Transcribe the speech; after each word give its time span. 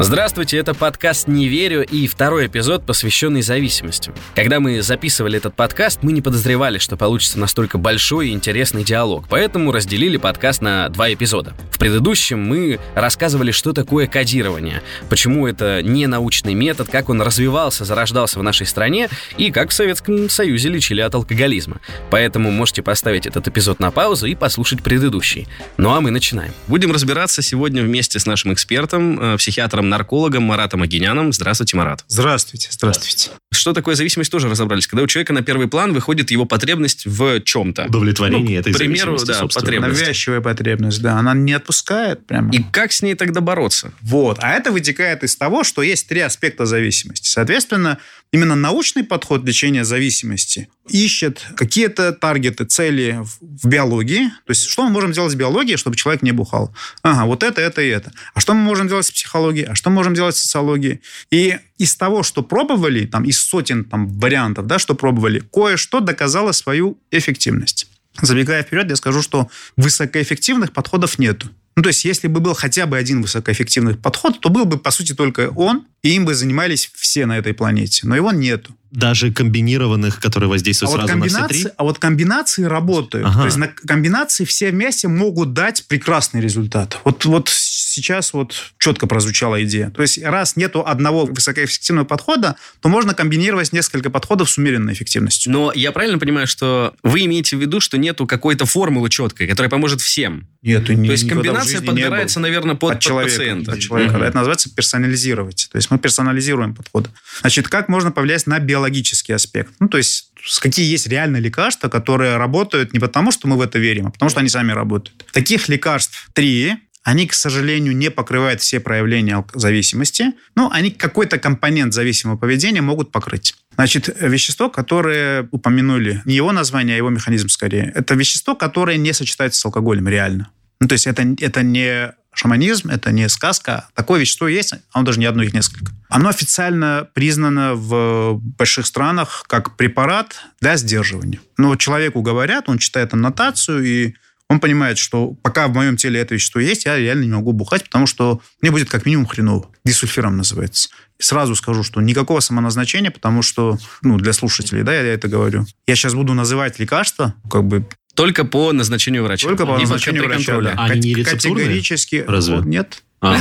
Здравствуйте, 0.00 0.58
это 0.58 0.74
подкаст 0.74 1.26
«Не 1.26 1.48
верю» 1.48 1.84
и 1.84 2.06
второй 2.06 2.46
эпизод, 2.46 2.86
посвященный 2.86 3.42
зависимости. 3.42 4.12
Когда 4.36 4.60
мы 4.60 4.80
записывали 4.80 5.38
этот 5.38 5.54
подкаст, 5.54 6.04
мы 6.04 6.12
не 6.12 6.22
подозревали, 6.22 6.78
что 6.78 6.96
получится 6.96 7.36
настолько 7.40 7.78
большой 7.78 8.28
и 8.28 8.32
интересный 8.32 8.84
диалог, 8.84 9.26
поэтому 9.28 9.72
разделили 9.72 10.16
подкаст 10.16 10.62
на 10.62 10.88
два 10.88 11.12
эпизода. 11.12 11.52
В 11.72 11.78
предыдущем 11.78 12.40
мы 12.40 12.78
рассказывали, 12.94 13.50
что 13.50 13.72
такое 13.72 14.06
кодирование, 14.06 14.82
почему 15.08 15.48
это 15.48 15.82
не 15.82 16.06
научный 16.06 16.54
метод, 16.54 16.88
как 16.88 17.08
он 17.08 17.20
развивался, 17.20 17.84
зарождался 17.84 18.38
в 18.38 18.44
нашей 18.44 18.66
стране 18.66 19.08
и 19.36 19.50
как 19.50 19.70
в 19.70 19.72
Советском 19.72 20.30
Союзе 20.30 20.68
лечили 20.68 21.00
от 21.00 21.12
алкоголизма. 21.16 21.80
Поэтому 22.10 22.52
можете 22.52 22.82
поставить 22.82 23.26
этот 23.26 23.48
эпизод 23.48 23.80
на 23.80 23.90
паузу 23.90 24.26
и 24.26 24.36
послушать 24.36 24.80
предыдущий. 24.80 25.48
Ну 25.76 25.92
а 25.92 26.00
мы 26.00 26.12
начинаем. 26.12 26.52
Будем 26.68 26.92
разбираться 26.92 27.42
сегодня 27.42 27.82
вместе 27.82 28.20
с 28.20 28.26
нашим 28.26 28.52
экспертом, 28.52 29.34
э, 29.34 29.36
психиатром 29.38 29.87
наркологом 29.88 30.42
Маратом 30.44 30.82
Агиняном. 30.82 31.32
Здравствуйте, 31.32 31.76
Марат. 31.76 32.04
Здравствуйте, 32.08 32.68
здравствуйте. 32.70 33.30
Что 33.52 33.72
такое 33.72 33.94
зависимость, 33.94 34.30
тоже 34.30 34.48
разобрались. 34.48 34.86
Когда 34.86 35.02
у 35.02 35.06
человека 35.06 35.32
на 35.32 35.42
первый 35.42 35.68
план 35.68 35.92
выходит 35.92 36.30
его 36.30 36.44
потребность 36.44 37.06
в 37.06 37.40
чем-то. 37.40 37.86
Удовлетворение 37.86 38.56
ну, 38.56 38.60
этой 38.60 38.72
к 38.72 38.76
примеру, 38.76 39.18
зависимости, 39.18 39.54
да, 39.54 39.60
потребность. 39.60 40.00
Навязчивая 40.00 40.40
потребность, 40.40 41.02
да, 41.02 41.18
она 41.18 41.34
не 41.34 41.52
отпускает 41.52 42.26
прямо. 42.26 42.52
И 42.52 42.62
как 42.62 42.92
с 42.92 43.02
ней 43.02 43.14
тогда 43.14 43.40
бороться? 43.40 43.92
Вот, 44.00 44.38
а 44.40 44.52
это 44.52 44.70
вытекает 44.70 45.24
из 45.24 45.36
того, 45.36 45.64
что 45.64 45.82
есть 45.82 46.08
три 46.08 46.20
аспекта 46.20 46.66
зависимости. 46.66 47.28
Соответственно, 47.28 47.98
именно 48.32 48.54
научный 48.54 49.04
подход 49.04 49.44
лечения 49.44 49.84
зависимости 49.84 50.68
ищет 50.88 51.44
какие-то 51.56 52.12
таргеты, 52.12 52.64
цели 52.64 53.20
в, 53.22 53.66
биологии. 53.66 54.28
То 54.46 54.50
есть, 54.50 54.66
что 54.66 54.84
мы 54.84 54.90
можем 54.90 55.12
делать 55.12 55.32
с 55.32 55.34
биологией, 55.34 55.76
чтобы 55.76 55.96
человек 55.96 56.22
не 56.22 56.32
бухал? 56.32 56.74
Ага, 57.02 57.26
вот 57.26 57.42
это, 57.42 57.60
это 57.60 57.82
и 57.82 57.88
это. 57.88 58.12
А 58.34 58.40
что 58.40 58.54
мы 58.54 58.60
можем 58.60 58.88
делать 58.88 59.06
с 59.06 59.10
психологией? 59.10 59.66
А 59.66 59.74
что 59.74 59.90
мы 59.90 59.96
можем 59.96 60.14
делать 60.14 60.36
с 60.36 60.42
социологией? 60.42 61.00
И 61.30 61.58
из 61.78 61.96
того, 61.96 62.22
что 62.22 62.42
пробовали, 62.42 63.06
там, 63.06 63.24
из 63.24 63.38
сотен 63.40 63.84
там, 63.84 64.08
вариантов, 64.18 64.66
да, 64.66 64.78
что 64.78 64.94
пробовали, 64.94 65.40
кое-что 65.40 66.00
доказало 66.00 66.52
свою 66.52 66.98
эффективность. 67.10 67.88
Забегая 68.20 68.62
вперед, 68.62 68.90
я 68.90 68.96
скажу, 68.96 69.22
что 69.22 69.48
высокоэффективных 69.76 70.72
подходов 70.72 71.18
нету. 71.18 71.48
Ну, 71.76 71.82
то 71.82 71.90
есть, 71.90 72.04
если 72.04 72.26
бы 72.26 72.40
был 72.40 72.54
хотя 72.54 72.86
бы 72.86 72.98
один 72.98 73.22
высокоэффективный 73.22 73.94
подход, 73.94 74.40
то 74.40 74.48
был 74.48 74.64
бы, 74.64 74.78
по 74.78 74.90
сути, 74.90 75.14
только 75.14 75.50
он, 75.54 75.86
и 76.02 76.14
им 76.14 76.24
бы 76.24 76.34
занимались 76.34 76.90
все 76.94 77.26
на 77.26 77.38
этой 77.38 77.54
планете. 77.54 78.06
Но 78.06 78.14
его 78.16 78.32
нету. 78.32 78.74
Даже 78.90 79.30
комбинированных, 79.32 80.18
которые 80.18 80.48
воздействуют 80.48 80.94
А 80.94 80.96
вот, 80.96 81.06
сразу 81.10 81.18
на 81.18 81.48
все 81.48 81.64
три? 81.64 81.72
а 81.76 81.84
вот 81.84 81.98
комбинации 81.98 82.62
работают. 82.62 83.26
Ага. 83.26 83.40
То 83.40 83.44
есть 83.44 83.56
на 83.58 83.68
комбинации 83.68 84.46
все 84.46 84.70
вместе 84.70 85.08
могут 85.08 85.52
дать 85.52 85.84
прекрасный 85.88 86.40
результат. 86.40 86.98
Вот, 87.04 87.24
вот 87.26 87.50
сейчас 87.50 88.32
вот 88.32 88.54
четко 88.78 89.06
прозвучала 89.06 89.62
идея. 89.64 89.90
То 89.90 90.02
есть 90.02 90.22
раз 90.22 90.56
нету 90.56 90.86
одного 90.86 91.26
высокоэффективного 91.26 92.06
подхода, 92.06 92.56
то 92.80 92.88
можно 92.88 93.12
комбинировать 93.12 93.72
несколько 93.74 94.08
подходов 94.08 94.48
с 94.48 94.56
умеренной 94.56 94.94
эффективностью. 94.94 95.52
Но 95.52 95.72
я 95.74 95.92
правильно 95.92 96.18
понимаю, 96.18 96.46
что 96.46 96.94
вы 97.02 97.26
имеете 97.26 97.56
в 97.56 97.60
виду, 97.60 97.80
что 97.80 97.98
нету 97.98 98.26
какой-то 98.26 98.64
формулы 98.64 99.10
четкой, 99.10 99.48
которая 99.48 99.68
поможет 99.68 100.00
всем? 100.00 100.48
Нету, 100.62 100.86
То 100.86 100.92
есть 100.92 101.28
комбинация 101.28 101.82
подбирается, 101.82 102.40
наверное, 102.40 102.74
под, 102.74 102.92
от 102.92 102.96
под 102.96 103.02
человека. 103.02 103.36
пациента. 103.36 103.72
от 103.72 103.78
человека. 103.80 104.14
Мгм. 104.14 104.22
Это 104.22 104.36
называется 104.36 104.74
персонализировать. 104.74 105.68
То 105.70 105.76
есть 105.76 105.87
мы 105.90 105.98
персонализируем 105.98 106.74
подходы. 106.74 107.10
Значит, 107.40 107.68
как 107.68 107.88
можно 107.88 108.10
повлиять 108.10 108.46
на 108.46 108.58
биологический 108.58 109.32
аспект? 109.32 109.72
Ну, 109.80 109.88
то 109.88 109.98
есть 109.98 110.30
какие 110.60 110.90
есть 110.90 111.06
реальные 111.06 111.42
лекарства, 111.42 111.88
которые 111.88 112.36
работают 112.36 112.92
не 112.92 112.98
потому, 112.98 113.32
что 113.32 113.48
мы 113.48 113.56
в 113.56 113.60
это 113.60 113.78
верим, 113.78 114.06
а 114.06 114.10
потому 114.10 114.30
что 114.30 114.40
они 114.40 114.48
сами 114.48 114.72
работают. 114.72 115.24
Таких 115.32 115.68
лекарств 115.68 116.30
три. 116.32 116.74
Они, 117.04 117.26
к 117.26 117.32
сожалению, 117.32 117.96
не 117.96 118.10
покрывают 118.10 118.60
все 118.60 118.80
проявления 118.80 119.42
зависимости, 119.54 120.34
но 120.54 120.70
они 120.70 120.90
какой-то 120.90 121.38
компонент 121.38 121.94
зависимого 121.94 122.36
поведения 122.36 122.82
могут 122.82 123.12
покрыть. 123.12 123.54
Значит, 123.76 124.14
вещество, 124.20 124.68
которое 124.68 125.48
упомянули, 125.50 126.20
не 126.26 126.34
его 126.34 126.52
название, 126.52 126.96
а 126.96 126.98
его 126.98 127.08
механизм 127.08 127.48
скорее, 127.48 127.92
это 127.94 128.14
вещество, 128.14 128.54
которое 128.54 128.98
не 128.98 129.14
сочетается 129.14 129.58
с 129.58 129.64
алкоголем 129.64 130.06
реально. 130.06 130.50
Ну, 130.80 130.88
то 130.88 130.94
есть 130.94 131.06
это, 131.06 131.24
это 131.40 131.62
не 131.62 132.12
шаманизм, 132.38 132.88
это 132.88 133.10
не 133.10 133.28
сказка. 133.28 133.88
Такое 133.94 134.20
вещество 134.20 134.46
есть, 134.46 134.72
а 134.72 134.78
оно 134.92 135.06
даже 135.06 135.18
не 135.18 135.26
одно, 135.26 135.42
их 135.42 135.52
несколько. 135.52 135.92
Оно 136.08 136.28
официально 136.28 137.08
признано 137.12 137.74
в 137.74 138.38
больших 138.40 138.86
странах 138.86 139.44
как 139.48 139.76
препарат 139.76 140.36
для 140.60 140.76
сдерживания. 140.76 141.40
Но 141.56 141.74
человеку 141.76 142.22
говорят, 142.22 142.68
он 142.68 142.78
читает 142.78 143.12
аннотацию, 143.12 143.84
и 143.84 144.14
он 144.48 144.60
понимает, 144.60 144.98
что 144.98 145.32
пока 145.42 145.66
в 145.66 145.74
моем 145.74 145.96
теле 145.96 146.20
это 146.20 146.34
вещество 146.34 146.60
есть, 146.60 146.86
я 146.86 146.96
реально 146.96 147.24
не 147.24 147.32
могу 147.32 147.52
бухать, 147.52 147.84
потому 147.84 148.06
что 148.06 148.40
мне 148.62 148.70
будет 148.70 148.88
как 148.88 149.04
минимум 149.04 149.26
хреново. 149.26 149.68
Дисульфиром 149.84 150.36
называется. 150.36 150.88
Сразу 151.18 151.56
скажу, 151.56 151.82
что 151.82 152.00
никакого 152.00 152.38
самоназначения, 152.38 153.10
потому 153.10 153.42
что, 153.42 153.76
ну, 154.02 154.16
для 154.16 154.32
слушателей, 154.32 154.84
да, 154.84 154.94
я 154.94 155.02
это 155.02 155.26
говорю. 155.26 155.66
Я 155.88 155.96
сейчас 155.96 156.14
буду 156.14 156.34
называть 156.34 156.78
лекарства, 156.78 157.34
как 157.50 157.64
бы 157.64 157.86
Только 158.18 158.44
по 158.44 158.72
назначению 158.72 159.22
врача. 159.22 159.46
только 159.46 159.64
по 159.64 159.78
назначению 159.78 160.24
врача. 160.24 160.60
да. 160.60 160.74
А 160.76 160.86
они 160.86 161.10
не 161.10 161.14
рецептурные? 161.14 161.66
Категорически. 161.66 162.24
Разве? 162.26 162.56
Вот, 162.56 162.64
нет. 162.64 163.04
А, 163.20 163.36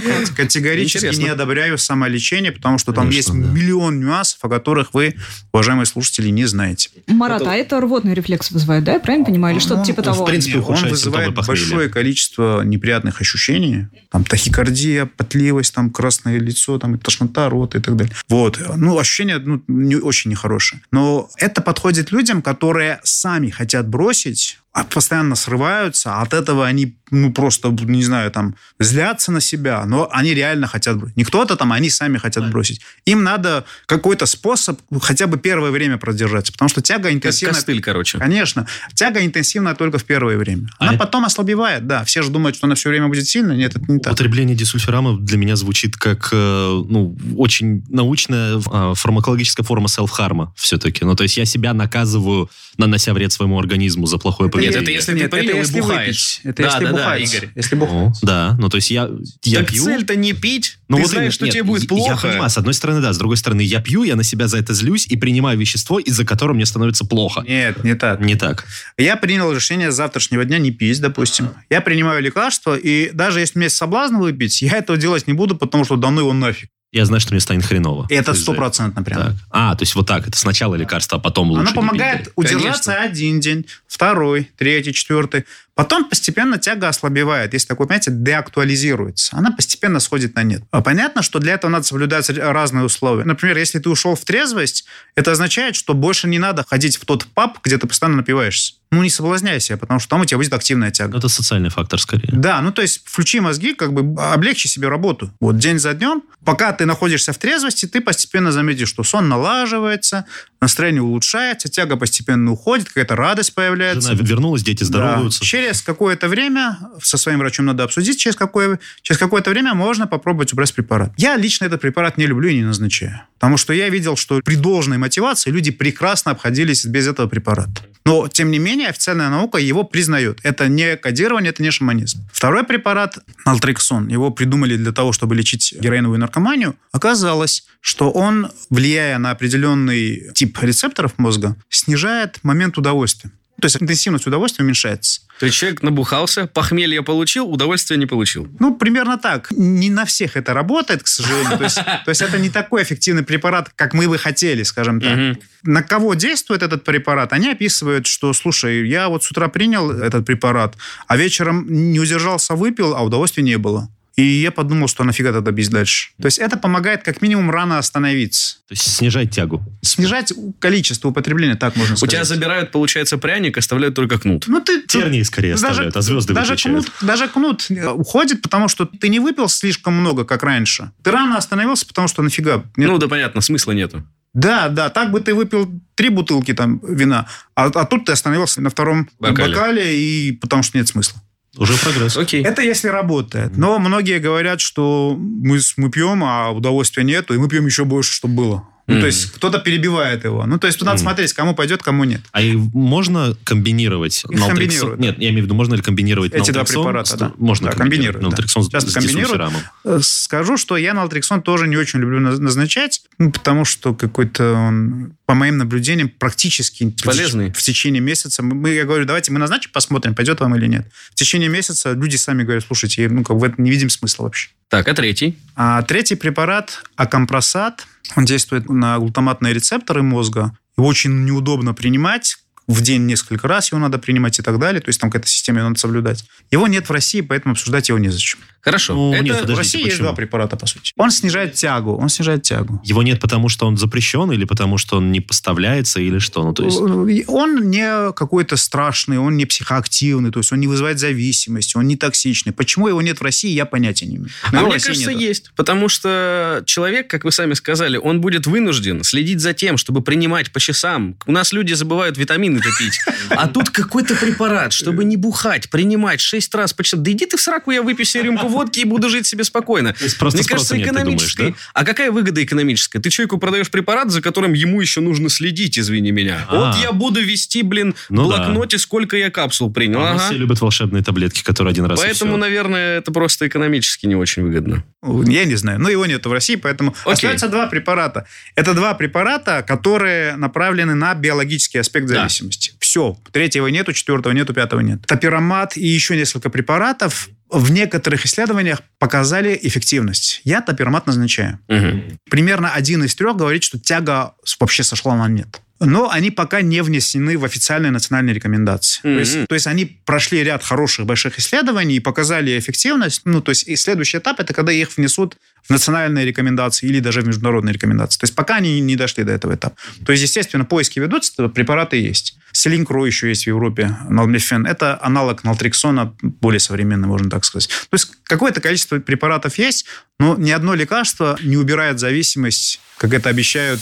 как. 0.00 0.36
Категорически 0.36 1.06
Интересно. 1.06 1.22
не 1.22 1.28
одобряю 1.28 1.78
самолечение, 1.78 2.50
потому 2.50 2.78
что 2.78 2.92
там 2.92 3.08
Конечно, 3.08 3.32
есть 3.32 3.42
да. 3.42 3.52
миллион 3.52 4.00
нюансов, 4.00 4.38
о 4.42 4.48
которых 4.48 4.94
вы, 4.94 5.14
уважаемые 5.52 5.86
слушатели, 5.86 6.28
не 6.30 6.44
знаете. 6.46 6.90
Марат, 7.06 7.42
а 7.46 7.54
это 7.54 7.80
рвотный 7.80 8.14
рефлекс 8.14 8.50
вызывает, 8.50 8.84
да? 8.84 8.94
Я 8.94 9.00
правильно 9.00 9.26
понимаю? 9.26 9.54
Или 9.54 9.60
что-то 9.60 9.80
Ну, 9.80 9.84
типа 9.84 10.02
ну, 10.02 10.10
в 10.10 10.14
того? 10.14 10.26
принципе, 10.26 10.58
Он 10.58 10.88
вызывает 10.88 11.34
большое 11.34 11.88
количество 11.88 12.62
неприятных 12.62 13.20
ощущений. 13.20 13.86
Там 14.10 14.24
тахикардия, 14.24 15.06
потливость, 15.06 15.74
там 15.74 15.90
красное 15.90 16.38
лицо, 16.38 16.78
там 16.78 16.96
и 16.96 16.98
тошнота, 16.98 17.48
рот 17.48 17.74
и 17.74 17.80
так 17.80 17.96
далее. 17.96 18.14
Вот. 18.28 18.60
Ну, 18.76 18.98
ощущения 18.98 19.38
ну, 19.38 19.62
не, 19.68 19.96
очень 19.96 20.30
нехорошие. 20.30 20.80
Но 20.90 21.28
это 21.38 21.60
подходит 21.62 22.10
людям, 22.12 22.42
которые 22.42 23.00
сами 23.04 23.50
хотят 23.50 23.88
бросить, 23.88 24.58
постоянно 24.82 25.36
срываются, 25.36 26.16
а 26.16 26.22
от 26.22 26.34
этого 26.34 26.66
они, 26.66 26.96
ну, 27.12 27.32
просто, 27.32 27.68
не 27.68 28.02
знаю, 28.02 28.32
там, 28.32 28.56
злятся 28.80 29.30
на 29.30 29.40
себя, 29.40 29.84
но 29.86 30.08
они 30.10 30.34
реально 30.34 30.66
хотят 30.66 30.98
бросить. 30.98 31.16
Не 31.16 31.22
кто-то 31.22 31.54
там, 31.54 31.72
они 31.72 31.90
сами 31.90 32.18
хотят 32.18 32.50
бросить. 32.50 32.80
Им 33.04 33.22
надо 33.22 33.64
какой-то 33.86 34.26
способ 34.26 34.80
хотя 35.00 35.28
бы 35.28 35.38
первое 35.38 35.70
время 35.70 35.96
продержаться, 35.96 36.52
потому 36.52 36.68
что 36.68 36.82
тяга 36.82 37.04
Как 37.04 37.12
интенсивная... 37.12 37.54
костыль, 37.54 37.80
короче. 37.80 38.18
Конечно. 38.18 38.66
Тяга 38.94 39.24
интенсивная 39.24 39.76
только 39.76 39.98
в 39.98 40.04
первое 40.04 40.36
время. 40.36 40.68
Она 40.78 40.92
А 40.92 40.96
потом 40.96 41.24
ослабевает, 41.24 41.86
да. 41.86 42.04
Все 42.04 42.22
же 42.22 42.30
думают, 42.30 42.56
что 42.56 42.66
она 42.66 42.74
все 42.74 42.88
время 42.88 43.06
будет 43.06 43.28
сильной. 43.28 43.56
Нет, 43.56 43.76
это 43.76 43.92
не 43.92 44.00
так. 44.00 44.12
Употребление 44.12 44.56
дисульфирама 44.56 45.18
для 45.18 45.38
меня 45.38 45.54
звучит 45.54 45.96
как 45.96 46.30
э, 46.32 46.82
ну, 46.88 47.16
очень 47.36 47.84
научная 47.88 48.56
э, 48.56 48.94
фармакологическая 48.96 49.64
форма 49.64 49.86
селф-харма 49.86 50.52
все-таки. 50.56 51.04
Ну, 51.04 51.14
то 51.14 51.22
есть 51.22 51.36
я 51.36 51.44
себя 51.44 51.72
наказываю, 51.74 52.50
нанося 52.76 53.14
вред 53.14 53.30
своему 53.30 53.56
организму 53.56 54.06
за 54.06 54.18
плохое 54.18 54.50
Нет, 54.66 54.76
это 54.82 54.90
если 54.90 55.12
ты 55.12 55.18
Нет, 55.20 55.30
принял 55.30 55.48
это 55.50 55.56
и 55.56 55.60
если 55.60 55.80
бухаешь. 55.80 56.06
выпить. 56.06 56.40
Это 56.44 56.62
Да, 56.62 56.68
если 56.68 56.84
да, 56.84 56.90
да, 56.92 56.98
бухать. 56.98 57.34
Игорь. 57.34 57.48
Если 57.54 57.74
бухать. 57.76 58.18
Да, 58.22 58.56
ну 58.58 58.68
то 58.68 58.76
есть 58.76 58.90
я, 58.90 59.08
я 59.44 59.58
так 59.60 59.68
пью... 59.68 59.84
цель-то 59.84 60.16
не 60.16 60.32
пить. 60.32 60.78
Ну, 60.88 60.96
ты 60.96 61.02
вот 61.02 61.10
знаешь, 61.12 61.34
что 61.34 61.44
нет, 61.46 61.54
тебе 61.54 61.62
будет 61.64 61.82
я- 61.82 61.88
плохо. 61.88 62.26
Я 62.26 62.32
понимаю, 62.32 62.50
с 62.50 62.58
одной 62.58 62.74
стороны, 62.74 63.00
да, 63.00 63.12
с 63.12 63.18
другой 63.18 63.36
стороны, 63.36 63.62
я 63.62 63.80
пью, 63.80 64.02
я 64.04 64.16
на 64.16 64.22
себя 64.24 64.48
за 64.48 64.58
это 64.58 64.74
злюсь 64.74 65.06
и 65.06 65.16
принимаю 65.16 65.58
вещество, 65.58 65.98
из-за 65.98 66.24
которого 66.24 66.54
мне 66.54 66.66
становится 66.66 67.04
плохо. 67.06 67.42
Нет, 67.46 67.82
не 67.84 67.94
так. 67.94 68.20
Не 68.20 68.34
так. 68.36 68.64
Я 68.98 69.16
принял 69.16 69.50
решение 69.52 69.90
с 69.90 69.94
завтрашнего 69.94 70.44
дня 70.44 70.58
не 70.58 70.70
пить, 70.70 71.00
допустим. 71.00 71.50
Я 71.70 71.80
принимаю 71.80 72.22
лекарства, 72.22 72.76
и 72.76 73.10
даже 73.12 73.40
если 73.40 73.58
у 73.58 73.60
меня 73.60 73.66
есть 73.66 73.76
соблазн 73.76 74.16
выпить, 74.16 74.62
я 74.62 74.76
этого 74.78 74.98
делать 74.98 75.26
не 75.26 75.32
буду, 75.32 75.56
потому 75.56 75.84
что 75.84 75.96
давно 75.96 76.20
его 76.20 76.32
нафиг. 76.32 76.68
Я 76.94 77.06
знаю, 77.06 77.20
что 77.20 77.32
мне 77.32 77.40
станет 77.40 77.64
хреново. 77.64 78.06
И 78.08 78.14
это 78.14 78.34
стопроцентно 78.34 79.02
прям. 79.02 79.20
Так. 79.20 79.32
А, 79.50 79.74
то 79.74 79.82
есть 79.82 79.96
вот 79.96 80.06
так. 80.06 80.28
Это 80.28 80.38
сначала 80.38 80.76
лекарство, 80.76 81.18
а 81.18 81.20
потом 81.20 81.50
лучше 81.50 81.62
Оно 81.62 81.70
не 81.70 81.74
помогает 81.74 82.32
удержаться 82.36 82.94
один 82.94 83.40
день, 83.40 83.66
второй, 83.88 84.52
третий, 84.56 84.92
четвертый. 84.92 85.44
Потом 85.74 86.04
постепенно 86.04 86.58
тяга 86.58 86.88
ослабевает. 86.88 87.52
Есть 87.52 87.66
такое 87.66 87.88
понятие 87.88 88.14
деактуализируется. 88.16 89.36
Она 89.36 89.50
постепенно 89.50 89.98
сходит 89.98 90.36
на 90.36 90.44
нет. 90.44 90.62
А 90.70 90.82
понятно, 90.82 91.22
что 91.22 91.40
для 91.40 91.54
этого 91.54 91.70
надо 91.70 91.84
соблюдать 91.84 92.30
разные 92.30 92.84
условия. 92.84 93.24
Например, 93.24 93.58
если 93.58 93.80
ты 93.80 93.88
ушел 93.90 94.14
в 94.14 94.24
трезвость, 94.24 94.84
это 95.16 95.32
означает, 95.32 95.74
что 95.74 95.94
больше 95.94 96.28
не 96.28 96.38
надо 96.38 96.64
ходить 96.68 96.96
в 96.96 97.04
тот 97.04 97.26
паб, 97.26 97.58
где 97.64 97.76
ты 97.76 97.88
постоянно 97.88 98.18
напиваешься. 98.18 98.74
Ну, 98.92 99.02
не 99.02 99.10
соблазняй 99.10 99.58
себя, 99.58 99.76
потому 99.76 99.98
что 99.98 100.10
там 100.10 100.20
у 100.20 100.24
тебя 100.24 100.38
будет 100.38 100.52
активная 100.52 100.92
тяга. 100.92 101.14
Ну, 101.14 101.18
Это 101.18 101.28
социальный 101.28 101.70
фактор 101.70 102.00
скорее. 102.00 102.28
Да, 102.30 102.60
ну 102.60 102.70
то 102.70 102.80
есть 102.80 103.02
включи 103.04 103.40
мозги, 103.40 103.74
как 103.74 103.92
бы 103.92 104.22
облегчи 104.22 104.68
себе 104.68 104.86
работу. 104.86 105.32
Вот 105.40 105.58
день 105.58 105.80
за 105.80 105.94
днем, 105.94 106.22
пока 106.44 106.72
ты 106.72 106.86
находишься 106.86 107.32
в 107.32 107.38
трезвости, 107.38 107.86
ты 107.86 108.00
постепенно 108.00 108.52
заметишь, 108.52 108.88
что 108.88 109.02
сон 109.02 109.28
налаживается, 109.28 110.26
настроение 110.60 111.02
улучшается, 111.02 111.68
тяга 111.68 111.96
постепенно 111.96 112.52
уходит, 112.52 112.86
какая-то 112.86 113.16
радость 113.16 113.54
появляется. 113.54 114.12
Жена 114.12 114.22
вернулась, 114.22 114.62
дети 114.62 114.84
здороваются. 114.84 115.40
Да. 115.40 115.46
Через 115.46 115.63
через 115.64 115.82
какое-то 115.82 116.28
время, 116.28 116.78
со 117.02 117.16
своим 117.16 117.38
врачом 117.38 117.66
надо 117.66 117.84
обсудить, 117.84 118.18
через, 118.18 118.36
какое, 118.36 118.78
через 119.02 119.18
какое-то 119.18 119.50
время 119.50 119.74
можно 119.74 120.06
попробовать 120.06 120.52
убрать 120.52 120.74
препарат. 120.74 121.12
Я 121.16 121.36
лично 121.36 121.64
этот 121.66 121.80
препарат 121.80 122.18
не 122.18 122.26
люблю 122.26 122.48
и 122.48 122.56
не 122.56 122.64
назначаю. 122.64 123.20
Потому 123.38 123.56
что 123.56 123.72
я 123.72 123.88
видел, 123.88 124.16
что 124.16 124.40
при 124.44 124.56
должной 124.56 124.98
мотивации 124.98 125.50
люди 125.50 125.70
прекрасно 125.70 126.32
обходились 126.32 126.84
без 126.84 127.06
этого 127.06 127.28
препарата. 127.28 127.82
Но, 128.06 128.28
тем 128.28 128.50
не 128.50 128.58
менее, 128.58 128.88
официальная 128.88 129.30
наука 129.30 129.58
его 129.58 129.84
признает. 129.84 130.40
Это 130.42 130.68
не 130.68 130.96
кодирование, 130.96 131.50
это 131.50 131.62
не 131.62 131.70
шаманизм. 131.70 132.28
Второй 132.32 132.64
препарат, 132.64 133.18
нaltrexон, 133.46 134.08
его 134.08 134.30
придумали 134.30 134.76
для 134.76 134.92
того, 134.92 135.12
чтобы 135.12 135.34
лечить 135.34 135.74
героиновую 135.80 136.18
наркоманию. 136.18 136.74
Оказалось, 136.92 137.66
что 137.80 138.10
он, 138.10 138.50
влияя 138.68 139.18
на 139.18 139.30
определенный 139.30 140.30
тип 140.34 140.58
рецепторов 140.62 141.12
мозга, 141.16 141.56
снижает 141.70 142.40
момент 142.42 142.76
удовольствия. 142.76 143.30
То 143.64 143.66
есть 143.66 143.80
интенсивность 143.80 144.26
удовольствия 144.26 144.62
уменьшается. 144.62 145.22
То 145.40 145.46
есть 145.46 145.56
человек 145.56 145.82
набухался, 145.82 146.46
похмелье 146.46 147.02
получил, 147.02 147.48
удовольствия 147.48 147.96
не 147.96 148.04
получил. 148.04 148.46
Ну, 148.60 148.74
примерно 148.74 149.16
так. 149.16 149.50
Не 149.52 149.88
на 149.88 150.04
всех 150.04 150.36
это 150.36 150.52
работает, 150.52 151.02
к 151.02 151.06
сожалению. 151.06 151.56
То 151.56 151.64
есть, 151.64 151.76
то 152.04 152.08
есть 152.10 152.20
это 152.20 152.38
не 152.38 152.50
такой 152.50 152.82
эффективный 152.82 153.22
препарат, 153.22 153.70
как 153.74 153.94
мы 153.94 154.06
бы 154.06 154.18
хотели, 154.18 154.64
скажем 154.64 155.00
так. 155.00 155.16
Мгм. 155.16 155.38
На 155.62 155.82
кого 155.82 156.12
действует 156.12 156.62
этот 156.62 156.84
препарат? 156.84 157.32
Они 157.32 157.48
описывают, 157.48 158.06
что, 158.06 158.34
слушай, 158.34 158.86
я 158.86 159.08
вот 159.08 159.24
с 159.24 159.30
утра 159.30 159.48
принял 159.48 159.90
этот 159.90 160.26
препарат, 160.26 160.76
а 161.06 161.16
вечером 161.16 161.64
не 161.66 161.98
удержался, 161.98 162.54
выпил, 162.54 162.94
а 162.94 163.02
удовольствия 163.02 163.42
не 163.42 163.56
было. 163.56 163.88
И 164.16 164.22
я 164.22 164.52
подумал, 164.52 164.86
что 164.86 165.02
нафига 165.02 165.32
тогда 165.32 165.50
бить 165.50 165.70
дальше. 165.70 166.10
То 166.22 166.26
есть 166.26 166.38
это 166.38 166.56
помогает 166.56 167.02
как 167.02 167.20
минимум 167.20 167.50
рано 167.50 167.78
остановиться. 167.78 168.58
То 168.68 168.72
есть 168.74 168.82
снижать 168.96 169.30
тягу. 169.32 169.62
Снижать 169.82 170.32
количество 170.60 171.08
употребления, 171.08 171.56
так 171.56 171.74
можно 171.74 171.94
У 171.94 171.96
сказать. 171.96 172.12
тебя 172.12 172.24
забирают, 172.24 172.70
получается, 172.70 173.18
пряник, 173.18 173.58
оставляют 173.58 173.96
только 173.96 174.18
кнут. 174.18 174.44
Ну, 174.46 174.60
ты, 174.60 174.82
Тернии 174.82 175.22
скорее 175.22 175.54
оставляют, 175.54 175.96
а 175.96 176.02
звезды 176.02 176.32
даже 176.32 176.52
выключают. 176.52 176.84
кнут, 176.86 177.08
даже 177.08 177.28
кнут 177.28 177.66
э, 177.70 177.88
уходит, 177.90 178.40
потому 178.42 178.68
что 178.68 178.84
ты 178.86 179.08
не 179.08 179.18
выпил 179.18 179.48
слишком 179.48 179.94
много, 179.94 180.24
как 180.24 180.44
раньше. 180.44 180.92
Ты 181.02 181.10
рано 181.10 181.36
остановился, 181.36 181.84
потому 181.86 182.06
что 182.06 182.22
нафига. 182.22 182.64
Нет. 182.76 182.88
Ну 182.90 182.98
да, 182.98 183.08
понятно, 183.08 183.40
смысла 183.40 183.72
нету. 183.72 184.04
Да, 184.32 184.68
да, 184.68 184.90
так 184.90 185.12
бы 185.12 185.20
ты 185.20 185.32
выпил 185.32 185.80
три 185.94 186.08
бутылки 186.08 186.54
там 186.54 186.80
вина, 186.82 187.28
а, 187.54 187.66
а 187.66 187.84
тут 187.84 188.06
ты 188.06 188.12
остановился 188.12 188.60
на 188.60 188.68
втором 188.68 189.08
Бокале. 189.20 189.54
бокале, 189.54 189.96
и 189.96 190.32
потому 190.32 190.64
что 190.64 190.76
нет 190.76 190.88
смысла. 190.88 191.20
Уже 191.56 191.74
прогресс. 191.74 192.16
Окей. 192.16 192.42
Это 192.42 192.62
если 192.62 192.88
работает. 192.88 193.56
Но 193.56 193.78
многие 193.78 194.18
говорят, 194.18 194.60
что 194.60 195.16
мы, 195.18 195.58
мы 195.76 195.90
пьем, 195.90 196.22
а 196.24 196.50
удовольствия 196.50 197.04
нету, 197.04 197.34
и 197.34 197.38
мы 197.38 197.48
пьем 197.48 197.66
еще 197.66 197.84
больше, 197.84 198.12
чтобы 198.12 198.34
было. 198.34 198.68
Ну, 198.86 198.94
Мгм. 198.96 199.00
то 199.00 199.06
есть 199.06 199.30
кто-то 199.32 199.60
перебивает 199.60 200.24
его. 200.24 200.44
Ну, 200.44 200.58
то 200.58 200.66
есть 200.66 200.78
тут 200.78 200.84
надо 200.84 200.96
Мгм. 200.98 201.04
смотреть, 201.06 201.32
кому 201.32 201.54
пойдет, 201.54 201.82
кому 201.82 202.04
нет. 202.04 202.20
А 202.32 202.42
и 202.42 202.54
можно 202.54 203.34
комбинировать 203.42 204.22
Их 204.28 204.38
Naltrexone? 204.38 204.48
комбинируют, 204.48 205.00
да. 205.00 205.06
Нет, 205.06 205.18
я 205.20 205.28
имею 205.30 205.40
в 205.42 205.44
виду, 205.46 205.54
можно 205.54 205.74
ли 205.74 205.80
комбинировать 205.80 206.34
Эти 206.34 206.50
два 206.50 206.64
препарата, 206.64 207.10
с- 207.10 207.18
да. 207.18 207.32
Можно 207.38 207.70
Да, 207.70 207.76
комбинировать 207.78 208.20
комбинируют, 208.20 208.36
да. 208.70 208.70
Часто 208.70 208.90
с 208.90 208.92
комбинируют. 208.94 209.52
Э, 209.86 210.00
Скажу, 210.02 210.58
что 210.58 210.76
я 210.76 210.92
нaltrexон 210.92 211.40
тоже 211.40 211.66
не 211.66 211.78
очень 211.78 212.00
люблю 212.00 212.18
наз- 212.20 212.38
назначать, 212.38 213.00
ну, 213.18 213.32
потому 213.32 213.64
что 213.64 213.94
какой-то 213.94 214.52
он, 214.52 215.14
по 215.26 215.34
моим 215.34 215.56
наблюдениям, 215.56 216.08
практически 216.10 216.94
Полезный. 217.02 217.50
в 217.52 217.62
течение 217.62 218.00
месяца. 218.00 218.42
Мы, 218.42 218.70
я 218.70 218.84
говорю, 218.84 219.06
давайте 219.06 219.32
мы 219.32 219.38
назначим, 219.38 219.70
посмотрим, 219.72 220.14
пойдет 220.14 220.40
вам 220.40 220.54
или 220.56 220.66
нет. 220.66 220.86
В 221.10 221.14
течение 221.14 221.48
месяца 221.48 221.92
люди 221.92 222.16
сами 222.16 222.42
говорят, 222.42 222.64
слушайте, 222.64 223.08
ну, 223.08 223.24
как 223.24 223.36
в 223.36 223.44
этом 223.44 223.64
не 223.64 223.70
видим 223.70 223.88
смысла 223.88 224.24
вообще. 224.24 224.50
Так, 224.68 224.86
а 224.88 224.94
третий? 224.94 225.38
А 225.56 225.82
третий 225.82 226.16
препарат, 226.16 226.82
акомпросат, 226.96 227.86
он 228.16 228.24
действует 228.26 228.68
на 228.68 228.98
глутаматные 228.98 229.54
рецепторы 229.54 230.02
мозга. 230.02 230.56
Его 230.76 230.86
очень 230.86 231.24
неудобно 231.24 231.72
принимать. 231.72 232.36
В 232.66 232.80
день 232.80 233.06
несколько 233.06 233.46
раз 233.46 233.72
его 233.72 233.78
надо 233.78 233.98
принимать 233.98 234.38
и 234.38 234.42
так 234.42 234.58
далее. 234.58 234.80
То 234.80 234.88
есть 234.88 235.00
там 235.00 235.10
какая-то 235.10 235.28
система, 235.28 235.60
ее 235.60 235.64
надо 235.68 235.78
соблюдать. 235.78 236.24
Его 236.50 236.66
нет 236.66 236.88
в 236.88 236.92
России, 236.92 237.20
поэтому 237.20 237.52
обсуждать 237.52 237.88
его 237.88 237.98
незачем. 237.98 238.40
Хорошо. 238.64 238.94
Ну, 238.94 239.12
это... 239.12 239.22
нет, 239.24 239.36
в 239.36 239.40
подождите, 239.40 239.58
России 239.58 239.78
есть 239.80 239.90
почему? 239.92 240.08
два 240.08 240.16
препарата, 240.16 240.56
по 240.56 240.66
сути. 240.66 240.92
Он 240.96 241.10
снижает 241.10 241.54
тягу. 241.54 241.96
Он 241.96 242.08
снижает 242.08 242.42
тягу. 242.42 242.80
Его 242.84 243.02
нет 243.02 243.20
потому, 243.20 243.48
что 243.48 243.66
он 243.66 243.76
запрещен, 243.76 244.32
или 244.32 244.44
потому, 244.44 244.78
что 244.78 244.96
он 244.96 245.12
не 245.12 245.20
поставляется, 245.20 246.00
или 246.00 246.18
что? 246.18 246.42
Ну, 246.42 246.54
то 246.54 246.64
есть... 246.64 246.80
Он 247.28 247.70
не 247.70 248.12
какой-то 248.12 248.56
страшный, 248.56 249.18
он 249.18 249.36
не 249.36 249.44
психоактивный, 249.44 250.30
то 250.30 250.40
есть 250.40 250.52
он 250.52 250.60
не 250.60 250.66
вызывает 250.66 250.98
зависимости, 250.98 251.76
он 251.76 251.86
не 251.86 251.96
токсичный. 251.96 252.52
Почему 252.52 252.88
его 252.88 253.02
нет 253.02 253.20
в 253.20 253.22
России, 253.22 253.50
я 253.50 253.66
понятия 253.66 254.06
не 254.06 254.16
имею. 254.16 254.30
Но 254.50 254.58
А 254.58 254.60
его 254.60 254.64
в 254.66 254.68
мне 254.68 254.74
России 254.74 254.88
кажется, 254.88 255.10
нету. 255.10 255.22
есть. 255.22 255.50
Потому 255.56 255.88
что 255.88 256.62
человек, 256.66 257.08
как 257.08 257.24
вы 257.24 257.32
сами 257.32 257.54
сказали, 257.54 257.96
он 257.98 258.20
будет 258.20 258.46
вынужден 258.46 259.04
следить 259.04 259.40
за 259.40 259.52
тем, 259.52 259.76
чтобы 259.76 260.00
принимать 260.02 260.52
по 260.52 260.60
часам. 260.60 261.16
У 261.26 261.32
нас 261.32 261.52
люди 261.52 261.74
забывают 261.74 262.16
витамины 262.16 262.60
пить. 262.78 262.98
А 263.30 263.46
тут 263.46 263.70
какой-то 263.70 264.14
препарат, 264.14 264.72
чтобы 264.72 265.04
не 265.04 265.16
бухать, 265.16 265.68
принимать 265.70 266.20
шесть 266.20 266.54
раз 266.54 266.72
по 266.72 266.82
часам. 266.82 267.02
Да 267.02 267.10
иди 267.10 267.26
ты 267.26 267.36
в 267.36 267.40
сраку, 267.40 267.70
я 267.70 267.82
выпью 267.82 268.04
себе 268.06 268.24
рюмку 268.24 268.48
водки 268.54 268.80
и 268.80 268.84
буду 268.84 269.10
жить 269.10 269.26
себе 269.26 269.44
спокойно. 269.44 269.94
Просто 270.18 270.38
Мне 270.38 270.46
кажется, 270.48 270.76
нет, 270.76 270.88
ты 270.88 271.04
думаешь, 271.04 271.34
да? 271.34 271.52
А 271.74 271.84
какая 271.84 272.10
выгода 272.10 272.42
экономическая? 272.42 273.00
Ты 273.00 273.10
человеку 273.10 273.38
продаешь 273.38 273.70
препарат, 273.70 274.10
за 274.10 274.22
которым 274.22 274.54
ему 274.54 274.80
еще 274.80 275.00
нужно 275.00 275.28
следить, 275.28 275.78
извини 275.78 276.10
меня. 276.12 276.46
А. 276.48 276.56
Вот 276.72 276.76
я 276.82 276.92
буду 276.92 277.20
вести, 277.22 277.62
блин, 277.62 277.94
в 278.08 278.10
Ну 278.10 278.28
да. 278.30 278.36
блокноте, 278.38 278.78
сколько 278.78 279.16
я 279.16 279.30
капсул 279.30 279.72
принял. 279.72 279.98
А 280.00 280.02
у 280.02 280.04
нас 280.14 280.22
Ага. 280.22 280.24
все 280.30 280.38
любят 280.38 280.60
волшебные 280.60 281.02
таблетки, 281.02 281.42
которые 281.42 281.72
один 281.72 281.84
раз 281.84 282.00
и 282.00 282.02
Поэтому, 282.04 282.36
наверное, 282.36 282.98
это 282.98 283.10
просто 283.12 283.46
экономически 283.46 284.06
не 284.06 284.14
очень 284.16 284.42
выгодно. 284.44 284.84
Я 285.26 285.44
не 285.44 285.56
знаю. 285.56 285.80
Но 285.80 285.88
его 285.90 286.06
нет 286.06 286.24
в 286.24 286.32
России, 286.32 286.56
поэтому 286.56 286.94
Окей. 287.02 287.12
остается 287.12 287.48
два 287.48 287.66
препарата. 287.66 288.26
Это 288.54 288.72
два 288.74 288.94
препарата, 288.94 289.62
которые 289.66 290.36
направлены 290.36 290.94
на 290.94 291.14
биологический 291.14 291.78
аспект 291.78 292.06
Да. 292.06 292.14
зависимости. 292.20 292.72
Все. 292.78 293.16
Третьего 293.32 293.66
нету, 293.66 293.92
четвертого 293.92 294.32
нету, 294.32 294.54
пятого 294.54 294.80
нет. 294.80 295.02
Топиромат 295.06 295.76
и 295.76 295.86
еще 295.86 296.16
несколько 296.16 296.50
препаратов 296.50 297.28
в 297.54 297.70
некоторых 297.70 298.26
исследованиях 298.26 298.82
показали 298.98 299.58
эффективность. 299.62 300.40
Я 300.44 300.60
топиромат 300.60 301.06
назначаю. 301.06 301.58
Мгм. 301.68 302.18
Примерно 302.28 302.70
один 302.72 303.04
из 303.04 303.14
трех 303.14 303.36
говорит, 303.36 303.62
что 303.62 303.78
тяга 303.78 304.34
вообще 304.60 304.82
сошла 304.82 305.16
на 305.16 305.28
нет. 305.28 305.60
Но 305.80 306.10
они 306.10 306.30
пока 306.30 306.62
не 306.62 306.82
внесены 306.82 307.36
в 307.36 307.44
официальные 307.44 307.90
национальные 307.90 308.34
рекомендации. 308.34 309.00
То, 309.02 309.18
есть, 309.18 309.46
то 309.48 309.54
есть 309.54 309.66
они 309.66 310.00
прошли 310.04 310.42
ряд 310.42 310.62
хороших 310.62 311.04
больших 311.04 311.38
исследований 311.38 311.96
и 311.96 312.00
показали 312.00 312.58
эффективность. 312.58 313.22
Ну, 313.24 313.40
то 313.40 313.50
есть 313.50 313.68
и 313.68 313.76
следующий 313.76 314.18
этап 314.18 314.40
это 314.40 314.54
когда 314.54 314.72
их 314.72 314.96
внесут 314.96 315.36
в 315.62 315.70
национальные 315.70 316.24
рекомендации 316.24 316.86
или 316.86 317.00
даже 317.00 317.22
в 317.22 317.26
международные 317.26 317.72
рекомендации. 317.72 318.18
То 318.18 318.24
есть 318.24 318.34
пока 318.34 318.56
они 318.56 318.80
не 318.80 318.96
дошли 318.96 319.24
до 319.24 319.32
этого 319.32 319.54
этапа. 319.54 319.76
То 320.04 320.12
есть, 320.12 320.22
естественно, 320.22 320.64
поиски 320.64 320.98
ведутся, 321.00 321.48
препараты 321.48 321.96
есть. 321.96 322.38
Селинкро 322.54 323.04
еще 323.04 323.28
есть 323.28 323.44
в 323.44 323.46
Европе, 323.48 323.96
налмифен. 324.08 324.64
Это 324.64 324.98
аналог 325.02 325.42
нaltrexона, 325.42 326.14
более 326.22 326.60
современный, 326.60 327.08
можно 327.08 327.28
так 327.28 327.44
сказать. 327.44 327.68
То 327.68 327.94
есть 327.94 328.12
какое-то 328.22 328.60
количество 328.60 329.00
препаратов 329.00 329.58
есть, 329.58 329.86
но 330.20 330.36
ни 330.36 330.52
одно 330.52 330.74
лекарство 330.74 331.36
не 331.42 331.56
убирает 331.56 331.98
зависимость, 331.98 332.80
как 332.96 333.12
это 333.12 333.28
обещают 333.28 333.80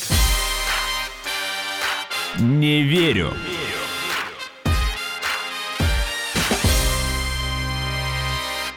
Не 2.39 2.83
верю. 2.83 3.35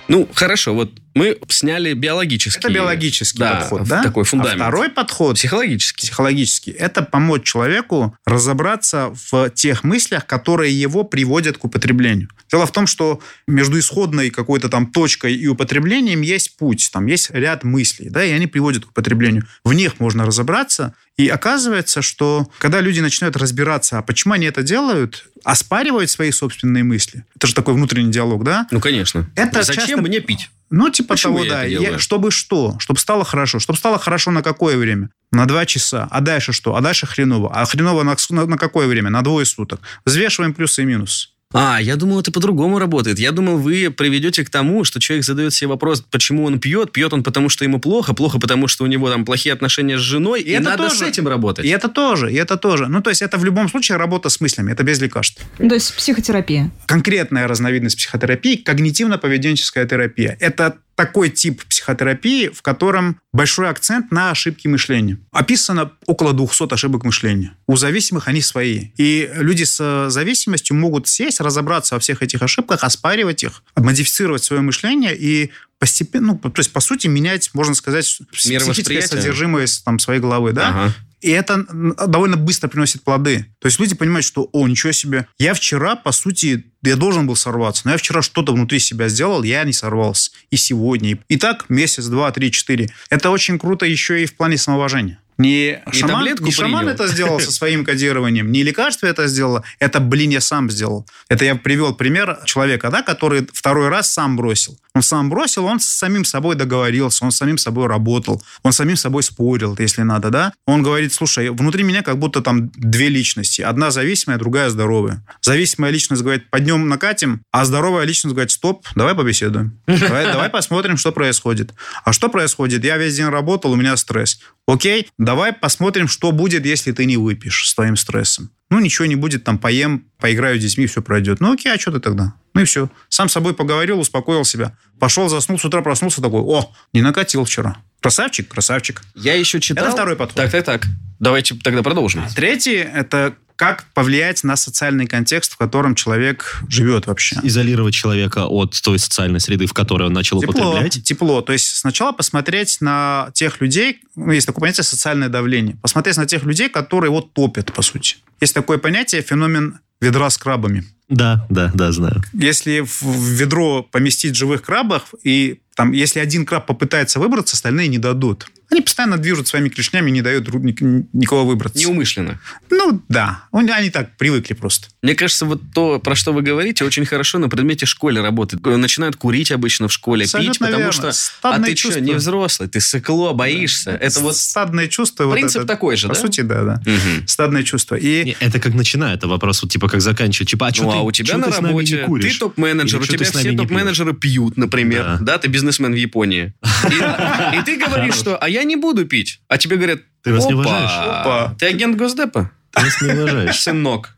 Ну, 0.10 0.29
хорошо, 0.36 0.75
вот 0.75 0.91
мы 1.15 1.38
сняли 1.48 1.93
биологический. 1.93 2.60
Это 2.60 2.69
биологический 2.72 3.39
да, 3.39 3.55
подход, 3.55 3.88
да? 3.88 4.03
Такой 4.03 4.25
фундамент. 4.25 4.62
А 4.62 4.65
второй 4.65 4.89
подход, 4.89 5.38
Психологический. 5.38 6.05
психологический, 6.07 6.72
это 6.72 7.01
помочь 7.03 7.43
человеку 7.43 8.15
разобраться 8.25 9.13
в 9.31 9.50
тех 9.51 9.84
мыслях, 9.86 10.25
которые 10.25 10.77
его 10.77 11.05
приводят 11.05 11.57
к 11.57 11.63
употреблению. 11.63 12.29
Дело 12.51 12.65
в 12.65 12.72
том, 12.72 12.86
что 12.86 13.22
между 13.48 13.79
исходной 13.79 14.29
какой-то 14.29 14.67
там 14.69 14.88
точкой 14.91 15.36
и 15.36 15.48
употреблением 15.48 16.22
есть 16.22 16.57
путь, 16.57 16.89
там 16.91 17.05
есть 17.05 17.31
ряд 17.31 17.63
мыслей, 17.63 18.10
да, 18.10 18.24
и 18.24 18.31
они 18.31 18.45
приводят 18.48 18.86
к 18.86 18.89
употреблению. 18.89 19.48
В 19.63 19.74
них 19.74 20.00
можно 20.00 20.25
разобраться, 20.25 20.93
и 21.17 21.29
оказывается, 21.29 22.01
что 22.01 22.50
когда 22.60 22.81
люди 22.81 23.00
начинают 23.00 23.38
разбираться, 23.38 23.98
а 23.98 24.01
почему 24.01 24.34
они 24.34 24.48
это 24.48 24.63
делают, 24.63 25.27
оспаривают 25.45 26.10
свои 26.10 26.31
собственные 26.31 26.84
мысли. 26.84 27.24
Это 27.38 27.48
же 27.48 27.55
такой 27.55 27.74
внутренний 27.74 28.12
диалог, 28.12 28.43
да? 28.43 28.67
Ну, 28.72 28.81
конечно. 28.81 29.29
Это 29.36 29.63
Зачем 29.63 29.86
часто- 29.86 30.01
мне 30.01 30.19
пить? 30.19 30.50
Ну, 30.69 30.89
типа 30.89 31.10
Почему 31.10 31.38
того, 31.38 31.50
да. 31.50 31.63
Я- 31.63 32.00
чтобы 32.00 32.31
что? 32.31 32.75
Чтобы 32.79 33.00
стало 33.00 33.24
хорошо. 33.24 33.60
Чтобы 33.60 33.77
стало 33.77 34.00
хорошо 34.00 34.31
на 34.31 34.41
какое 34.41 34.77
время? 34.77 35.10
На 35.31 35.45
два 35.45 35.65
часа. 35.65 36.07
А 36.12 36.22
дальше 36.22 36.53
что? 36.53 36.75
А 36.75 36.81
дальше 36.81 37.05
хреново. 37.05 37.51
А 37.53 37.65
хреново 37.65 38.03
на, 38.03 38.15
на- 38.29 38.45
на 38.45 38.57
какое 38.57 38.88
время? 38.88 39.10
На 39.10 39.22
двое 39.22 39.45
суток. 39.45 39.81
Взвешиваем 40.05 40.53
плюсы 40.53 40.81
и 40.81 40.86
минусы. 40.86 41.29
А, 41.54 41.80
я 41.82 41.96
думал, 41.96 42.20
это 42.20 42.32
по-другому 42.32 42.80
работает. 42.80 43.20
Я 43.20 43.32
думал, 43.32 43.58
вы 43.58 43.90
приведете 43.90 44.44
к 44.44 44.50
тому, 44.50 44.84
что 44.84 45.00
человек 45.00 45.25
задает 45.25 45.54
себе 45.54 45.70
вопрос, 45.70 46.02
почему 46.02 46.44
он 46.46 46.60
пьет. 46.60 46.92
Пьет 46.92 47.14
он 47.14 47.24
потому, 47.24 47.50
что 47.50 47.64
ему 47.64 47.80
плохо, 47.80 48.14
плохо 48.14 48.40
потому, 48.40 48.68
что 48.68 48.84
у 48.84 48.88
него 48.88 49.10
там 49.10 49.25
плохие 49.25 49.54
отношения 49.54 49.98
с 49.98 50.02
женой, 50.02 50.42
и, 50.42 50.52
это 50.52 50.64
надо 50.64 50.84
тоже. 50.84 50.98
с 50.98 51.02
этим 51.04 51.28
работать. 51.28 51.66
И 51.66 51.70
это 51.70 51.88
тоже, 51.88 52.32
и 52.32 52.36
это 52.36 52.58
тоже. 52.58 52.88
Ну, 52.88 53.02
то 53.02 53.10
есть 53.10 53.22
это 53.22 53.38
в 53.38 53.46
любом 53.46 53.70
случае 53.70 53.98
работа 53.98 54.30
с 54.30 54.42
мыслями. 54.42 54.72
Это 54.72 54.84
без 54.84 55.00
лекарств. 55.00 55.42
Ну, 55.60 55.70
То 55.70 55.75
есть 55.75 55.96
психотерапия. 55.96 56.72
Конкретная 56.88 57.48
разновидность 57.48 57.98
психотерапии– 57.98 58.62
когнитивно-поведенческая 58.66 59.88
терапия. 59.88 60.36
Это 60.40 60.80
такой 60.96 61.30
тип 61.30 61.64
психотерапии, 61.66 62.48
в 62.48 62.62
котором 62.62 63.20
большой 63.34 63.70
акцент 63.70 64.12
на 64.12 64.32
ошибки 64.32 64.68
мышления. 64.68 65.20
Описано 65.32 65.92
около 66.06 66.34
200 66.34 66.74
ошибок 66.74 67.04
мышления. 67.04 67.56
У 67.68 67.75
зависимых 67.75 68.28
они 68.28 68.42
свои. 68.42 68.88
И 68.98 69.30
люди 69.36 69.64
с 69.64 70.10
зависимостью 70.10 70.78
могут 70.78 71.08
сесть, 71.08 71.42
разобраться 71.42 71.96
во 71.96 72.00
всех 72.00 72.24
этих 72.24 72.42
ошибках, 72.42 72.84
оспаривать 72.84 73.44
их, 73.44 73.62
модифицировать 73.75 74.44
свое 74.44 74.62
мышление 74.62 75.16
и 75.18 75.52
постепенно, 75.80 76.40
ну, 76.42 76.50
то 76.50 76.60
есть, 76.60 76.72
по 76.72 76.80
сути, 76.80 77.08
менять, 77.08 77.50
можно 77.54 77.75
сказать, 77.75 78.22
психическое 78.32 79.02
содержимое 79.02 79.68
там, 79.84 80.00
своей 80.00 80.22
головы, 80.22 80.54
да? 80.54 80.70
Ага. 80.70 80.94
И 81.25 81.32
это 81.32 81.65
довольно 82.08 82.38
быстро 82.38 82.67
приносит 82.67 83.03
плоды. 83.03 83.48
То 83.58 83.65
есть 83.65 83.79
люди 83.79 83.96
понимают, 83.96 84.24
что, 84.24 84.48
о, 84.51 84.67
ничего 84.67 84.91
себе, 84.91 85.27
я 85.39 85.55
вчера, 85.55 85.96
по 85.96 86.12
сути, 86.12 86.65
я 86.84 86.96
должен 86.96 87.25
был 87.25 87.36
сорваться, 87.36 87.82
но 87.86 87.94
я 87.94 87.98
вчера 87.98 88.22
что-то 88.22 88.53
внутри 88.53 88.77
себя 88.77 89.08
сделал, 89.08 89.41
я 89.41 89.63
не 89.63 89.74
сорвался. 89.74 90.29
И 90.51 90.55
сегодня. 90.55 91.17
И 91.27 91.38
так 91.38 91.67
месяц, 91.67 92.05
два, 92.05 92.32
три, 92.32 92.51
четыре. 92.51 92.91
Это 93.10 93.32
очень 93.32 93.58
круто 93.58 93.88
еще 93.88 94.22
и 94.22 94.27
в 94.27 94.38
плане 94.38 94.60
самоуважения. 94.60 95.20
Не 95.38 95.84
и 95.92 95.96
шаман, 95.96 96.36
не 96.39 96.51
шаман 96.51 96.88
это 96.88 97.08
сделал 97.13 97.39
со 97.39 97.51
своим 97.51 97.84
кодированием, 97.84 98.51
не 98.51 98.63
лекарство 98.63 99.08
это 99.08 99.27
сделало, 99.27 99.63
это, 99.80 100.00
блин, 100.00 100.30
я 100.30 100.42
сам 100.42 100.70
сделал. 100.70 101.06
Это 101.30 101.44
я 101.46 101.56
привел 101.56 101.94
пример 101.94 102.39
человека, 102.46 102.89
да, 102.89 103.01
который 103.01 103.48
второй 103.51 103.89
раз 103.89 104.12
сам 104.12 104.38
бросил. 104.38 104.77
Он 104.94 105.01
сам 105.01 105.30
бросил, 105.30 105.65
он 105.65 105.82
с 105.82 105.86
самим 105.86 106.24
собой 106.24 106.56
договорился, 106.56 107.25
он 107.25 107.32
с 107.32 107.38
самим 107.38 107.58
собой 107.58 107.88
работал, 107.88 108.42
он 108.63 108.72
с 108.72 108.77
самим 108.77 108.96
собой 108.96 109.24
спорил, 109.24 109.75
если 109.77 110.04
надо, 110.04 110.30
да. 110.30 110.54
Он 110.65 110.84
говорит, 110.84 111.12
слушай, 111.12 111.50
внутри 111.50 111.84
меня 111.84 112.01
как 112.01 112.18
будто 112.18 112.42
там 112.42 112.70
две 112.70 113.10
личности. 113.10 113.62
Одна 113.62 113.92
зависимая, 113.92 114.38
другая 114.38 114.70
здоровая. 114.70 115.22
Зависимая 115.42 115.92
личность 115.92 116.22
говорит, 116.22 116.50
поднем 116.50 116.88
накатим, 116.88 117.42
а 117.51 117.65
здоровая 117.65 118.06
личность 118.06 118.34
говорит, 118.34 118.51
стоп, 118.51 118.88
давай 118.96 119.15
побеседуем. 119.15 119.77
Давай, 119.86 120.25
давай 120.32 120.50
посмотрим, 120.50 120.96
что 120.96 121.12
происходит. 121.12 121.74
А 122.06 122.13
что 122.13 122.30
происходит? 122.30 122.86
Я 122.86 122.96
весь 122.96 123.18
день 123.18 123.27
работал, 123.27 123.74
у 123.74 123.75
меня 123.75 123.98
стресс. 123.98 124.39
Окей, 124.67 125.10
давай 125.19 125.53
посмотрим, 125.53 126.07
что 126.07 126.31
будет, 126.31 126.65
если 126.65 126.91
ты 126.91 127.05
не 127.05 127.17
выпьешь 127.17 127.67
с 127.67 127.75
твоим 127.75 127.95
стрессом. 127.95 128.50
Ну, 128.72 128.79
ничего 128.79 129.05
не 129.05 129.15
будет, 129.15 129.43
там, 129.43 129.60
поем, 129.60 130.05
поиграю 130.17 130.60
с 130.60 130.62
детьми, 130.62 130.88
все 130.88 131.03
пройдет. 131.03 131.39
Ну, 131.39 131.53
окей, 131.53 131.72
а 131.72 131.79
что 131.79 131.91
ты 131.91 132.00
тогда? 132.00 132.34
Ну 132.55 132.62
и 132.62 132.65
все. 132.65 132.89
Сам 133.10 133.29
с 133.29 133.34
собой 133.34 133.53
поговорил, 133.53 134.00
успокоил 134.00 134.43
себя. 134.43 134.75
Пошел, 135.00 135.29
заснул, 135.29 135.60
с 135.60 135.65
утра 135.65 135.81
проснулся 135.81 136.22
такой, 136.22 136.41
о, 136.41 136.74
не 136.93 137.03
накатил 137.03 137.45
вчера. 137.45 137.77
Красавчик, 138.01 138.48
красавчик. 138.48 139.03
Я 139.13 139.36
еще 139.36 139.60
читал... 139.60 139.86
Это 139.86 139.93
второй 139.93 140.15
подход. 140.15 140.38
Так, 140.38 140.51
так, 140.51 140.65
так. 140.65 140.86
Давайте 141.19 141.55
тогда 141.55 141.84
продолжим. 141.84 142.24
Третий– 142.36 142.75
это 142.93 143.36
как 143.55 143.85
повлиять 143.93 144.43
на 144.43 144.55
социальный 144.55 145.07
контекст, 145.07 145.53
в 145.53 145.57
котором 145.57 145.95
человек 145.95 146.62
живет 146.69 147.07
вообще. 147.07 147.38
Изолировать 147.43 147.93
человека 147.93 148.45
от 148.45 148.79
той 148.81 149.00
социальной 149.00 149.39
среды, 149.39 149.65
в 149.65 149.74
которой 149.74 150.07
он 150.07 150.13
начал 150.13 150.41
тепло, 150.41 150.71
употреблять? 150.71 151.03
Тепло. 151.03 151.41
То 151.41 151.53
есть 151.53 151.67
сначала 151.75 152.12
посмотреть 152.12 152.77
на 152.81 153.29
тех 153.33 153.62
людей, 153.62 154.00
ну, 154.15 154.31
есть 154.31 154.47
такое 154.47 154.62
понятие 154.62 154.83
социальное 154.83 155.29
давление, 155.29 155.77
посмотреть 155.81 156.17
на 156.17 156.25
тех 156.25 156.43
людей, 156.43 156.69
которые 156.69 157.12
вот 157.12 157.33
топят, 157.33 157.74
по 157.74 157.81
сути. 157.81 158.17
Есть 158.41 158.53
такое 158.53 158.77
понятие, 158.77 159.21
феномен 159.21 159.79
ведра 160.01 160.29
с 160.29 160.38
крабами. 160.38 160.83
Да, 161.07 161.45
да, 161.50 161.71
да, 161.74 161.91
знаю. 161.91 162.24
Если 162.33 162.79
в 162.79 163.03
ведро 163.03 163.83
поместить 163.83 164.35
живых 164.35 164.63
крабов, 164.63 165.13
и 165.24 165.59
там, 165.75 165.91
если 165.91 166.19
один 166.19 166.45
краб 166.45 166.65
попытается 166.65 167.19
выбраться, 167.19 167.55
остальные 167.55 167.89
не 167.89 168.00
дадут. 168.00 168.47
Они 168.75 168.82
постоянно 168.82 169.17
движут 169.17 169.48
своими 169.48 169.70
клешнями, 169.70 170.12
не 170.12 170.22
дают 170.22 170.50
никого 170.50 171.46
выбраться. 171.46 171.79
Неумышленно. 171.79 172.41
Ну, 172.70 173.01
да. 173.08 173.46
Они 173.53 173.89
так 173.89 174.17
привыкли 174.17 174.53
просто. 174.53 174.89
Мне 175.01 175.15
кажется, 175.15 175.46
вот 175.46 175.62
то, 175.74 175.98
про 176.00 176.13
что 176.13 176.34
вы 176.34 176.41
говорите, 176.41 176.84
очень 176.84 177.05
хорошо 177.05 177.39
на 177.39 177.48
предмете 177.48 177.86
школе 177.86 178.20
работает. 178.22 178.65
Начинают 178.65 179.15
курить 179.15 179.53
обычно 179.53 179.88
в 179.88 179.94
школе, 179.94 180.25
Абсолютно 180.25 180.51
пить, 180.51 180.60
потому 180.60 180.77
верно. 180.77 180.91
что... 180.91 181.12
Стадное 181.13 181.70
а 181.70 181.70
ты 181.70 181.75
чувство. 181.75 182.01
что, 182.01 182.01
не 182.01 182.13
взрослый, 182.15 182.67
ты 182.67 182.82
сыкло, 182.82 183.32
боишься. 183.32 183.91
Да. 183.91 183.98
Это 183.98 184.20
вот... 184.20 184.36
Стадное 184.36 184.89
чувство. 184.89 185.32
Принцип 185.32 185.62
вот 185.62 185.63
это, 185.63 185.74
такой 185.74 185.96
же, 185.96 186.10
по 186.10 186.13
да? 186.13 186.20
сути, 186.20 186.41
да, 186.41 186.63
да. 186.63 186.82
Мгм. 186.86 187.27
Стадное 187.27 187.63
чувство. 187.63 187.96
И 187.96 188.25
Не, 188.25 188.38
Это 188.41 188.60
как 188.60 188.74
начинает, 188.74 189.20
это 189.20 189.29
вопрос, 189.29 189.62
вот, 189.63 189.72
типа, 189.72 189.88
как 189.88 190.01
заканчивать. 190.01 190.50
Типа, 190.50 190.67
а 190.67 190.74
что 190.74 190.84
Ну, 190.84 190.91
ты, 190.91 190.98
а 190.98 191.01
у 191.01 191.12
тебя 191.13 191.32
чё 191.32 191.38
на 191.38 191.46
ты 191.50 191.62
работе, 191.62 192.05
ты 192.22 192.38
топ-менеджер, 192.38 193.00
у 193.00 193.05
ты 193.05 193.17
тебя 193.17 193.25
все 193.25 193.53
топ-менеджеры 193.53 194.13
пьют, 194.13 194.58
например. 194.58 195.03
Да. 195.03 195.17
Да. 195.22 195.38
ты 195.38 195.48
бизнесмен 195.48 195.94
в 195.94 195.96
Японии. 195.96 196.53
И, 196.89 197.58
и 197.58 197.62
ты 197.63 197.77
говоришь, 197.77 198.15
что, 198.15 198.36
а 198.36 198.50
я 198.50 198.64
не 198.65 198.75
буду 198.75 199.05
пить. 199.05 199.39
А 199.48 199.57
тебе 199.57 199.77
говорят, 199.77 200.00
Ты 200.24 200.31
нас 200.31 200.45
не 200.45 200.53
уважаешь? 200.53 200.91
Опа. 200.91 201.55
ты 201.60 201.67
агент 201.67 201.95
Госдепа, 201.98 202.51
Ты 202.72 202.81
нас 202.81 203.01
не 203.01 203.12
уважаешь. 203.12 203.60
сынок. 203.62 204.12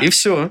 И 0.00 0.08
все. 0.10 0.50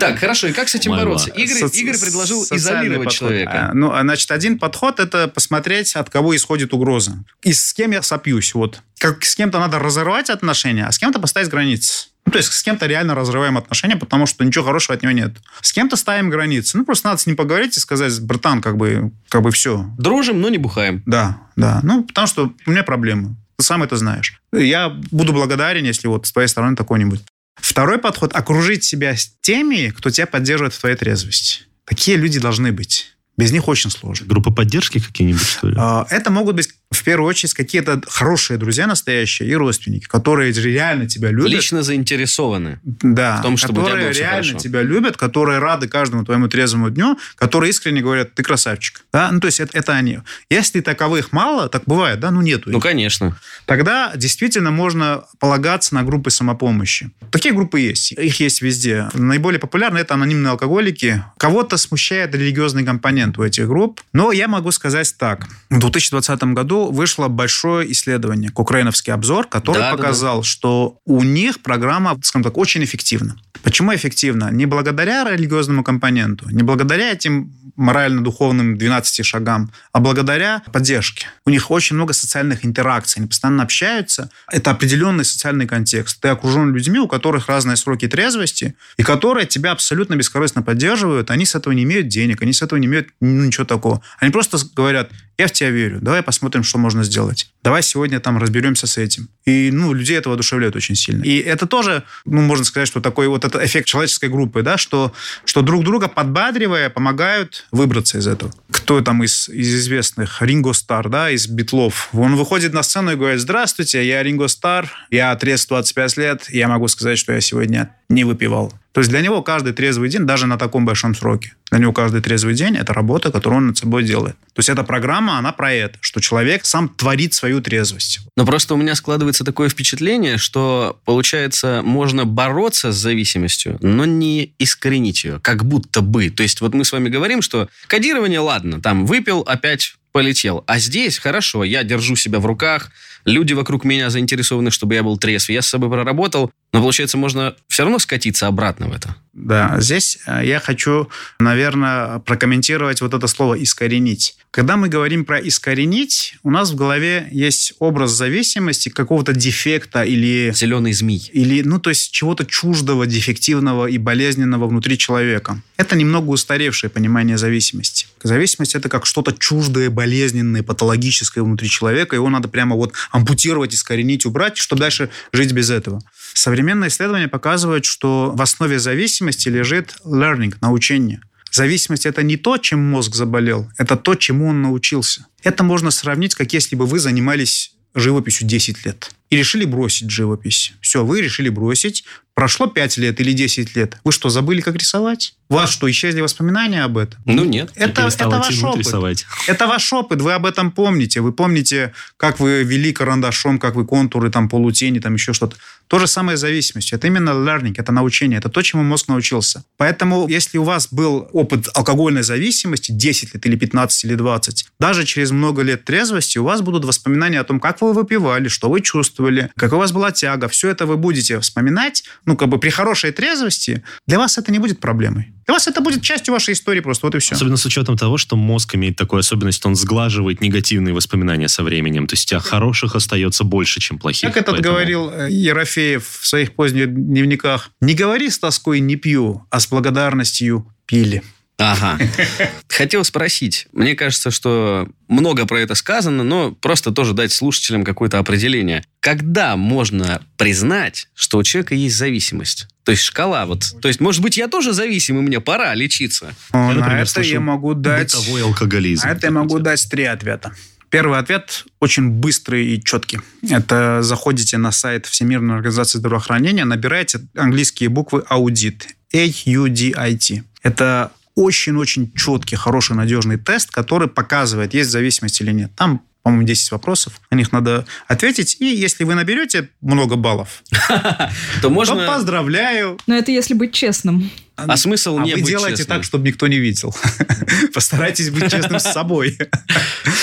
Так, 0.00 0.18
хорошо, 0.18 0.48
и 0.48 0.52
как 0.52 0.68
с 0.68 0.74
этим 0.74 0.90
Майва. 0.90 1.04
бороться? 1.06 1.30
Игорь, 1.30 1.62
соци- 1.62 1.76
Игорь 1.80 1.98
предложил 1.98 2.42
изолировать 2.50 3.06
подход. 3.06 3.12
человека. 3.12 3.68
А, 3.70 3.74
Ну, 3.74 3.92
а, 3.92 4.02
значит, 4.02 4.30
один 4.30 4.58
подход– 4.58 4.98
это 5.00 5.28
посмотреть, 5.28 5.94
от 5.96 6.10
кого 6.10 6.34
исходит 6.36 6.72
угроза. 6.74 7.12
И 7.42 7.52
с 7.52 7.72
кем 7.72 7.92
я 7.92 8.02
сопьюсь. 8.02 8.52
Вот. 8.54 8.80
Как 8.98 9.24
с 9.24 9.34
кем-то 9.34 9.58
надо 9.60 9.78
разорвать 9.78 10.30
отношения, 10.30 10.84
а 10.86 10.92
с 10.92 10.98
кем-то 10.98 11.20
поставить 11.20 11.48
границы. 11.48 12.08
Ну, 12.26 12.32
то 12.32 12.38
есть 12.38 12.52
с 12.52 12.62
кем-то 12.62 12.86
реально 12.86 13.14
разрываем 13.14 13.58
отношения, 13.58 13.96
потому 13.96 14.26
что 14.26 14.44
ничего 14.44 14.64
хорошего 14.64 14.96
от 14.96 15.02
него 15.02 15.12
нет. 15.12 15.36
С 15.60 15.72
кем-то 15.72 15.96
ставим 15.96 16.30
границы. 16.30 16.78
Ну, 16.78 16.84
просто 16.84 17.08
надо 17.08 17.20
с 17.20 17.26
ним 17.26 17.36
поговорить 17.36 17.76
и 17.76 17.80
сказать, 17.80 18.18
братан, 18.20 18.62
как 18.62 18.76
бы, 18.76 19.12
как 19.28 19.42
бы 19.42 19.50
все. 19.50 19.86
Дружим, 19.98 20.40
но 20.40 20.48
не 20.48 20.58
бухаем. 20.58 21.02
Да, 21.06 21.38
да. 21.56 21.80
Ну, 21.82 22.04
потому 22.04 22.26
что 22.26 22.52
у 22.66 22.70
меня 22.70 22.82
проблемы. 22.82 23.36
Ты 23.58 23.64
сам 23.64 23.82
это 23.82 23.96
знаешь. 23.96 24.40
Я 24.52 24.88
буду 24.88 25.32
благодарен, 25.32 25.84
если 25.84 26.08
вот 26.08 26.26
с 26.26 26.32
твоей 26.32 26.48
стороны 26.48 26.76
такой 26.76 26.98
не 26.98 27.04
будет. 27.04 27.24
Второй 27.56 27.98
подход– 27.98 28.32
окружить 28.34 28.84
себя 28.84 29.16
с 29.16 29.30
теми, 29.40 29.90
кто 29.90 30.10
тебя 30.10 30.26
поддерживает 30.26 30.74
в 30.74 30.80
твоей 30.80 30.96
трезвости. 30.96 31.62
Такие 31.84 32.16
люди 32.16 32.40
должны 32.40 32.72
быть. 32.72 33.14
Без 33.36 33.52
них 33.52 33.66
очень 33.68 33.90
сложно. 33.90 34.26
Группы 34.26 34.50
поддержки 34.52 35.00
какие-нибудь, 35.00 35.46
что 35.46 35.68
ли? 35.68 35.74
А, 35.78 36.06
Это 36.08 36.30
могут 36.30 36.56
быть 36.56 36.68
в 37.04 37.06
первую 37.06 37.28
очередь 37.28 37.52
какие-то 37.52 38.00
хорошие 38.08 38.56
друзья 38.56 38.86
настоящие 38.86 39.46
и 39.50 39.54
родственники, 39.54 40.06
которые 40.06 40.52
реально 40.52 41.06
тебя 41.06 41.30
любят. 41.30 41.50
Лично 41.50 41.82
заинтересованы. 41.82 42.80
Да, 42.82 43.36
в 43.36 43.42
том, 43.42 43.58
чтобы 43.58 43.82
у 43.82 43.84
тебя 43.84 43.92
которые 43.92 44.10
было 44.10 44.18
реально 44.18 44.48
хорошо. 44.52 44.58
тебя 44.58 44.80
любят, 44.80 45.18
которые 45.18 45.58
рады 45.58 45.86
каждому 45.86 46.24
твоему 46.24 46.48
трезвому 46.48 46.88
дню, 46.88 47.18
которые 47.36 47.68
искренне 47.68 48.00
говорят, 48.00 48.34
ты 48.34 48.42
красавчик. 48.42 49.04
Да? 49.12 49.30
Ну, 49.30 49.40
то 49.40 49.48
есть 49.48 49.60
это, 49.60 49.76
это 49.76 49.92
они. 49.92 50.20
Если 50.48 50.80
таковых 50.80 51.30
мало, 51.32 51.68
так 51.68 51.82
бывает, 51.84 52.20
да, 52.20 52.30
ну 52.30 52.40
нету. 52.40 52.70
Ну, 52.70 52.78
их. 52.78 52.82
конечно. 52.82 53.36
Тогда 53.66 54.12
действительно 54.16 54.70
можно 54.70 55.24
полагаться 55.38 55.94
на 55.94 56.04
группы 56.04 56.30
самопомощи. 56.30 57.10
Такие 57.30 57.54
группы 57.54 57.80
есть. 57.80 58.12
Их 58.12 58.40
есть 58.40 58.62
везде. 58.62 59.10
Наиболее 59.12 59.60
популярны 59.60 59.98
это 59.98 60.14
анонимные 60.14 60.52
алкоголики. 60.52 61.22
Кого-то 61.36 61.76
смущает 61.76 62.34
религиозный 62.34 62.82
компонент 62.82 63.38
у 63.38 63.42
этих 63.42 63.68
групп. 63.68 64.00
Но 64.14 64.32
я 64.32 64.48
могу 64.48 64.70
сказать 64.70 65.14
так. 65.18 65.46
В 65.68 65.78
2020 65.78 66.44
году 66.54 66.93
вышло 66.94 67.28
большое 67.28 67.90
исследование, 67.92 68.50
Украиновский 68.54 69.12
обзор, 69.12 69.46
который 69.48 69.78
Да, 69.78 69.90
да, 69.90 69.96
показал, 69.96 70.42
что 70.42 70.98
у 71.04 71.22
них 71.22 71.60
программа, 71.60 72.18
скажем 72.22 72.44
так, 72.44 72.56
очень 72.56 72.84
эффективна. 72.84 73.36
Почему 73.62 73.94
эффективно? 73.94 74.50
Не 74.50 74.66
благодаря 74.66 75.24
религиозному 75.24 75.82
компоненту, 75.82 76.48
не 76.50 76.62
благодаря 76.62 77.12
этим 77.12 77.52
морально-духовным 77.76 78.76
12 78.76 79.24
шагам, 79.24 79.70
а 79.92 80.00
благодаря 80.00 80.62
поддержке. 80.72 81.26
У 81.44 81.50
них 81.50 81.70
очень 81.70 81.96
много 81.96 82.12
социальных 82.12 82.64
интеракций, 82.64 83.20
они 83.20 83.28
постоянно 83.28 83.62
общаются. 83.62 84.30
Это 84.50 84.70
определенный 84.70 85.24
социальный 85.24 85.66
контекст. 85.66 86.20
Ты 86.20 86.28
окружен 86.28 86.72
людьми, 86.72 86.98
у 86.98 87.08
которых 87.08 87.48
разные 87.48 87.76
сроки 87.76 88.06
трезвости, 88.06 88.74
и 88.96 89.02
которые 89.02 89.46
тебя 89.46 89.72
абсолютно 89.72 90.14
бескорыстно 90.14 90.62
поддерживают. 90.62 91.30
Они 91.30 91.44
с 91.44 91.54
этого 91.54 91.72
не 91.72 91.82
имеют 91.82 92.08
денег, 92.08 92.42
они 92.42 92.52
с 92.52 92.62
этого 92.62 92.78
не 92.78 92.86
имеют 92.86 93.08
ну, 93.20 93.44
ничего 93.44 93.64
такого. 93.64 94.02
Они 94.18 94.30
просто 94.30 94.58
говорят, 94.74 95.10
я 95.36 95.48
в 95.48 95.52
тебя 95.52 95.70
верю, 95.70 95.98
давай 96.00 96.22
посмотрим, 96.22 96.62
что 96.62 96.78
можно 96.78 97.02
сделать. 97.02 97.53
Давай 97.64 97.82
сегодня 97.82 98.20
там 98.20 98.36
разберемся 98.36 98.86
с 98.86 98.98
этим. 98.98 99.30
И, 99.46 99.70
ну, 99.72 99.94
людей 99.94 100.18
это 100.18 100.28
воодушевляет 100.28 100.76
очень 100.76 100.94
сильно. 100.94 101.22
И 101.24 101.38
это 101.38 101.66
тоже, 101.66 102.04
ну, 102.26 102.42
можно 102.42 102.62
сказать, 102.62 102.86
что 102.86 103.00
такой 103.00 103.26
вот 103.26 103.46
это 103.46 103.64
эффект 103.64 103.86
человеческой 103.86 104.28
группы, 104.28 104.62
да, 104.62 104.76
что, 104.76 105.14
что 105.46 105.62
друг 105.62 105.82
друга 105.82 106.08
подбадривая, 106.08 106.90
помогают 106.90 107.66
выбраться 107.70 108.18
из 108.18 108.26
этого. 108.26 108.52
Кто 108.70 109.00
там 109.00 109.24
из, 109.24 109.48
из 109.48 109.74
известных? 109.76 110.42
Ринго 110.42 110.74
Стар, 110.74 111.08
да, 111.08 111.30
из 111.30 111.48
Битлов. 111.48 112.10
Он 112.12 112.36
выходит 112.36 112.74
на 112.74 112.82
сцену 112.82 113.12
и 113.12 113.16
говорит, 113.16 113.40
здравствуйте, 113.40 114.06
я 114.06 114.22
Ринго 114.22 114.48
Стар, 114.48 114.90
я 115.10 115.34
трезв 115.34 115.68
25 115.68 116.16
лет, 116.18 116.50
я 116.50 116.68
могу 116.68 116.86
сказать, 116.88 117.18
что 117.18 117.32
я 117.32 117.40
сегодня 117.40 117.94
не 118.08 118.24
выпивал. 118.24 118.72
То 118.92 119.00
есть 119.00 119.10
для 119.10 119.22
него 119.22 119.42
каждый 119.42 119.72
трезвый 119.72 120.08
день, 120.08 120.24
даже 120.24 120.46
на 120.46 120.56
таком 120.56 120.86
большом 120.86 121.16
сроке, 121.16 121.54
для 121.72 121.80
него 121.80 121.92
каждый 121.92 122.20
трезвый 122.20 122.54
день– 122.54 122.76
это 122.78 122.92
работа, 122.92 123.32
которую 123.32 123.58
он 123.58 123.66
над 123.66 123.76
собой 123.76 124.04
делает. 124.04 124.36
То 124.52 124.60
есть 124.60 124.68
эта 124.68 124.84
программа, 124.84 125.36
она 125.36 125.50
про 125.50 125.72
это, 125.72 125.98
что 126.00 126.20
человек 126.20 126.64
сам 126.64 126.88
творит 126.88 127.34
свою 127.34 127.60
трезвость. 127.60 128.20
Но 128.36 128.46
просто 128.46 128.74
у 128.74 128.76
меня 128.76 128.94
складывается 128.94 129.44
такое 129.44 129.68
впечатление, 129.68 130.38
что, 130.38 131.00
получается, 131.04 131.82
можно 131.84 132.24
бороться 132.24 132.92
с 132.92 132.96
зависимостью, 132.96 133.78
но 133.80 134.04
не 134.04 134.54
искоренить 134.60 135.24
ее, 135.24 135.40
как 135.40 135.64
будто 135.64 136.00
бы. 136.00 136.30
То 136.30 136.44
есть 136.44 136.60
вот 136.60 136.72
мы 136.72 136.84
с 136.84 136.92
вами 136.92 137.08
говорим, 137.08 137.42
что 137.42 137.68
кодирование, 137.88 138.38
ладно, 138.38 138.80
там 138.80 139.06
выпил, 139.06 139.40
опять 139.40 139.96
полетел. 140.12 140.62
А 140.68 140.78
здесь 140.78 141.18
хорошо, 141.18 141.64
я 141.64 141.82
держу 141.82 142.14
себя 142.14 142.38
в 142.38 142.46
руках, 142.46 142.92
люди 143.24 143.52
вокруг 143.52 143.84
меня 143.84 144.10
заинтересованы, 144.10 144.70
чтобы 144.70 144.94
я 144.94 145.02
был 145.02 145.18
трезв, 145.18 145.50
я 145.50 145.60
с 145.60 145.66
собой 145.66 145.90
проработал, 145.90 146.52
но, 146.74 146.80
получается, 146.80 147.16
можно 147.16 147.54
все 147.68 147.84
равно 147.84 148.00
скатиться 148.00 148.48
обратно 148.48 148.88
в 148.88 148.92
это. 148.92 149.14
Да, 149.32 149.76
здесь 149.78 150.18
э, 150.26 150.42
я 150.44 150.58
хочу, 150.58 151.08
наверное, 151.38 152.18
прокомментировать 152.18 153.00
вот 153.00 153.14
это 153.14 153.28
слово 153.28 153.62
«искоренить». 153.62 154.36
Когда 154.50 154.76
мы 154.76 154.88
говорим 154.88 155.24
про 155.24 155.38
«искоренить», 155.38 156.36
у 156.42 156.50
нас 156.50 156.72
в 156.72 156.74
голове 156.74 157.28
есть 157.30 157.74
образ 157.78 158.10
зависимости, 158.10 158.88
какого-то 158.88 159.32
дефекта 159.32 160.02
или... 160.02 160.52
Зеленый 160.52 160.92
змей. 160.92 161.30
Или, 161.32 161.62
ну, 161.62 161.78
то 161.78 161.90
есть 161.90 162.10
чего-то 162.10 162.44
чуждого, 162.44 163.06
дефективного 163.06 163.86
и 163.86 163.98
болезненного 163.98 164.66
внутри 164.66 164.98
человека. 164.98 165.60
Это 165.76 165.94
немного 165.94 166.30
устаревшее 166.30 166.90
понимание 166.90 167.38
зависимости. 167.38 168.06
Зависимость– 168.22 168.74
это 168.76 168.88
как 168.88 169.06
что-то 169.06 169.32
чуждое, 169.32 169.90
болезненное, 169.90 170.64
патологическое 170.64 171.44
внутри 171.44 171.68
человека. 171.68 172.16
Его 172.16 172.30
надо 172.30 172.48
прямо 172.48 172.74
вот 172.74 172.94
ампутировать, 173.12 173.74
искоренить, 173.74 174.26
убрать, 174.26 174.56
чтобы 174.56 174.80
дальше 174.80 175.10
жить 175.32 175.52
без 175.52 175.70
этого. 175.70 176.00
Современные 176.34 176.88
исследования 176.88 177.28
показывают, 177.28 177.84
что 177.84 178.32
в 178.34 178.42
основе 178.42 178.78
зависимости 178.78 179.48
лежит 179.48 179.96
learning, 180.04 180.56
научение. 180.60 181.20
Зависимость– 181.50 182.04
это 182.06 182.24
не 182.24 182.36
то, 182.36 182.58
чем 182.58 182.80
мозг 182.80 183.14
заболел, 183.14 183.70
это 183.78 183.96
то, 183.96 184.16
чему 184.16 184.48
он 184.48 184.60
научился. 184.60 185.26
Это 185.44 185.62
можно 185.62 185.92
сравнить, 185.92 186.34
как 186.34 186.52
если 186.52 186.74
бы 186.74 186.84
вы 186.86 186.98
занимались 186.98 187.76
живописью 187.94 188.48
10 188.48 188.84
лет 188.84 189.12
и 189.30 189.36
решили 189.36 189.64
бросить 189.64 190.10
живопись. 190.10 190.74
Все, 190.80 191.04
вы 191.04 191.20
решили 191.20 191.48
бросить, 191.48 192.04
Прошло 192.34 192.66
5 192.66 192.96
лет 192.96 193.20
или 193.20 193.32
10 193.32 193.76
лет. 193.76 193.96
Вы 194.02 194.10
что, 194.10 194.28
забыли, 194.28 194.60
как 194.60 194.74
рисовать? 194.74 195.34
У 195.48 195.54
вас 195.54 195.70
что, 195.70 195.88
исчезли 195.88 196.20
воспоминания 196.20 196.82
об 196.82 196.98
этом? 196.98 197.20
Ну, 197.26 197.44
нет. 197.44 197.70
Это, 197.76 198.08
это 198.08 198.28
ваш 198.28 198.60
опыт. 198.60 198.78
Рисовать. 198.80 199.24
Это 199.46 199.68
ваш 199.68 199.92
опыт. 199.92 200.20
Вы 200.20 200.32
об 200.32 200.44
этом 200.44 200.72
помните. 200.72 201.20
Вы 201.20 201.32
помните, 201.32 201.92
как 202.16 202.40
вы 202.40 202.64
вели 202.64 202.92
карандашом, 202.92 203.60
как 203.60 203.76
вы 203.76 203.86
контуры, 203.86 204.32
там, 204.32 204.48
полутени, 204.48 204.98
там, 204.98 205.14
еще 205.14 205.32
что-то. 205.32 205.56
То 205.94 206.00
же 206.00 206.08
самое 206.08 206.36
с 206.36 206.40
зависимостью. 206.40 206.98
Это 206.98 207.06
именно 207.06 207.30
learning, 207.30 207.74
это 207.76 207.92
научение. 207.92 208.38
Это 208.38 208.48
то, 208.48 208.62
чему 208.62 208.82
мозг 208.82 209.06
научился. 209.06 209.62
Поэтому, 209.76 210.26
если 210.28 210.58
у 210.58 210.64
вас 210.64 210.88
был 210.90 211.28
опыт 211.32 211.68
алкогольной 211.72 212.24
зависимости 212.24 212.90
10 212.90 213.34
лет 213.34 213.46
или 213.46 213.54
15 213.54 214.04
или 214.04 214.16
20, 214.16 214.66
даже 214.80 215.04
через 215.04 215.30
много 215.30 215.62
лет 215.62 215.84
трезвости 215.84 216.38
у 216.38 216.42
вас 216.42 216.62
будут 216.62 216.84
воспоминания 216.84 217.38
о 217.38 217.44
том, 217.44 217.60
как 217.60 217.80
вы 217.80 217.92
выпивали, 217.92 218.48
что 218.48 218.68
вы 218.68 218.80
чувствовали, 218.80 219.52
какая 219.56 219.76
у 219.76 219.78
вас 219.78 219.92
была 219.92 220.10
тяга. 220.10 220.48
Все 220.48 220.68
это 220.68 220.84
вы 220.84 220.96
будете 220.96 221.38
вспоминать, 221.38 222.02
ну, 222.26 222.36
как 222.36 222.48
бы 222.48 222.58
при 222.58 222.70
хорошей 222.70 223.12
трезвости, 223.12 223.84
для 224.08 224.18
вас 224.18 224.36
это 224.36 224.50
не 224.50 224.58
будет 224.58 224.80
проблемой. 224.80 225.32
Для 225.46 225.54
вас 225.54 225.66
это 225.68 225.80
будет 225.80 226.02
частью 226.02 226.32
вашей 226.32 226.54
истории 226.54 226.80
просто, 226.80 227.06
вот 227.06 227.14
и 227.14 227.18
все. 227.18 227.34
Особенно 227.34 227.56
с 227.56 227.66
учетом 227.66 227.96
того, 227.96 228.16
что 228.18 228.36
мозг 228.36 228.74
имеет 228.74 228.96
такую 228.96 229.20
особенность, 229.20 229.64
он 229.66 229.74
сглаживает 229.76 230.40
негативные 230.40 230.94
воспоминания 230.94 231.48
со 231.48 231.62
временем. 231.62 232.06
То 232.06 232.14
есть 232.14 232.26
у 232.26 232.28
тебя 232.30 232.40
хороших 232.40 232.94
остается 232.94 233.44
больше, 233.44 233.80
чем 233.80 233.98
плохих. 233.98 234.28
Как 234.28 234.36
этот 234.36 234.54
Поэтому- 234.54 234.74
говорил 234.74 235.10
э, 235.10 235.30
Ерофеев 235.30 236.06
в 236.06 236.26
своих 236.26 236.54
поздних 236.54 236.92
дневниках, 236.94 237.70
не 237.80 237.94
говори 237.94 238.30
с 238.30 238.38
тоской 238.38 238.80
«не 238.80 238.96
пью», 238.96 239.44
а 239.50 239.60
с 239.60 239.68
благодарностью 239.68 240.66
«пили». 240.86 241.22
Ага. 241.58 241.98
Хотел 242.68 243.04
спросить. 243.04 243.68
Мне 243.72 243.94
кажется, 243.94 244.30
что 244.30 244.88
много 245.08 245.46
про 245.46 245.60
это 245.60 245.74
сказано, 245.74 246.24
но 246.24 246.50
просто 246.52 246.90
тоже 246.90 247.12
дать 247.12 247.32
слушателям 247.32 247.84
какое-то 247.84 248.18
определение. 248.18 248.84
Когда 249.00 249.56
можно 249.56 250.22
признать, 250.36 251.08
что 251.14 251.38
у 251.38 251.42
человека 251.42 251.74
есть 251.74 251.96
зависимость? 251.96 252.66
То 252.84 252.90
есть 252.92 253.02
шкала 253.02 253.46
вот. 253.46 253.76
То 253.80 253.88
есть, 253.88 254.00
может 254.00 254.20
быть, 254.20 254.36
я 254.36 254.48
тоже 254.48 254.72
зависим, 254.72 255.18
и 255.18 255.22
мне 255.22 255.40
пора 255.40 255.74
лечиться. 255.74 256.34
О, 256.50 256.58
Я, 256.58 256.74
на 256.74 256.74
например, 256.74 257.02
это 257.02 257.10
слышал 257.10 257.32
я 257.32 257.40
могу 257.40 257.74
дать... 257.74 258.14
Бытовой 258.14 258.42
алкоголизм. 258.42 259.06
На 259.06 259.12
это 259.12 259.26
я 259.28 259.30
могу 259.30 259.58
дать 259.58 259.88
три 259.88 260.04
ответа. 260.04 260.52
Первый 260.90 261.18
ответ 261.18 261.64
очень 261.80 262.08
быстрый 262.08 262.74
и 262.74 262.82
четкий. 262.82 263.20
Это 263.48 264.02
заходите 264.02 264.58
на 264.58 264.70
сайт 264.70 265.06
Всемирной 265.06 265.56
организации 265.56 265.98
здравоохранения, 265.98 266.64
набираете 266.64 267.20
английские 267.34 267.88
буквы 267.88 268.22
аудит. 268.28 268.88
A-U-D-I-T. 269.12 270.44
Это 270.62 271.10
очень-очень 271.34 272.12
четкий, 272.14 272.56
хороший, 272.56 272.96
надежный 272.96 273.36
тест, 273.36 273.70
который 273.70 274.08
показывает, 274.08 274.74
есть 274.74 274.90
зависимость 274.90 275.40
или 275.40 275.52
нет. 275.52 275.72
Там 275.76 276.02
по-моему, 276.22 276.46
10 276.46 276.72
вопросов. 276.72 277.20
На 277.30 277.36
них 277.36 277.52
надо 277.52 277.84
ответить. 278.08 278.56
И 278.58 278.64
если 278.64 279.04
вы 279.04 279.14
наберете 279.14 279.68
много 279.82 280.16
баллов, 280.16 280.62
То 280.88 281.30
то 281.60 281.68
можно... 281.70 282.06
поздравляю. 282.06 282.98
Но 283.06 283.14
это 283.14 283.30
если 283.30 283.52
быть 283.52 283.74
честным. 283.74 284.30
А 284.56 284.76
смысл 284.76 285.18
А 285.18 285.24
не 285.24 285.34
вы 285.34 285.40
быть 285.40 285.48
делаете 285.48 285.78
честным? 285.78 285.98
так, 285.98 286.04
чтобы 286.04 286.26
никто 286.26 286.46
не 286.46 286.58
видел. 286.58 286.94
Постарайтесь 287.74 288.30
быть 288.30 288.50
честным 288.50 288.78
с 288.78 288.84
собой. 288.84 289.36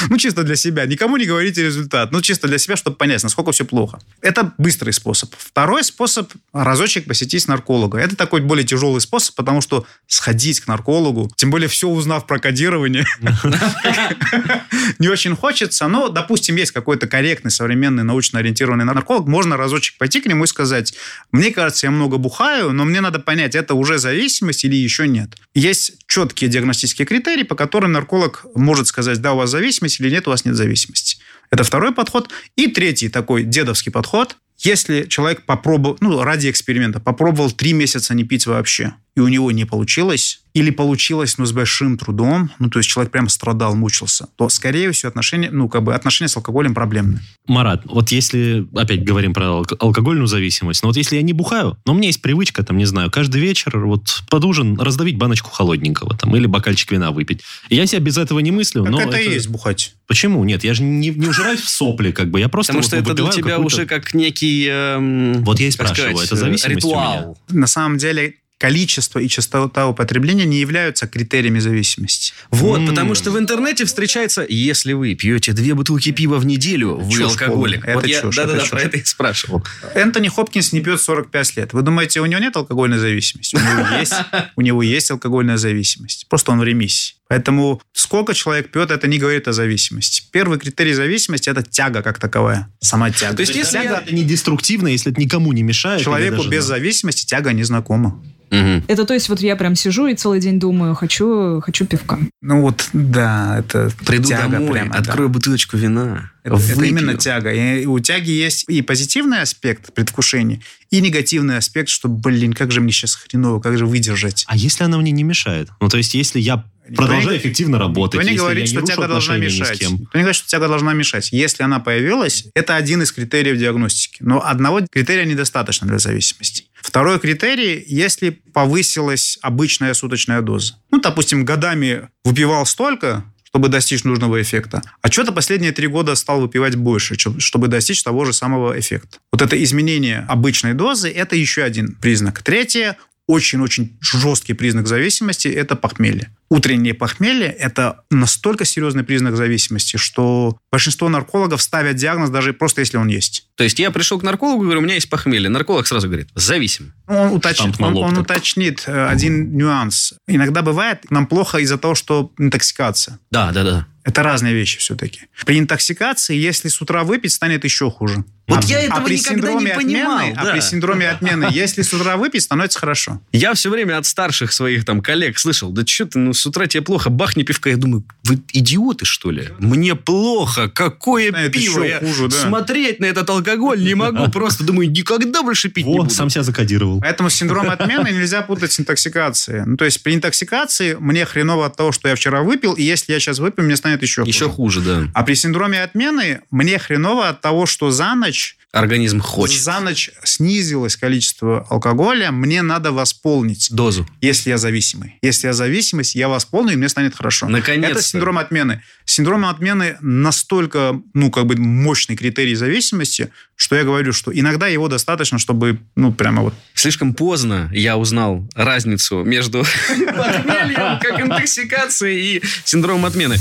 Ну, 0.09 0.17
чисто 0.17 0.43
для 0.43 0.55
себя. 0.55 0.85
Никому 0.85 1.17
не 1.17 1.25
говорите 1.25 1.63
результат. 1.63 2.11
Ну, 2.11 2.21
чисто 2.21 2.47
для 2.47 2.57
себя, 2.57 2.75
чтобы 2.75 2.97
понять, 2.97 3.21
насколько 3.21 3.51
все 3.51 3.65
плохо. 3.65 3.99
Это 4.21 4.51
быстрый 4.57 4.91
способ. 4.91 5.33
Второй 5.37 5.83
способ– 5.83 6.31
разочек 6.53 7.05
посетить 7.05 7.47
нарколога. 7.47 7.99
Это 7.99 8.15
такой 8.15 8.41
более 8.41 8.65
тяжелый 8.65 8.99
способ, 8.99 9.35
потому 9.35 9.61
что 9.61 9.85
сходить 10.07 10.59
к 10.59 10.67
наркологу, 10.67 11.31
тем 11.35 11.51
более 11.51 11.67
все 11.67 11.87
узнав 11.87 12.25
про 12.25 12.39
кодирование, 12.39 13.05
не 14.99 15.07
очень 15.07 15.35
хочется. 15.35 15.87
Но, 15.87 16.09
допустим, 16.09 16.55
есть 16.55 16.71
какой-то 16.71 17.07
корректный, 17.07 17.51
современный, 17.51 18.03
научно 18.03 18.39
ориентированный 18.39 18.85
нарколог, 18.85 19.27
можно 19.27 19.57
разочек 19.57 19.97
пойти 19.97 20.21
к 20.21 20.25
нему 20.25 20.45
и 20.45 20.47
сказать, 20.47 20.93
мне 21.31 21.51
кажется, 21.51 21.87
я 21.87 21.91
много 21.91 22.17
бухаю, 22.17 22.71
но 22.71 22.85
мне 22.85 23.01
надо 23.01 23.19
понять, 23.19 23.55
это 23.55 23.75
уже 23.75 23.99
зависимость 24.21 24.65
или 24.65 24.75
еще 24.75 25.07
нет. 25.07 25.37
Есть 25.55 25.93
четкие 26.07 26.49
диагностические 26.49 27.07
критерии, 27.07 27.43
по 27.43 27.55
которым 27.55 27.91
нарколог 27.91 28.45
может 28.53 28.87
сказать, 28.87 29.19
да, 29.19 29.33
у 29.33 29.37
вас 29.37 29.49
зависимость 29.49 29.99
или 29.99 30.11
нет, 30.11 30.27
у 30.27 30.31
вас 30.31 30.45
нет 30.45 30.55
зависимости. 30.55 31.17
Это 31.49 31.63
второй 31.63 31.91
подход. 31.91 32.29
И 32.55 32.67
третий 32.67 33.09
такой 33.09 33.43
дедовский 33.43 33.91
подход. 33.91 34.37
Если 34.59 35.07
человек 35.07 35.43
попробовал, 35.45 35.97
ну, 36.01 36.21
ради 36.21 36.51
эксперимента, 36.51 36.99
попробовал 36.99 37.51
три 37.51 37.73
месяца 37.73 38.13
не 38.13 38.23
пить 38.23 38.45
вообще, 38.45 38.93
и 39.15 39.19
у 39.19 39.27
него 39.27 39.51
не 39.51 39.65
получилось, 39.65 40.41
или 40.53 40.69
получилось, 40.69 41.37
но 41.37 41.45
с 41.45 41.51
большим 41.53 41.97
трудом, 41.97 42.49
ну, 42.59 42.69
то 42.69 42.79
есть 42.79 42.89
человек 42.89 43.11
прямо 43.11 43.29
страдал, 43.29 43.75
мучился, 43.75 44.27
то, 44.37 44.47
скорее 44.49 44.91
всего, 44.91 45.09
отношения, 45.09 45.49
ну, 45.51 45.69
как 45.69 45.83
бы 45.83 45.93
отношения 45.95 46.27
с 46.29 46.35
алкоголем 46.37 46.73
проблемные. 46.73 47.21
Марат, 47.47 47.81
вот 47.85 48.11
если, 48.11 48.65
опять 48.75 49.03
говорим 49.03 49.33
про 49.33 49.45
алко- 49.45 49.75
алкогольную 49.79 50.27
зависимость, 50.27 50.83
но 50.83 50.89
вот 50.89 50.97
если 50.97 51.15
я 51.17 51.21
не 51.21 51.31
бухаю, 51.33 51.77
но 51.85 51.93
у 51.93 51.95
меня 51.95 52.07
есть 52.07 52.21
привычка, 52.21 52.63
там, 52.63 52.77
не 52.77 52.85
знаю, 52.85 53.09
каждый 53.11 53.41
вечер 53.41 53.77
вот 53.85 54.23
под 54.29 54.43
ужин 54.45 54.79
раздавить 54.79 55.17
баночку 55.17 55.49
холодненького 55.51 56.17
там 56.17 56.35
или 56.35 56.45
бокальчик 56.47 56.91
вина 56.91 57.11
выпить. 57.11 57.41
И 57.69 57.75
я 57.75 57.85
себя 57.85 57.99
без 58.01 58.17
этого 58.17 58.39
не 58.39 58.51
мыслю, 58.51 58.83
Как 58.83 58.91
но 58.91 59.01
это, 59.01 59.17
и 59.17 59.29
есть 59.33 59.47
бухать. 59.49 59.95
Почему? 60.07 60.43
Нет, 60.43 60.63
я 60.65 60.73
же 60.73 60.83
не, 60.83 61.09
не 61.09 61.27
ужираюсь 61.27 61.61
в 61.61 61.69
сопли, 61.69 62.11
как 62.11 62.29
бы, 62.29 62.39
я 62.41 62.49
просто 62.49 62.73
Потому 62.73 62.81
вот 62.83 62.87
что 62.87 62.97
это 62.97 63.13
для 63.13 63.29
тебя 63.31 63.51
какую-то- 63.51 63.65
уже 63.75 63.85
как 63.85 64.13
некий... 64.13 64.67
эм, 64.69 65.43
Вот 65.45 65.59
я 65.61 65.67
и 65.67 65.71
спрашиваю, 65.71 66.11
сказать, 66.17 66.27
это 66.27 66.35
зависимость 66.35 66.85
у 66.85 66.89
меня? 66.89 66.97
ритуал. 67.15 67.37
На 67.49 67.67
самом 67.67 67.97
деле, 67.97 68.35
количество 68.61 69.17
и 69.17 69.27
частота 69.27 69.87
употребления 69.87 70.45
не 70.45 70.59
являются 70.59 71.07
критериями 71.07 71.57
зависимости. 71.57 72.31
Вот, 72.51 72.79
М. 72.81 72.87
потому 72.87 73.15
что 73.15 73.31
в 73.31 73.39
интернете 73.39 73.85
встречается, 73.85 74.45
если 74.47 74.93
вы 74.93 75.15
пьете 75.15 75.53
две 75.53 75.73
бутылки 75.73 76.11
пива 76.11 76.37
в 76.37 76.45
неделю, 76.45 76.93
вы 76.95 77.11
Чушь 77.11 77.21
алкоголик. 77.31 77.79
полная. 77.81 77.95
вот 77.95 78.03
Это 78.03 78.11
я, 78.13 78.21
чушь, 78.21 78.35
да-да-да, 78.35 78.57
это 78.59 78.69
про 78.69 78.77
чушь. 78.79 78.87
это 78.87 78.97
и 78.97 79.03
спрашивал. 79.03 79.63
Энтони 79.95 80.27
Хопкинс 80.27 80.73
не 80.73 80.81
пьет 80.81 81.01
45 81.01 81.57
лет. 81.57 81.73
Вы 81.73 81.81
думаете, 81.81 82.21
у 82.21 82.25
него 82.27 82.39
нет 82.39 82.55
алкогольной 82.55 82.99
зависимости? 82.99 83.55
У 83.55 83.59
него 83.59 83.97
есть, 83.99 84.13
у 84.55 84.61
него 84.61 84.83
есть 84.83 85.09
алкогольная 85.09 85.57
зависимость. 85.57 86.27
Просто 86.29 86.51
он 86.51 86.59
в 86.59 86.63
ремиссии. 86.63 87.15
Поэтому 87.31 87.81
сколько 87.93 88.33
человек 88.33 88.71
пьет, 88.71 88.91
это 88.91 89.07
не 89.07 89.17
говорит 89.17 89.47
о 89.47 89.53
зависимости. 89.53 90.21
Первый 90.33 90.59
критерий 90.59 90.91
зависимости– 90.91 91.47
это 91.49 91.63
тяга 91.63 92.01
как 92.01 92.19
таковая. 92.19 92.67
Сама 92.81 93.09
тяга. 93.09 93.37
То 93.37 93.39
есть, 93.39 93.55
если 93.55 93.71
тяга, 93.77 93.89
я- 93.89 94.01
Это 94.01 94.13
не 94.13 94.25
деструктивно, 94.25 94.89
если 94.89 95.13
это 95.13 95.21
никому 95.21 95.53
не 95.53 95.63
мешает. 95.63 96.01
человеку 96.01 96.37
даже, 96.39 96.49
без 96.49 96.65
да. 96.67 96.75
зависимости 96.75 97.25
тяга 97.25 97.53
не 97.53 97.63
знакома. 97.63 98.21
Мгм. 98.49 98.83
Это 98.89 99.05
то 99.05 99.13
есть 99.13 99.29
вот 99.29 99.39
я 99.39 99.55
прям 99.55 99.75
сижу 99.75 100.07
и 100.07 100.13
целый 100.13 100.41
день 100.41 100.59
думаю, 100.59 100.93
хочу, 100.93 101.61
хочу 101.63 101.85
пивка. 101.85 102.19
Ну 102.41 102.59
вот, 102.63 102.89
да, 102.91 103.59
это 103.59 103.89
Приду 104.05 104.27
тяга 104.27 104.49
домой, 104.57 104.71
прямо, 104.73 104.91
да. 104.91 104.99
открою 104.99 105.29
бутылочку 105.29 105.77
вина. 105.77 106.31
Это, 106.43 106.55
это 106.57 106.83
именно 106.83 107.15
тяга. 107.15 107.53
И 107.53 107.85
у 107.85 107.97
тяги 107.99 108.31
есть 108.31 108.65
и 108.67 108.81
позитивный 108.81 109.41
аспект 109.41 109.93
предвкушения, 109.93 110.59
и 110.89 110.99
негативный 110.99 111.55
аспект, 111.55 111.87
что, 111.87 112.09
блин, 112.09 112.51
как 112.51 112.73
же 112.73 112.81
мне 112.81 112.91
сейчас 112.91 113.15
хреново, 113.15 113.61
как 113.61 113.77
же 113.77 113.85
выдержать. 113.85 114.43
А 114.47 114.57
если 114.57 114.83
она 114.83 114.97
мне 114.97 115.11
не 115.11 115.23
мешает? 115.23 115.69
Ну, 115.79 115.87
то 115.87 115.95
есть, 115.97 116.13
если 116.13 116.41
я 116.41 116.65
продолжаю 116.95 117.33
не- 117.33 117.37
эффективно 117.37 117.79
работать, 117.79 118.19
Никто 118.21 118.31
не 118.31 118.37
говорит, 118.37 118.67
что 118.69 118.81
тяга 118.81 119.07
должна 119.07 119.37
мешать. 119.37 119.81
Никто 119.81 120.17
не 120.17 120.21
говорит, 120.23 120.35
что 120.35 120.47
тяга 120.47 120.67
должна 120.67 120.93
мешать. 120.93 121.31
Если 121.31 121.63
она 121.63 121.79
появилась, 121.79 122.45
это 122.53 122.75
один 122.75 123.01
из 123.01 123.11
критериев 123.11 123.57
диагностики. 123.57 124.17
Но 124.21 124.45
одного 124.45 124.81
критерия 124.89 125.25
недостаточно 125.25 125.87
для 125.87 125.99
зависимости. 125.99 126.65
Второй 126.81 127.19
критерий, 127.19 127.83
если 127.87 128.29
повысилась 128.31 129.37
обычная 129.41 129.93
суточная 129.93 130.41
доза. 130.41 130.75
Ну, 130.91 130.99
допустим, 130.99 131.45
годами 131.45 132.09
выпивал 132.23 132.65
столько, 132.65 133.23
чтобы 133.53 133.67
достичь 133.67 134.03
нужного 134.05 134.41
эффекта. 134.41 134.81
А 135.01 135.11
что-то 135.11 135.31
последние 135.33 135.73
три 135.73 135.87
года 135.87 136.15
стал 136.15 136.39
выпивать 136.41 136.75
больше, 136.75 137.15
чтобы 137.39 137.67
достичь 137.67 138.01
того 138.01 138.23
же 138.23 138.33
самого 138.33 138.79
эффекта. 138.79 139.17
Вот 139.31 139.41
это 139.41 139.61
изменение 139.61 140.25
обычной 140.29 140.73
дозы– 140.73 141.09
это 141.11 141.35
еще 141.35 141.63
один 141.63 141.95
признак. 141.95 142.41
Третье– 142.43 142.97
очень-очень 143.31 143.97
жесткий 144.01 144.53
признак 144.53 144.87
зависимости– 144.87 145.47
это 145.61 145.75
похмелье. 145.75 146.29
Утреннее 146.49 146.93
похмелье– 146.93 147.47
это 147.59 148.01
настолько 148.09 148.65
серьезный 148.65 149.03
признак 149.03 149.37
зависимости, 149.37 149.95
что 149.95 150.57
большинство 150.69 151.07
наркологов 151.07 151.61
ставят 151.61 151.95
диагноз 151.95 152.29
даже 152.29 152.51
просто 152.51 152.81
если 152.81 152.97
он 152.97 153.07
есть. 153.07 153.47
То 153.55 153.63
есть 153.63 153.79
я 153.79 153.89
пришел 153.91 154.19
к 154.19 154.23
наркологу 154.23 154.63
и 154.63 154.65
говорю, 154.65 154.81
у 154.81 154.83
меня 154.83 154.95
есть 154.95 155.09
похмелье. 155.09 155.49
Нарколог 155.49 155.87
сразу 155.87 156.07
говорит, 156.07 156.27
зависим. 156.35 156.93
Он, 157.07 157.31
уточнит, 157.31 157.79
он, 157.79 157.95
он 157.95 158.17
уточнит 158.17 158.83
один 158.87 159.55
нюанс. 159.55 160.13
Иногда 160.27 160.61
бывает, 160.61 161.09
нам 161.09 161.25
плохо 161.25 161.59
из-за 161.59 161.77
того, 161.77 161.95
что 161.95 162.33
интоксикация. 162.37 163.19
Да, 163.31 163.51
да, 163.51 163.63
да. 163.63 163.87
Это 164.03 164.23
разные 164.23 164.53
вещи 164.53 164.79
все-таки. 164.79 165.21
При 165.45 165.59
интоксикации, 165.59 166.35
если 166.35 166.69
с 166.69 166.81
утра 166.81 167.03
выпить, 167.03 167.33
станет 167.33 167.63
еще 167.63 167.91
хуже. 167.91 168.25
Вот 168.51 168.65
а, 168.65 168.67
я 168.67 168.81
этого 168.81 168.99
а 168.99 169.03
при 169.03 169.17
никогда 169.17 169.35
синдроме 169.35 169.71
не 169.71 169.75
понимал, 169.75 170.17
отмены, 170.17 170.35
да. 170.35 170.41
А 170.41 170.51
при 170.51 170.59
синдроме 170.59 171.09
отмены, 171.09 171.47
если 171.51 171.81
с 171.81 171.93
утра 171.93 172.17
выпить, 172.17 172.43
становится 172.43 172.79
хорошо. 172.79 173.21
Я 173.31 173.53
все 173.53 173.69
время 173.69 173.97
от 173.97 174.05
старших 174.05 174.51
своих 174.51 174.83
там 174.83 175.01
коллег 175.01 175.39
слышал, 175.39 175.71
да 175.71 175.83
что 175.85 176.05
ты, 176.05 176.19
ну 176.19 176.33
с 176.33 176.45
утра 176.45 176.67
тебе 176.67 176.81
плохо, 176.81 177.09
бахни 177.09 177.43
пивка. 177.43 177.69
Я 177.69 177.77
думаю, 177.77 178.03
вы 178.23 178.39
идиоты, 178.51 179.05
что 179.05 179.31
ли? 179.31 179.49
Мне 179.59 179.95
плохо, 179.95 180.67
какое 180.69 181.29
Это 181.29 181.49
пиво? 181.49 181.83
Я 181.83 181.99
хуже, 181.99 182.27
да. 182.27 182.41
Смотреть 182.41 182.99
на 182.99 183.05
этот 183.05 183.29
алкоголь 183.29 183.81
не 183.81 183.95
могу. 183.95 184.29
Просто 184.31 184.63
думаю, 184.63 184.91
никогда 184.91 185.43
больше 185.43 185.69
пить 185.69 185.85
не 185.85 185.93
Во, 185.93 186.03
буду. 186.03 186.13
сам 186.13 186.29
себя 186.29 186.43
закодировал. 186.43 186.99
Поэтому 187.01 187.29
синдром 187.29 187.69
отмены 187.69 188.09
нельзя 188.09 188.41
путать 188.41 188.71
с 188.71 188.79
интоксикацией. 188.79 189.63
Ну, 189.65 189.77
то 189.77 189.85
есть 189.85 190.03
при 190.03 190.15
интоксикации 190.15 190.95
мне 190.99 191.25
хреново 191.25 191.65
от 191.65 191.77
того, 191.77 191.91
что 191.91 192.07
я 192.09 192.15
вчера 192.15 192.41
выпил, 192.41 192.73
и 192.73 192.83
если 192.83 193.13
я 193.13 193.19
сейчас 193.19 193.39
выпью, 193.39 193.65
мне 193.65 193.75
станет 193.75 194.01
еще 194.01 194.21
хуже. 194.21 194.29
Еще 194.29 194.49
хуже, 194.49 194.81
да. 194.81 195.03
А 195.13 195.23
при 195.23 195.35
синдроме 195.35 195.81
отмены 195.83 196.41
мне 196.51 196.77
хреново 196.79 197.29
от 197.29 197.41
того, 197.41 197.65
что 197.65 197.91
за 197.91 198.15
ночь, 198.15 198.40
Организм 198.73 199.19
хочет. 199.19 199.61
за 199.61 199.81
ночь 199.81 200.11
снизилось 200.23 200.95
количество 200.95 201.67
алкоголя, 201.69 202.31
мне 202.31 202.61
надо 202.61 202.93
восполнить, 202.93 203.67
Дозу. 203.69 204.07
если 204.21 204.49
я 204.49 204.57
зависимый. 204.57 205.15
Если 205.21 205.47
я 205.47 205.53
зависимость, 205.53 206.15
я 206.15 206.29
восполню, 206.29 206.73
и 206.73 206.75
мне 206.77 206.87
станет 206.87 207.13
хорошо. 207.13 207.49
Наконец-то. 207.49 207.99
Это 207.99 208.01
синдром 208.01 208.37
отмены. 208.37 208.81
Синдром 209.03 209.45
отмены 209.45 209.97
настолько, 209.99 211.01
ну, 211.13 211.31
как 211.31 211.47
бы 211.47 211.57
мощный 211.57 212.15
критерий 212.15 212.55
зависимости, 212.55 213.29
что 213.57 213.75
я 213.75 213.83
говорю, 213.83 214.13
что 214.13 214.31
иногда 214.33 214.67
его 214.67 214.87
достаточно, 214.87 215.37
чтобы, 215.37 215.79
ну, 215.95 216.13
прямо 216.13 216.41
вот 216.43 216.53
Слишком 216.73 217.13
поздно 217.13 217.69
я 217.73 217.97
узнал 217.97 218.47
разницу 218.55 219.23
между 219.23 219.63
похмельем, 219.89 220.99
как 220.99 221.19
интоксикацией 221.19 222.37
и 222.37 222.43
синдромом 222.63 223.05
отмены. 223.05 223.35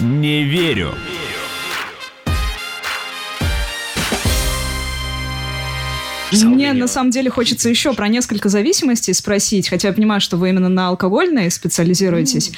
Не 0.00 0.44
верю. 0.44 0.94
Мне 6.32 6.72
на 6.72 6.88
самом 6.88 7.10
деле 7.10 7.30
хочется 7.30 7.68
еще 7.68 7.92
про 7.94 8.08
несколько 8.08 8.48
зависимостей 8.48 9.12
спросить, 9.14 9.68
хотя 9.68 9.88
я 9.88 9.94
понимаю, 9.94 10.20
что 10.20 10.36
вы 10.36 10.48
именно 10.50 10.68
на 10.68 10.88
алкогольные 10.88 11.50
специализируетесь. 11.50 12.52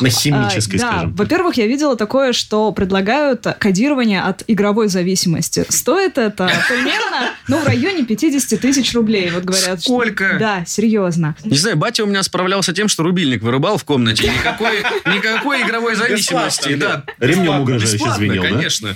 На 0.00 0.10
химической, 0.10 0.76
А, 0.76 0.78
да, 0.80 0.88
скажем. 0.90 1.14
во-первых, 1.14 1.56
я 1.56 1.66
видела 1.66 1.96
такое, 1.96 2.32
что 2.32 2.72
предлагают 2.72 3.46
кодирование 3.58 4.22
от 4.22 4.42
игровой 4.48 4.88
зависимости. 4.88 5.64
Стоит 5.68 6.18
это 6.18 6.50
примерно, 6.68 7.30
ну, 7.48 7.58
в 7.58 7.64
районе 7.66 8.04
50 8.04 8.60
тысяч 8.60 8.92
рублей, 8.94 9.30
вот 9.30 9.44
говорят. 9.44 9.80
что- 9.80 9.92
Сколько? 9.92 10.36
Да, 10.38 10.64
серьезно. 10.66 11.36
Не 11.44 11.56
знаю, 11.56 11.76
батя 11.76 12.04
у 12.04 12.06
меня 12.06 12.22
справлялся 12.22 12.72
тем, 12.72 12.88
что 12.88 13.02
рубильник 13.02 13.42
вырубал 13.42 13.78
в 13.78 13.84
комнате. 13.84 14.28
Никакой, 14.30 14.78
никакой 15.14 15.62
игровой 15.62 15.94
зависимости. 15.94 16.74
Да, 16.74 17.04
Ремнем 17.18 17.60
угрожающе 17.60 17.94
бесплатно, 17.96 18.16
звенел, 18.16 18.42
да? 18.42 18.48
конечно. 18.48 18.94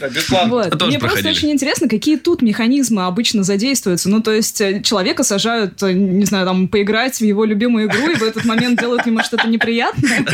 Вот. 0.49 0.71
тоже 0.71 0.87
Мне 0.87 0.99
просто 0.99 1.29
очень 1.29 1.51
интересно, 1.53 1.89
какие 1.89 2.17
тут 2.17 2.43
механизмы 2.43 3.05
обычно 3.07 3.43
задействуются. 3.45 4.09
Ну, 4.17 4.23
то 4.23 4.33
есть 4.33 4.61
э, 4.63 4.81
человека 4.81 5.25
сажают, 5.25 5.83
э, 5.83 5.93
не 5.93 6.25
знаю, 6.25 6.47
там, 6.47 6.69
поиграть 6.69 7.19
в 7.19 7.25
его 7.25 7.45
любимую 7.45 7.87
игру, 7.87 8.09
и 8.09 8.15
в 8.15 8.23
этот 8.23 8.47
момент 8.47 8.81
делают 8.81 9.05
ему 9.05 9.23
что-то 9.23 9.47
неприятное. 9.47 10.25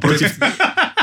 Против- 0.00 0.38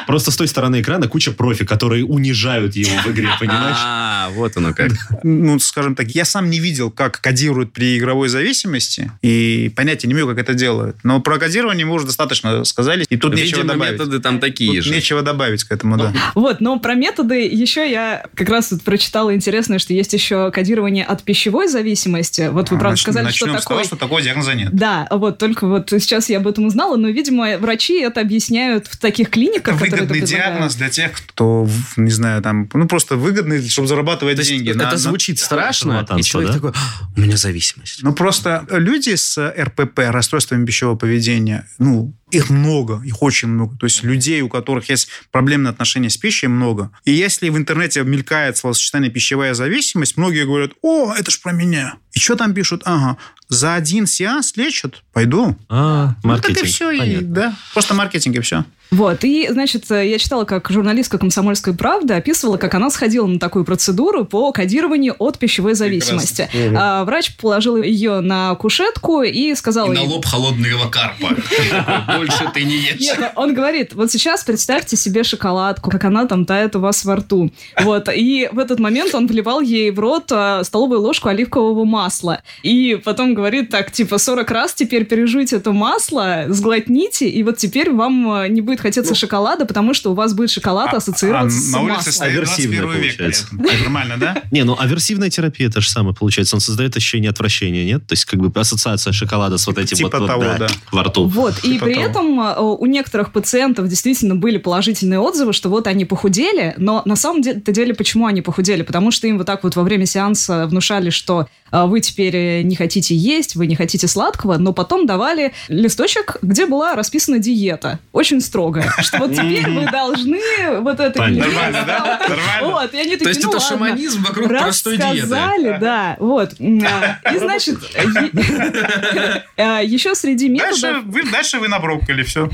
Просто 0.10 0.32
с 0.32 0.38
той 0.38 0.48
стороны 0.48 0.82
экрана 0.82 1.08
куча 1.08 1.32
профи, 1.32 1.65
которые 1.65 2.04
унижают 2.04 2.76
его 2.76 2.89
в 3.06 3.12
игре, 3.12 3.30
понимаешь? 3.39 3.78
А, 3.80 4.30
вот 4.32 4.58
оно 4.58 4.74
как. 4.74 4.91
ну, 5.22 5.60
скажем 5.60 5.93
так, 5.93 6.08
я 6.10 6.26
сам 6.26 6.50
не 6.50 6.60
видел, 6.60 6.89
как 6.89 7.22
кодируют 7.22 7.74
при 7.74 7.95
игровой 7.95 8.28
зависимости, 8.28 9.12
и 9.22 9.72
понятия 9.76 10.08
не 10.08 10.13
имею, 10.13 10.26
как 10.28 10.39
это 10.39 10.56
делают. 10.56 10.98
Но 11.04 11.22
про 11.22 11.38
кодирование 11.38 11.86
мы 11.86 11.93
уже 11.93 12.08
достаточно 12.08 12.63
сказали, 12.63 13.06
и 13.08 13.17
тут 13.17 13.36
нечего 13.36 13.63
добавить. 13.63 14.00
методы 14.00 14.17
там 14.19 14.39
такие 14.39 14.78
Тут 14.82 14.86
же. 14.86 14.91
нечего 14.95 15.22
добавить 15.22 15.63
к 15.63 15.72
этому, 15.72 15.95
да. 15.95 16.12
Вот, 16.34 16.60
но 16.60 16.80
про 16.80 16.95
методы 16.95 17.45
еще 17.45 17.88
я 17.88 18.26
как 18.34 18.50
раз 18.50 18.72
вот 18.72 18.82
прочитала 18.82 19.36
интересное, 19.36 19.78
что 19.78 19.93
есть 19.93 20.12
еще 20.13 20.50
кодирование 20.50 21.06
от 21.06 21.22
пищевой 21.22 21.67
зависимости. 21.67 22.50
Вот 22.52 22.72
вы, 22.72 22.78
А, 22.78 22.80
правда, 22.80 23.00
сказали, 23.00 23.30
что 23.30 23.45
начнем 23.45 23.60
с 23.60 23.63
такое... 23.63 23.78
того, 23.78 23.86
что 23.86 23.95
такого 23.95 24.24
диагноза 24.24 24.56
нет. 24.56 24.69
Да, 24.74 25.08
вот 25.12 25.38
только 25.38 25.67
вот 25.67 25.91
сейчас 25.91 26.30
я 26.30 26.38
об 26.38 26.48
этом 26.48 26.65
узнала, 26.65 26.95
но, 26.95 27.10
видимо, 27.10 27.60
врачи 27.60 28.00
это 28.02 28.22
объясняют 28.22 28.88
в 28.88 28.98
таких 28.98 29.30
клиниках, 29.30 29.76
которые 29.76 29.99
это 29.99 29.99
выгодный 30.02 30.22
диагноз 30.28 30.76
для 30.76 30.90
тех, 30.90 31.12
кто, 31.14 31.68
не 31.98 32.12
знаю, 32.12 32.42
там, 32.42 32.70
ну, 32.74 32.88
просто 32.88 33.16
выгодный, 33.16 33.68
чтобы 33.68 33.88
зарабатывать 33.88 34.38
То 34.38 34.44
деньги. 34.44 34.70
это 34.70 34.80
на- 34.80 34.92
на- 34.92 34.98
звучит 34.98 35.40
страшно, 35.40 36.06
и 36.18 36.24
человек 36.24 36.52
да? 36.52 36.56
такой, 36.58 36.72
«А, 36.72 37.10
у 37.16 37.20
меня 37.22 37.38
зависимость. 37.38 38.04
Ну, 38.04 38.14
просто 38.14 38.66
люди 38.72 39.16
с 39.16 39.38
РПП, 39.58 40.00
расстройствами 40.10 40.66
пищевого 40.66 40.96
поведения, 40.96 41.68
ну, 41.80 42.14
их 42.32 42.50
много, 42.52 43.02
их 43.04 43.24
очень 43.24 43.48
много. 43.48 43.76
То 43.78 43.88
есть 43.88 44.04
людей, 44.04 44.42
у 44.42 44.50
которых 44.50 44.90
есть 44.90 45.08
проблемные 45.32 45.72
отношения 45.72 46.10
с 46.12 46.18
пищей, 46.18 46.48
много. 46.48 46.92
И 47.04 47.12
если 47.12 47.50
в 47.50 47.58
интернете 47.58 48.04
мелькает 48.04 48.56
словосочетание 48.58 49.10
«пищевая 49.10 49.56
зависимость», 49.56 50.16
многие 50.16 50.46
говорят, 50.46 50.72
о, 50.84 51.12
это 51.14 51.32
ж 51.32 51.42
про 51.42 51.52
меня. 51.54 51.96
И 52.14 52.20
что 52.20 52.36
там 52.36 52.54
пишут? 52.54 52.84
Ага, 52.86 53.18
за 53.48 53.74
один 53.74 54.06
сеанс 54.06 54.56
лечат? 54.58 55.02
Пойду. 55.12 55.58
А, 55.70 56.16
Ну, 56.24 56.30
маркетинг. 56.30 56.58
так 56.58 56.66
и 56.66 56.68
все, 56.68 56.92
и, 56.92 57.18
да. 57.22 57.56
Просто 57.74 57.96
маркетинг 57.96 58.36
и 58.36 58.42
все. 58.42 58.64
Вот, 58.91 59.23
и, 59.23 59.47
значит, 59.49 59.86
я 59.89 60.17
читала, 60.17 60.45
как 60.45 60.69
журналистка 60.69 61.17
«Комсомольской 61.17 61.73
правды» 61.75 62.13
описывала, 62.15 62.58
как 62.58 62.73
она 62.73 62.89
сходила 62.89 63.28
на 63.28 63.39
такую 63.39 63.65
процедуру 63.65 64.25
по 64.25 64.52
кодированию 64.52 65.15
от 65.19 65.38
пищевой 65.38 65.75
зависимости. 65.75 66.49
А, 66.75 67.04
врач 67.06 67.36
положил 67.36 67.78
ее 67.78 68.21
на 68.21 68.56
кушетку 68.56 69.21
и 69.21 69.54
сказал... 69.56 69.88
ей- 69.91 70.21
холодного 70.25 70.89
карпа. 70.89 71.30
Больше 72.17 72.49
ты 72.54 72.63
не 72.63 72.78
ешь. 72.78 72.99
Нет, 72.99 73.32
он 73.36 73.54
говорит, 73.54 73.93
вот 73.93 74.12
сейчас 74.12 74.43
представьте 74.43 74.95
себе 74.95 75.23
шоколадку, 75.23 75.91
как 75.91 76.04
она 76.06 76.25
там 76.25 76.45
тает 76.45 76.75
у 76.75 76.80
вас 76.80 77.06
во 77.06 77.17
рту. 77.17 77.52
Вот, 77.82 78.10
и 78.13 78.49
в 78.52 78.58
этот 78.60 78.80
момент 78.80 79.13
он 79.13 79.28
вливал 79.28 79.62
ей 79.62 79.91
в 79.91 79.99
рот 79.99 80.32
а, 80.32 80.63
столовую 80.63 81.02
ложку 81.02 81.30
оливкового 81.30 81.86
масла. 81.86 82.41
И 82.63 82.99
потом 83.04 83.34
говорит 83.34 83.69
так, 83.69 83.91
типа, 83.91 84.17
40 84.17 84.49
раз 84.52 84.73
теперь 84.73 85.06
пережуйте 85.06 85.58
это 85.58 85.71
масло, 85.71 86.45
сглотните, 86.47 87.30
и 87.30 87.43
вот 87.43 87.58
теперь 87.58 87.91
вам 87.91 88.32
а, 88.32 88.47
не 88.47 88.62
будет 88.62 88.79
хотеться 88.80 89.15
шоколада, 89.15 89.65
потому 89.65 89.94
что 89.94 90.12
у 90.12 90.13
вас 90.13 90.34
будет 90.34 90.50
шоколад 90.52 90.94
ассоциироваться 90.94 91.58
а 91.58 91.62
с 91.62 91.72
на 91.72 91.80
улице 91.82 91.96
маслом. 91.98 92.13
стоит 92.13 92.38
Аверсивная 92.38 92.82
21 92.82 93.02
век. 93.04 93.18
при 93.18 93.18
получается. 93.18 93.48
Нормально, 93.52 94.18
да? 94.18 94.44
Не, 94.52 94.63
ну 94.63 94.76
аверсивная 94.80 95.30
терапия 95.30 95.68
это 95.68 95.82
же 95.82 95.89
самое 95.89 96.15
получается. 96.15 96.56
Он 96.56 96.60
создает 96.60 96.96
ощущение 96.96 97.30
отвращения, 97.30 97.86
нет? 97.86 98.06
То 98.08 98.13
есть 98.13 98.26
как 98.26 98.39
бы 98.39 98.60
ассоциация 98.60 99.13
шоколада 99.13 99.58
с 99.58 99.68
вот 99.68 99.78
этим 99.78 99.98
Типа 99.98 100.10
вот, 100.20 100.20
вот, 100.22 100.28
того, 100.28 100.44
да. 100.60 100.68
во 100.92 101.04
рту. 101.04 101.28
Вот, 101.28 101.60
и 101.63 101.74
Типа 101.74 101.86
при 101.86 101.94
того. 101.96 102.06
этом 102.06 102.39
э, 102.42 102.60
у 102.60 102.86
некоторых 102.86 103.32
пациентов 103.32 103.88
действительно 103.88 104.36
были 104.36 104.58
положительные 104.58 105.20
отзывы, 105.20 105.54
что 105.54 105.70
вот 105.70 105.88
они 105.88 106.06
похудели, 106.06 106.74
но 106.78 107.02
на 107.06 107.15
самом 107.15 107.42
де- 107.42 107.56
деле 107.56 107.94
почему 107.94 108.26
они 108.26 108.42
похудели? 108.42 108.82
Потому 108.84 109.12
что 109.12 109.28
им 109.28 109.38
вот 109.38 109.48
так 109.48 109.63
вот 109.63 109.76
во 109.76 109.84
время 109.84 110.06
сеанса 110.06 110.68
внушали, 110.68 111.10
что 111.10 111.48
вы 111.72 112.02
теперь 112.02 112.36
э, 112.36 112.62
не 112.64 112.76
хотите 112.76 113.16
есть, 113.16 113.56
вы 113.56 113.68
не 113.68 113.76
хотите 113.76 114.08
сладкого, 114.08 114.58
но 114.58 114.74
потом 114.74 115.06
давали 115.06 115.54
листочек, 115.68 116.38
где 116.42 116.66
была 116.66 116.96
расписана 116.96 117.40
диета, 117.40 118.00
очень 118.12 118.42
строгая, 118.42 118.92
что 119.00 119.20
вот 119.20 119.34
теперь 119.34 119.70
вы 119.70 119.86
должны 119.90 120.40
вот 120.82 121.00
это 121.00 121.18
Понятно. 121.20 121.44
есть. 121.46 121.56
Нормально, 121.56 121.84
да? 121.86 122.20
Нормально. 122.28 122.88
То 122.90 123.30
есть 123.30 123.44
ну 123.44 123.50
это 123.52 123.60
шаманизм 123.60 124.24
вокруг 124.24 124.48
простой 124.50 124.98
диеты. 124.98 125.22
Рассказали, 125.22 125.78
да, 125.80 126.16
вот. 126.20 126.54
А, 126.60 127.34
И, 127.34 127.38
значит, 127.38 127.78
е- 127.96 129.44
э, 129.58 129.86
еще 129.86 130.16
среди 130.16 130.50
методов... 130.50 130.82
Дальше 130.82 131.02
вы, 131.06 131.24
дальше 131.32 131.60
вы 131.60 131.68
на 131.68 131.80
брокколи, 131.80 132.24
все. 132.24 132.50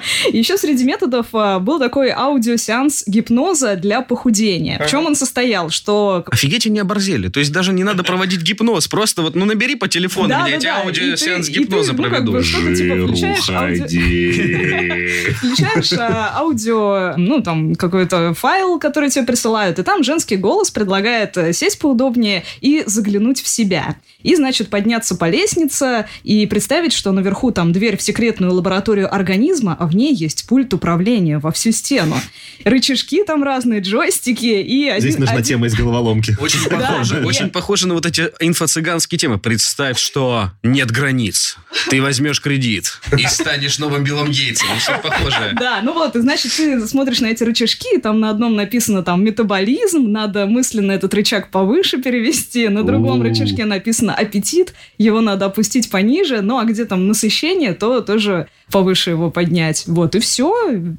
Еще 0.32 0.56
среди 0.56 0.84
методов 0.84 1.26
а, 1.32 1.58
был 1.58 1.78
такой 1.78 2.10
аудиосеанс 2.10 3.04
гипноза 3.06 3.76
для 3.76 4.00
похудения. 4.02 4.82
В 4.84 4.90
чем 4.90 5.06
он 5.06 5.14
состоял? 5.14 5.70
Что 5.70 6.24
Офигеть, 6.30 6.66
они 6.66 6.80
оборзели. 6.80 7.28
То 7.28 7.40
То 7.40 7.72
не 7.72 7.84
надо 7.84 8.02
проводить 8.04 8.42
гипноз. 8.42 8.88
Просто 8.88 9.22
вот, 9.22 9.34
ну, 9.34 9.44
набери 9.44 9.74
по 9.76 9.88
телефону, 9.88 10.28
Да, 10.28 10.48
эти 10.48 10.64
да. 10.64 10.82
аудиосеанс 10.82 11.48
И 11.48 11.52
ты- 11.52 11.60
и 11.60 11.64
ты, 11.64 11.70
гипноза 11.70 11.92
ну, 11.92 12.02
как 12.02 12.10
проведу. 12.12 12.32
бы, 12.32 12.42
что-то 12.42 12.74
типа 12.74 12.94
включаешь 13.06 13.50
аудио... 13.50 15.32
Включаешь 15.36 15.92
а, 15.98 16.32
аудио, 16.38 17.14
ну, 17.16 17.42
там, 17.42 17.74
какой-то 17.74 18.34
файл, 18.34 18.78
который 18.78 19.10
тебе 19.10 19.24
присылают, 19.24 19.78
и 19.78 19.82
там 19.82 20.02
женский 20.04 20.36
голос 20.36 20.70
предлагает 20.70 21.36
э, 21.36 21.52
сесть 21.52 21.78
поудобнее 21.78 22.44
и 22.60 22.82
заглянуть 22.86 23.40
в 23.42 23.48
себя. 23.48 23.96
И, 24.22 24.34
значит, 24.36 24.68
подняться 24.68 25.16
по 25.16 25.28
лестнице 25.28 26.06
и 26.22 26.46
представить, 26.46 26.92
что 26.92 27.12
наверху 27.12 27.50
там 27.50 27.72
дверь 27.72 27.96
в 27.96 28.02
секретную 28.02 28.52
лабораторию 28.52 29.12
организма, 29.12 29.76
а 29.82 29.86
в 29.86 29.96
ней 29.96 30.14
есть 30.14 30.46
пульт 30.46 30.72
управления 30.74 31.38
во 31.38 31.50
всю 31.50 31.72
стену. 31.72 32.14
Рычажки 32.62 33.24
там 33.24 33.42
разные, 33.42 33.80
джойстики 33.80 34.46
и 34.46 34.88
один... 34.88 35.00
Здесь 35.02 35.18
нужна 35.18 35.34
один- 35.34 35.44
тема 35.44 35.66
из 35.66 35.74
головоломки. 35.74 36.36
Очень 36.38 36.60
похоже, 36.70 37.24
очень 37.24 37.50
похоже 37.50 37.88
на 37.88 37.94
вот 37.94 38.06
эти 38.06 38.30
инфо-цыганские 38.38 39.18
темы. 39.18 39.38
Представь, 39.40 39.98
что 39.98 40.52
нет 40.62 40.92
границ. 40.92 41.56
Ты 41.90 42.00
возьмешь 42.00 42.40
кредит 42.40 43.00
и 43.18 43.26
станешь 43.26 43.80
новым 43.80 44.04
Биллом 44.04 44.30
Гейтсом. 44.30 44.68
Все 44.78 44.96
похоже. 45.02 45.52
Да, 45.58 45.80
ну 45.82 45.94
вот, 45.94 46.14
и 46.14 46.20
значит, 46.20 46.52
ты 46.56 46.86
смотришь 46.86 47.20
на 47.20 47.26
эти 47.26 47.42
рычажки, 47.42 47.98
там 47.98 48.20
на 48.20 48.30
одном 48.30 48.54
написано 48.54 49.02
там 49.02 49.24
метаболизм, 49.24 50.12
надо 50.12 50.46
мысленно 50.46 50.92
этот 50.92 51.12
рычаг 51.12 51.50
повыше 51.50 52.00
перевести, 52.00 52.68
на 52.68 52.84
другом 52.84 53.20
рычажке 53.22 53.64
написано 53.64 54.14
аппетит, 54.14 54.74
его 54.96 55.20
надо 55.20 55.46
опустить 55.46 55.90
пониже, 55.90 56.40
ну 56.40 56.58
а 56.58 56.64
где 56.64 56.84
там 56.84 57.08
насыщение, 57.08 57.74
то 57.74 58.00
тоже 58.00 58.46
повыше 58.70 59.10
его 59.10 59.30
поднять. 59.30 59.71
Вот, 59.86 60.14
и 60.14 60.20
все, 60.20 60.52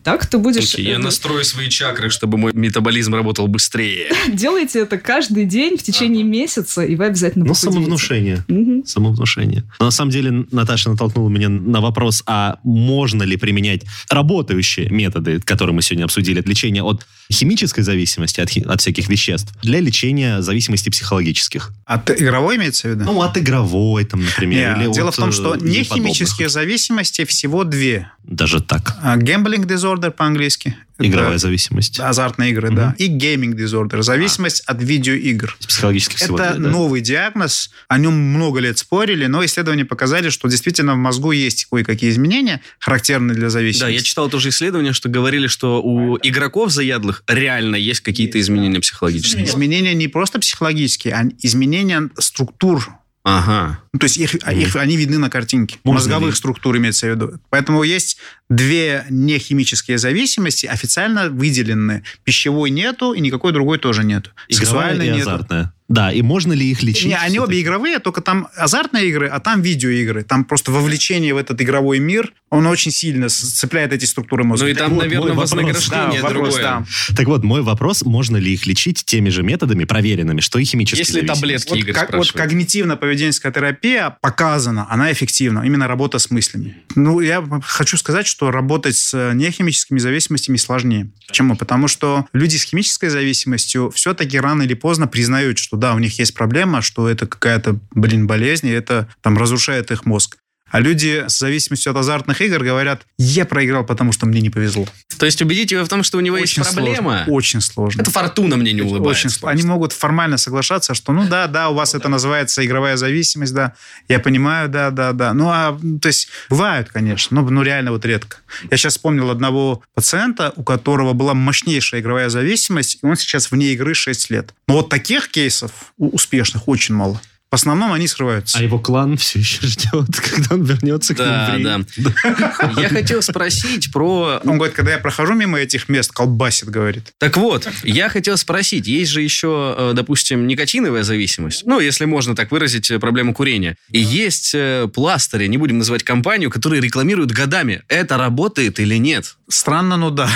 так 0.04 0.26
ты 0.26 0.38
будешь... 0.38 0.68
Слушайте, 0.68 0.90
я 0.92 0.96
э, 0.96 1.00
настрою 1.00 1.44
свои 1.44 1.70
чакры, 1.70 2.10
чтобы 2.10 2.38
мой 2.38 2.54
метаболизм 2.54 3.14
работал 3.14 3.48
быстрее. 3.48 4.12
Делайте 4.32 4.80
это 4.80 4.98
каждый 4.98 5.46
день 5.46 5.78
в 5.78 5.84
течение 5.84 6.24
месяца, 6.24 6.84
и 6.84 6.96
вы 6.96 7.06
обязательно 7.06 7.46
Ну, 7.46 7.54
самовнушение. 7.54 8.46
Самовнушение. 8.86 9.64
Но 9.80 9.86
на 9.86 9.92
самом 9.92 10.12
деле 10.12 10.46
Наташа 10.52 10.90
натолкнула 10.90 11.30
меня 11.30 11.50
на 11.50 11.82
вопрос, 11.82 12.24
а 12.26 12.60
можно 12.64 13.24
ли 13.24 13.38
применять 13.38 13.82
работающие 14.10 14.90
методы, 14.90 15.40
которые 15.40 15.76
мы 15.76 15.82
сегодня 15.82 16.06
обсудили, 16.06 16.40
от 16.40 16.48
лечения 16.48 16.84
от 16.84 17.06
химической 17.32 17.82
зависимости, 17.82 18.42
от, 18.42 18.50
от 18.68 18.82
всяких 18.82 19.10
веществ, 19.10 19.54
для 19.62 19.80
лечения 19.80 20.42
зависимостей 20.42 20.90
психологических. 20.92 21.72
А 21.86 21.98
ты 21.98 22.14
игровой 22.14 22.58
имеется 22.58 22.88
в 22.88 22.92
виду? 22.92 23.06
Ну, 23.06 23.22
от 23.22 23.38
игровой, 23.38 24.06
там, 24.06 24.24
например. 24.24 24.78
Не, 24.78 24.86
или 24.86 24.94
дело 24.94 25.10
от, 25.10 25.16
в 25.16 25.18
том, 25.18 25.32
что 25.32 25.56
э, 25.56 25.60
не 25.60 25.76
ей 25.76 25.86
подобных. 25.86 26.16
химические 26.16 26.50
зависимости 26.50 27.26
всего 27.26 27.64
две. 27.64 28.10
Даже 28.24 28.62
так. 28.62 28.96
А, 29.02 29.18
Gambling 29.18 29.66
disorder 29.66 30.12
по-английски. 30.12 30.76
Это 30.98 31.08
Игровая 31.08 31.38
зависимость. 31.40 32.00
Азартные 32.00 32.52
игры, 32.52 32.68
Мгм. 32.68 32.76
да. 32.76 32.96
И 33.00 33.10
disorder. 33.10 34.04
Зависимость 34.04 34.62
от 34.62 34.82
видеоигр. 34.84 35.58
Психологических 35.68 36.22
Это 36.22 36.34
две, 36.36 36.64
да? 36.64 36.70
новый 36.70 37.02
диагноз, 37.02 37.72
о 37.88 37.98
нем 37.98 38.14
много 38.14 38.60
лет 38.60 38.78
спорили, 38.78 39.26
но 39.26 39.44
исследования 39.44 39.86
показали, 39.86 40.30
что 40.30 40.48
действительно 40.48 40.94
в 40.94 40.98
мозгу 40.98 41.32
есть 41.32 41.66
кое-какие 41.66 42.12
изменения, 42.12 42.62
характерные 42.80 43.36
для 43.36 43.50
зависимости. 43.50 43.82
Да, 43.82 43.90
я 43.90 44.02
читал 44.02 44.30
тоже 44.30 44.50
исследование, 44.50 44.94
что 44.94 45.10
говорили, 45.10 45.48
что 45.48 45.82
у 45.82 46.18
игроков 46.22 46.72
заядлых 46.72 47.24
реально 47.28 47.76
есть 47.76 48.02
какие-то 48.02 48.40
изменения 48.40 48.80
психологические. 48.80 49.46
Изменения 49.46 49.94
не 49.96 50.08
просто 50.08 50.40
психологические, 50.40 51.16
а 51.16 51.24
изменения 51.42 52.10
структур. 52.20 52.88
Ага. 53.24 53.80
Ну, 53.94 54.00
то 54.00 54.04
есть 54.06 54.18
их, 54.18 54.36
а 54.44 54.52
их- 54.54 54.76
они 54.76 54.98
видны 54.98 55.18
на 55.18 55.30
картинке. 55.30 55.78
Можно 55.86 56.00
Мозговых 56.00 56.32
ли? 56.32 56.36
структур 56.36 56.76
имеется 56.78 57.08
в 57.08 57.10
виду. 57.12 57.40
Поэтому 57.50 57.84
есть 57.84 58.18
две 58.50 59.06
нехимические 59.10 59.98
зависимости, 59.98 60.66
официально 60.66 61.30
выделенные. 61.30 62.04
Пищевой 62.26 62.70
нету, 62.70 63.14
и 63.14 63.22
никакой 63.22 63.54
другой 63.54 63.78
тоже 63.80 64.04
нету. 64.04 64.32
Игровая 64.50 64.66
Сексуальной 64.66 65.08
и 65.08 65.12
нету. 65.12 65.30
азартная. 65.30 65.74
Да, 65.89 66.12
и 66.12 66.22
можно 66.22 66.54
ли 66.54 66.65
их 66.72 66.82
лечить? 66.82 67.06
Не, 67.08 67.17
они 67.17 67.39
обе 67.39 67.62
игровые, 67.62 68.00
только 68.00 68.22
там 68.22 68.48
азартные 68.56 69.08
игры, 69.10 69.28
а 69.28 69.39
там 69.39 69.62
видеоигры. 69.62 70.24
Там 70.24 70.46
просто 70.46 70.72
вовлечение 70.72 71.34
в 71.34 71.38
этот 71.38 71.62
игровой 71.62 72.00
мир, 72.00 72.34
он 72.50 72.65
очень 72.67 72.91
сильно 72.91 73.30
цепляет 73.30 73.91
эти 73.93 74.06
структуры 74.06 74.43
мозга. 74.43 74.65
Ну 74.65 74.72
и 74.72 74.76
там, 74.76 74.93
вот 74.93 75.04
наверное, 75.04 75.34
вопрос. 75.34 75.50
Да, 75.52 75.58
вознаграждение 75.58 76.22
вопрос, 76.22 76.54
другое. 76.56 76.62
да. 76.63 76.86
Так 77.15 77.28
вот, 77.28 77.43
мой 77.43 77.62
вопрос, 77.62 78.04
можно 78.04 78.38
ли 78.38 78.54
их 78.54 78.65
лечить 78.65 79.04
теми 79.06 79.30
же 79.30 79.43
методами, 79.43 79.84
проверенными, 79.84 80.39
что 80.41 80.60
и 80.60 80.63
химические 80.63 81.00
Есть 81.00 81.12
ли 81.12 81.22
зависимости? 81.28 81.41
таблетки, 81.41 81.69
Вот, 81.69 81.78
Игорь 81.80 81.93
как- 81.93 82.13
вот 82.13 82.28
когнитивно-поведенческая 82.34 83.52
терапия 83.54 84.17
показана, 84.22 84.88
она 84.89 85.12
эффективна, 85.12 85.63
именно 85.65 85.88
работа 85.88 86.19
с 86.19 86.32
мыслями. 86.32 86.78
Ну, 86.96 87.19
я 87.19 87.43
хочу 87.63 87.98
сказать, 87.98 88.28
что 88.28 88.52
работать 88.52 88.96
с 88.96 89.34
нехимическими 89.34 90.00
зависимостями 90.00 90.58
сложнее. 90.58 91.10
Почему? 91.28 91.56
Потому 91.56 91.88
что 91.88 92.26
люди 92.34 92.56
с 92.58 92.63
химической 92.63 93.10
зависимостью 93.10 93.91
все-таки 93.93 94.39
рано 94.39 94.63
или 94.63 94.74
поздно 94.74 95.08
признают, 95.08 95.58
что 95.58 95.78
да, 95.84 95.96
у 95.96 96.00
них 96.00 96.17
есть 96.17 96.34
проблема, 96.34 96.82
что 96.82 97.10
это 97.10 97.28
какая-то, 97.28 97.78
блин, 97.91 98.26
болезнь, 98.26 98.67
и 98.67 98.72
это 98.72 99.10
там 99.19 99.38
разрушает 99.38 99.91
их 99.91 100.06
мозг. 100.06 100.38
А 100.74 100.80
люди 100.80 101.24
с 101.28 101.38
зависимостью 101.38 101.92
от 101.92 101.98
азартных 101.98 102.42
игр 102.42 102.64
говорят, 102.64 103.06
я 103.20 103.46
проиграл, 103.46 103.86
потому 103.86 104.12
что 104.12 104.26
мне 104.26 104.42
не 104.42 104.50
повезло. 104.50 104.88
То 105.20 105.28
есть 105.28 105.40
убедить 105.40 105.72
его 105.72 105.86
в 105.86 105.88
том, 105.88 106.02
что 106.02 106.18
у 106.18 106.22
него 106.22 106.36
есть 106.36 106.58
Очень 106.58 106.64
проблема. 106.74 106.96
сложно. 106.96 107.26
Очень 107.28 107.62
сложно. 107.62 108.02
Это 108.02 108.10
фортуна 108.10 108.58
мне 108.58 108.74
не 108.74 108.82
улыбается. 108.82 109.28
Очень 109.28 109.30
сл- 109.30 109.50
Они 109.50 109.62
могут 109.62 109.94
формально 109.94 110.38
соглашаться, 110.38 110.96
что 110.96 111.14
ну 111.14 111.28
да, 111.28 111.46
да, 111.46 111.70
у 111.70 111.76
вас 111.76 111.94
это 111.94 112.10
называется 112.10 112.66
игровая 112.66 112.98
зависимость, 112.98 113.54
да, 113.54 113.74
я 114.08 114.20
понимаю, 114.20 114.68
да, 114.68 114.90
да, 114.90 115.14
да. 115.14 115.36
Ну, 115.36 115.48
а, 115.48 115.80
то 116.02 116.08
есть, 116.08 116.30
бывают, 116.50 116.90
конечно, 116.90 117.40
но 117.40 117.48
ну, 117.48 117.62
реально 117.62 117.92
вот 117.92 118.04
редко. 118.04 118.38
Я 118.72 118.78
сейчас 118.78 118.94
вспомнил 118.94 119.30
одного 119.30 119.84
пациента, 119.94 120.54
у 120.56 120.64
которого 120.64 121.14
была 121.14 121.36
мощнейшая 121.36 122.02
игровая 122.02 122.30
зависимость, 122.30 122.98
и 123.04 123.06
он 123.06 123.16
сейчас 123.16 123.52
вне 123.52 123.74
игры 123.74 123.94
6 123.94 124.32
лет. 124.32 124.56
Но 124.68 124.78
вот 124.78 124.90
таких 124.90 125.30
кейсов 125.30 125.94
успешных 126.00 126.68
очень 126.68 126.96
мало. 126.96 127.22
В 127.54 127.56
основном 127.56 127.94
они 127.94 128.08
срываются. 128.08 128.58
А 128.58 128.63
его 128.63 128.80
клан 128.80 129.16
все 129.20 129.38
еще 129.38 129.68
ждет, 129.68 130.20
когда 130.20 130.56
он 130.56 130.63
вернется 130.63 131.13
к 131.13 131.18
Да, 131.18 131.56
ринг. 131.56 131.88
да. 131.98 132.82
Я 132.82 132.89
хотел 132.89 133.22
спросить 133.22 133.92
про... 133.92 134.42
Он 134.44 134.58
говорит, 134.58 134.76
когда 134.76 134.94
я 134.94 134.98
прохожу 134.98 135.36
мимо 135.36 135.60
этих 135.60 135.88
мест, 135.88 136.12
колбасит, 136.12 136.70
говорит. 136.70 137.13
Так 137.20 137.38
вот, 137.38 137.70
я 137.84 138.10
хотел 138.10 138.38
спросить, 138.38 138.88
есть 138.88 139.12
же 139.12 139.22
еще, 139.22 139.76
э, 139.78 139.92
допустим, 139.94 140.48
никотиновая 140.48 141.04
зависимость, 141.04 141.63
ну, 141.68 141.80
если 141.80 142.06
можно 142.06 142.36
так 142.36 142.50
выразить, 142.50 142.89
э, 142.89 142.98
проблему 142.98 143.36
курения. 143.36 143.78
И 143.92 144.00
есть 144.00 144.56
э, 144.56 144.89
пластыри, 144.92 145.46
не 145.46 145.60
будем 145.60 145.78
называть 145.78 146.02
компанию, 146.02 146.50
которые 146.50 146.82
рекламируют 146.82 147.34
годами. 147.34 147.84
Это 147.88 148.18
работает 148.18 148.80
или 148.80 148.96
нет? 148.96 149.36
Странно, 149.48 149.96
но 149.98 150.10
да. 150.10 150.28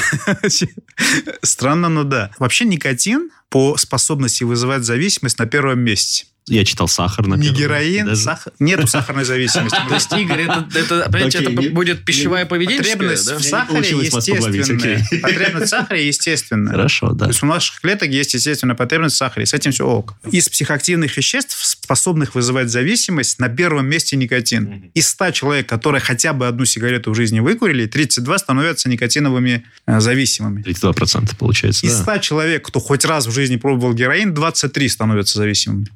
Странно, 1.42 1.90
но 1.90 2.04
да. 2.04 2.30
Вообще 2.38 2.66
никотин 2.66 3.32
по 3.50 3.76
способности 3.76 4.44
вызывать 4.44 4.84
зависимость 4.84 5.40
на 5.40 5.48
первом 5.48 5.80
месте. 5.80 6.28
Я 6.48 6.64
читал 6.66 6.88
сахар 6.88 7.28
на 7.28 7.36
Не 7.36 7.50
героин, 7.50 8.06
Даже- 8.06 8.22
сахар. 8.22 8.54
Нету 8.60 8.88
сахарной 8.88 9.26
зависимости. 9.26 9.78
То 9.88 9.94
есть, 9.94 10.12
Игорь, 10.14 10.42
это, 10.42 10.68
это, 10.76 11.10
понимаете, 11.12 11.40
Окей, 11.40 11.54
это 11.54 11.62
не- 11.62 11.70
будет 11.70 12.06
пищевая 12.06 12.46
поведенческая, 12.46 12.94
Потребность 12.94 13.28
да? 13.28 13.38
в 13.38 13.44
сахаре 13.44 13.90
естественная. 13.90 14.96
окей. 15.06 15.20
Потребность 15.22 15.66
в 15.66 15.70
сахаре 15.70 16.08
естественная. 16.08 16.72
Хорошо, 16.74 17.12
да. 17.12 17.26
То 17.26 17.32
есть 17.32 17.44
у 17.44 17.46
наших 17.46 17.82
клеток 17.82 18.10
есть 18.10 18.34
естественная 18.34 18.76
потребность 18.76 19.16
в 19.16 19.18
сахаре. 19.18 19.46
С 19.46 19.54
этим 19.54 19.72
все 19.72 19.86
ок. 19.86 20.16
Из 20.32 20.48
психоактивных 20.50 21.16
веществ, 21.18 21.58
способных 21.66 22.36
вызывать 22.36 22.70
зависимость, 22.70 23.40
на 23.40 23.50
первом 23.50 23.88
месте 23.88 24.16
никотин. 24.16 24.92
Из 24.94 25.08
100 25.10 25.32
человек, 25.32 25.68
которые 25.68 26.02
хотя 26.02 26.34
бы 26.34 26.48
одну 26.48 26.66
сигарету 26.66 27.12
в 27.12 27.16
жизни 27.16 27.40
выкурили, 27.40 27.86
32 27.86 28.38
становятся 28.38 28.90
никотиновыми 28.90 29.66
э, 29.86 30.00
зависимыми. 30.00 30.62
32% 30.64 31.36
получается, 31.38 31.86
Из 31.86 31.96
да. 31.98 32.04
100 32.04 32.18
человек, 32.20 32.66
кто 32.68 32.80
хоть 32.80 33.06
раз 33.06 33.28
в 33.28 33.32
жизни 33.32 33.58
пробовал 33.58 33.94
героин, 33.94 34.34
23 34.34 34.90
становятся 34.90 35.38
зависимыми. 35.40 35.88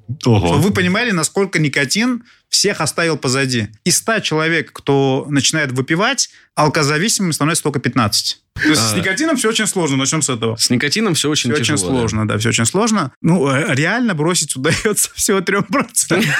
Ого. 0.41 0.47
Чтобы 0.53 0.63
вы 0.69 0.73
понимали, 0.73 1.11
насколько 1.11 1.59
никотин 1.59 2.23
всех 2.49 2.81
оставил 2.81 3.17
позади. 3.17 3.67
Из 3.85 3.97
100 3.97 4.19
человек, 4.19 4.71
кто 4.73 5.25
начинает 5.29 5.71
выпивать, 5.71 6.29
алкозависимым 6.55 7.31
становится 7.33 7.63
только 7.63 7.79
15. 7.79 8.39
То 8.55 8.67
есть 8.67 8.81
с 8.81 8.93
А. 8.93 8.97
никотином 8.97 9.37
все 9.37 9.49
очень 9.49 9.67
сложно. 9.67 9.97
Начнем 9.97 10.21
с 10.21 10.29
этого. 10.29 10.55
С 10.57 10.69
никотином 10.69 11.13
все 11.13 11.29
очень 11.29 11.51
Все 11.53 11.59
тяжело. 11.63 11.75
очень 11.77 11.85
да. 11.87 11.97
сложно, 11.99 12.27
да, 12.27 12.37
все 12.37 12.49
очень 12.49 12.65
сложно. 12.65 13.11
Ну, 13.21 13.47
э, 13.49 13.73
реально 13.75 14.13
бросить 14.15 14.55
удается 14.55 15.09
всего 15.15 15.39
3%. 15.39 16.25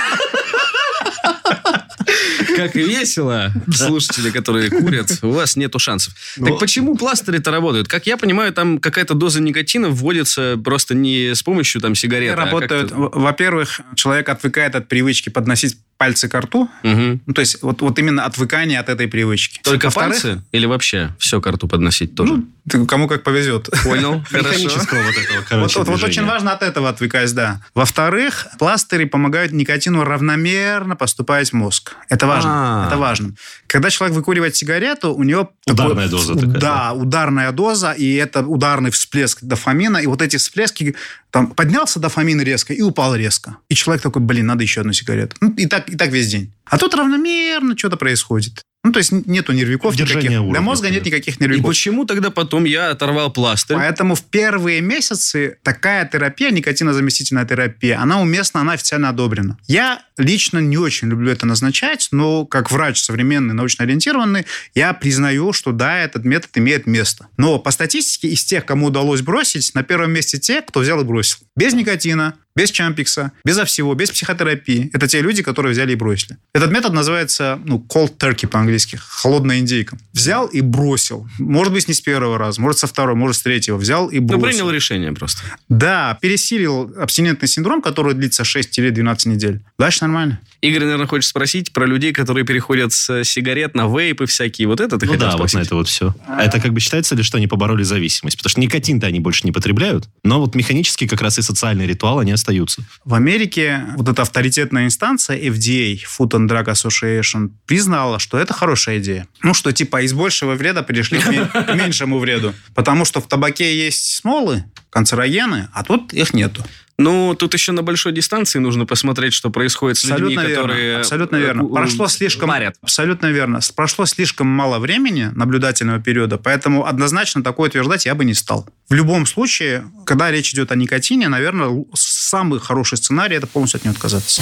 Как 2.56 2.76
и 2.76 2.84
весело, 2.84 3.52
слушатели, 3.74 4.30
которые 4.30 4.70
курят, 4.70 5.20
у 5.22 5.32
вас 5.32 5.56
нету 5.56 5.80
шансов. 5.80 6.14
Ну, 6.38 6.48
Так 6.48 6.60
почему 6.60 6.96
пластыри-то 6.96 7.52
работают? 7.52 7.88
Как 7.88 8.08
я 8.08 8.18
понимаю, 8.18 8.54
там 8.54 8.80
какая-то 8.80 9.14
доза 9.14 9.42
никотина 9.42 9.90
вводится 9.90 10.60
просто 10.64 10.96
не 10.96 11.34
с 11.36 11.44
помощью 11.44 11.82
там 11.82 11.96
сигарет, 11.96 12.34
а 12.34 12.46
Работают, 12.46 12.92
во-первых, 12.92 13.82
человек 13.96 14.30
отвыкает 14.30 14.76
от 14.76 14.88
привычки 14.88 15.30
подносить 15.30 15.78
пальцы 15.98 16.28
к 16.28 16.40
рту. 16.40 16.68
Мгм. 16.82 17.22
Ну, 17.28 17.34
то 17.34 17.42
есть 17.42 17.62
вот, 17.62 17.82
вот 17.82 18.00
именно 18.00 18.26
отвыкание 18.26 18.80
от 18.80 18.90
этой 18.90 19.08
привычки. 19.08 19.60
Только 19.64 19.92
пальцы 19.92 20.42
или 20.52 20.66
вообще 20.66 21.16
все 21.20 21.40
к 21.40 21.48
рту 21.48 21.68
подносить 21.68 22.16
тоже? 22.16 22.34
ну, 22.34 22.48
кому 22.88 23.08
как 23.08 23.24
повезет. 23.24 23.70
Понял, 23.84 24.24
хорошо. 24.30 24.50
Механического 24.50 25.02
вот 25.02 25.16
этого, 25.18 25.38
Вот, 25.38 25.46
короче, 25.48 25.80
вот- 25.80 25.88
вот 25.88 25.96
движения. 25.98 26.22
очень 26.22 26.26
важно 26.26 26.52
от 26.54 26.62
этого 26.64 26.90
отвлекать, 26.90 27.34
да. 27.34 27.62
Во-вторых, 27.74 28.48
пластыри 28.60 29.06
помогают 29.06 29.52
никотину 29.52 30.04
равномерно 30.04 30.96
поступать 30.96 31.50
в 31.50 31.54
мозг. 31.54 31.96
Это 32.10 32.28
важно. 32.28 32.84
А. 32.84 32.88
Это 32.88 32.98
важно. 32.98 33.34
Когда 33.68 33.90
человек 33.90 34.16
выкуривает 34.16 34.56
сигарету, 34.56 35.14
у 35.14 35.24
него... 35.24 35.52
Ударная 35.68 36.08
доза 36.08 36.36
такая, 36.36 36.60
Да, 36.60 36.94
ударная 36.94 37.52
доза, 37.52 37.92
и 37.92 38.14
это 38.16 38.42
ударный 38.46 38.92
всплеск 38.92 39.40
дофамина, 39.42 39.98
и 39.98 40.06
вот 40.08 40.22
эти 40.22 40.38
всплески, 40.38 40.96
там, 41.32 41.48
поднялся 41.52 42.00
дофамин 42.00 42.42
резко 42.42 42.74
и 42.74 42.82
упал 42.82 43.16
резко. 43.16 43.58
И 43.70 43.76
человек 43.76 44.04
такой, 44.04 44.22
блин, 44.22 44.46
надо 44.48 44.64
еще 44.64 44.82
одну 44.82 44.94
сигарету. 44.94 45.36
Ну, 45.42 45.52
и 45.54 45.66
так, 45.66 45.90
и 45.90 45.96
так 45.96 46.10
весь 46.10 46.28
день. 46.28 46.54
А 46.66 46.78
тут 46.78 46.94
равномерно 46.96 47.78
что-то 47.78 47.98
происходит. 47.98 48.62
Ну, 48.84 48.92
то 48.92 48.98
есть 48.98 49.12
нету 49.12 49.52
нервиков 49.52 49.96
Держание 49.96 50.24
никаких. 50.24 50.40
уровня, 50.40 50.52
Для 50.54 50.62
мозга 50.62 50.90
нет 50.90 51.06
никаких 51.06 51.38
И 51.38 51.44
нервиков. 51.44 51.68
почему 51.68 52.06
тогда 52.06 52.32
потом 52.32 52.64
я 52.64 52.90
оторвал 52.90 53.32
пластырь? 53.32 53.78
Поэтому 53.78 54.16
в 54.16 54.24
первые 54.24 54.82
месяцы 54.82 55.58
такая 55.62 56.08
терапия, 56.08 56.50
никотинозаместительная 56.50 57.46
терапия, 57.46 58.00
она 58.02 58.20
уместна, 58.20 58.62
она 58.62 58.74
официально 58.74 59.10
одобрена. 59.10 59.60
Я 59.68 60.02
лично 60.18 60.58
не 60.58 60.80
очень 60.80 61.10
люблю 61.10 61.32
это 61.32 61.46
назначать, 61.46 62.08
но 62.12 62.46
как 62.46 62.72
врач 62.72 63.02
современный, 63.04 63.54
научно 63.54 63.84
ориентированный, 63.84 64.48
я 64.74 64.94
признаю, 64.94 65.54
что 65.54 65.72
да, 65.74 66.00
этот 66.00 66.26
метод 66.26 66.50
имеет 66.56 66.88
место. 66.88 67.28
Но 67.38 67.60
по 67.60 67.70
статистике 67.70 68.30
из 68.30 68.44
тех, 68.44 68.66
кому 68.66 68.88
удалось 68.88 69.22
бросить, 69.22 69.76
на 69.76 69.84
первом 69.84 70.12
месте 70.12 70.40
те, 70.40 70.62
кто 70.64 70.80
взял 70.80 71.00
и 71.02 71.04
бросил. 71.04 71.38
Без 71.56 71.74
никотина, 71.74 72.34
без 72.56 72.72
чампикса, 72.72 73.32
безо 73.46 73.66
всего, 73.66 73.94
без 73.94 74.12
психотерапии. 74.12 74.90
Это 74.94 75.08
те 75.08 75.22
люди, 75.22 75.44
которые 75.44 75.72
взяли 75.74 75.94
и 75.94 75.96
бросили. 75.96 76.38
Этот 76.54 76.72
метод 76.72 76.94
называется 76.94 77.60
ну, 77.66 77.86
cold 77.90 78.18
turkey 78.18 78.48
по-английски, 78.48 79.00
холодная 79.08 79.60
индейка. 79.60 79.98
Взял 80.14 80.48
и 80.48 80.62
бросил. 80.62 81.28
Может 81.40 81.74
быть, 81.74 81.88
не 81.88 81.94
с 81.94 82.02
первого 82.02 82.38
раза, 82.38 82.60
может, 82.62 82.80
со 82.80 82.88
второго, 82.88 83.16
может, 83.16 83.38
с 83.38 83.42
третьего. 83.42 83.78
Взял 83.78 84.08
и 84.08 84.20
Ну, 84.20 84.28
бросил. 84.28 84.46
принял 84.48 84.70
решение 84.72 85.12
просто. 85.14 85.42
Да, 85.70 86.18
пересилил 86.22 86.94
абстинентный 87.00 87.48
синдром, 87.48 87.82
который 87.82 88.14
длится 88.14 88.44
6-12 88.44 89.28
недель. 89.30 89.62
Дальше 89.80 90.00
нормально. 90.02 90.40
Игорь, 90.62 90.84
наверное, 90.84 91.08
хочет 91.08 91.28
спросить 91.30 91.72
про 91.74 91.86
людей, 91.86 92.12
которые 92.14 92.46
переходят 92.46 92.94
с 92.94 93.24
сигарет 93.24 93.74
на 93.76 93.88
вейпы 93.88 94.26
всякие. 94.26 94.68
Вот 94.68 94.80
это 94.80 94.98
ты 94.98 95.06
Ну 95.06 95.14
хотел 95.14 95.28
да, 95.28 95.38
вот 95.38 95.50
спросить? 95.50 95.56
на 95.60 95.62
это 95.64 95.76
вот 95.76 95.88
все. 95.88 96.14
А 96.28 96.44
это 96.44 96.60
как 96.60 96.72
бы 96.74 96.80
считается 96.80 97.16
ли, 97.16 97.24
что 97.24 97.38
они 97.38 97.48
побороли 97.48 97.84
зависимость? 97.84 98.38
Потому 98.38 98.52
что 98.52 98.60
никотин-то 98.62 99.08
они 99.08 99.20
больше 99.20 99.42
не 99.46 99.52
потребляют, 99.52 100.08
но 100.24 100.40
вот 100.40 100.54
механически 100.56 101.08
как 101.08 101.22
раз 101.22 101.40
и 101.40 101.42
социальный 101.42 101.88
ритуал 101.88 102.20
они 102.20 102.32
остаются. 102.42 102.84
В 103.06 103.14
Америке 103.14 103.86
вот 103.96 104.10
эта 104.10 104.24
авторитетная 104.24 104.86
инстанция 104.86 105.38
FDA, 105.38 106.00
Food 106.18 106.32
and 106.32 106.48
Drug 106.48 106.66
Association, 106.66 107.52
признала, 107.66 108.20
что 108.20 108.38
это 108.38 108.54
хорошая 108.54 108.98
идея. 109.00 109.28
Ну, 109.44 109.54
что 109.54 109.72
типа 109.72 110.02
из 110.02 110.14
большего 110.14 110.56
вреда 110.56 110.82
перешли 110.82 111.20
к, 111.20 111.28
ме- 111.28 111.46
к 111.46 111.76
меньшему 111.76 112.20
вреду. 112.20 112.54
Потому 112.74 113.06
что 113.06 113.22
в 113.22 113.28
табаке 113.28 113.78
есть 113.86 114.16
смолы, 114.16 114.66
канцерогены, 114.90 115.70
а 115.74 115.84
тут 115.84 116.14
их 116.14 116.34
нету. 116.34 116.66
Ну, 117.02 117.36
тут 117.36 117.54
еще 117.54 117.72
на 117.72 117.82
большой 117.82 118.12
дистанции 118.12 118.60
нужно 118.60 118.86
посмотреть, 118.86 119.34
что 119.34 119.50
происходит 119.50 119.98
с 119.98 120.04
людьми, 120.04 120.36
Абсолютно 120.36 120.42
верно. 120.42 120.56
которые... 120.56 120.98
Абсолютно 120.98 121.36
э, 121.36 121.40
верно. 121.40 121.66
Прошло 121.66 122.08
слишком... 122.08 122.50
Варят. 122.50 122.76
Абсолютно 122.82 123.28
верно. 123.28 123.60
Прошло 123.76 124.06
слишком 124.06 124.48
мало 124.48 124.80
времени 124.80 125.32
наблюдательного 125.34 126.00
периода, 126.00 126.38
поэтому 126.38 126.86
однозначно 126.86 127.44
такое 127.44 127.70
утверждать 127.70 128.06
я 128.06 128.16
бы 128.16 128.26
не 128.26 128.34
стал. 128.34 128.68
В 128.90 128.94
любом 128.94 129.26
случае, 129.26 129.86
когда 130.06 130.32
речь 130.32 130.54
идет 130.54 130.72
о 130.72 130.76
никотине, 130.76 131.28
наверное, 131.28 131.86
самый 131.94 132.60
хороший 132.60 132.98
сценарий– 132.98 133.36
это 133.38 133.48
полностью 133.48 133.80
от 133.80 133.86
него 133.86 133.94
отказаться. 133.94 134.42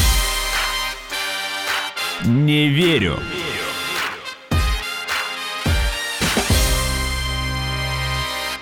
Не 2.25 2.67
верю. 2.69 3.19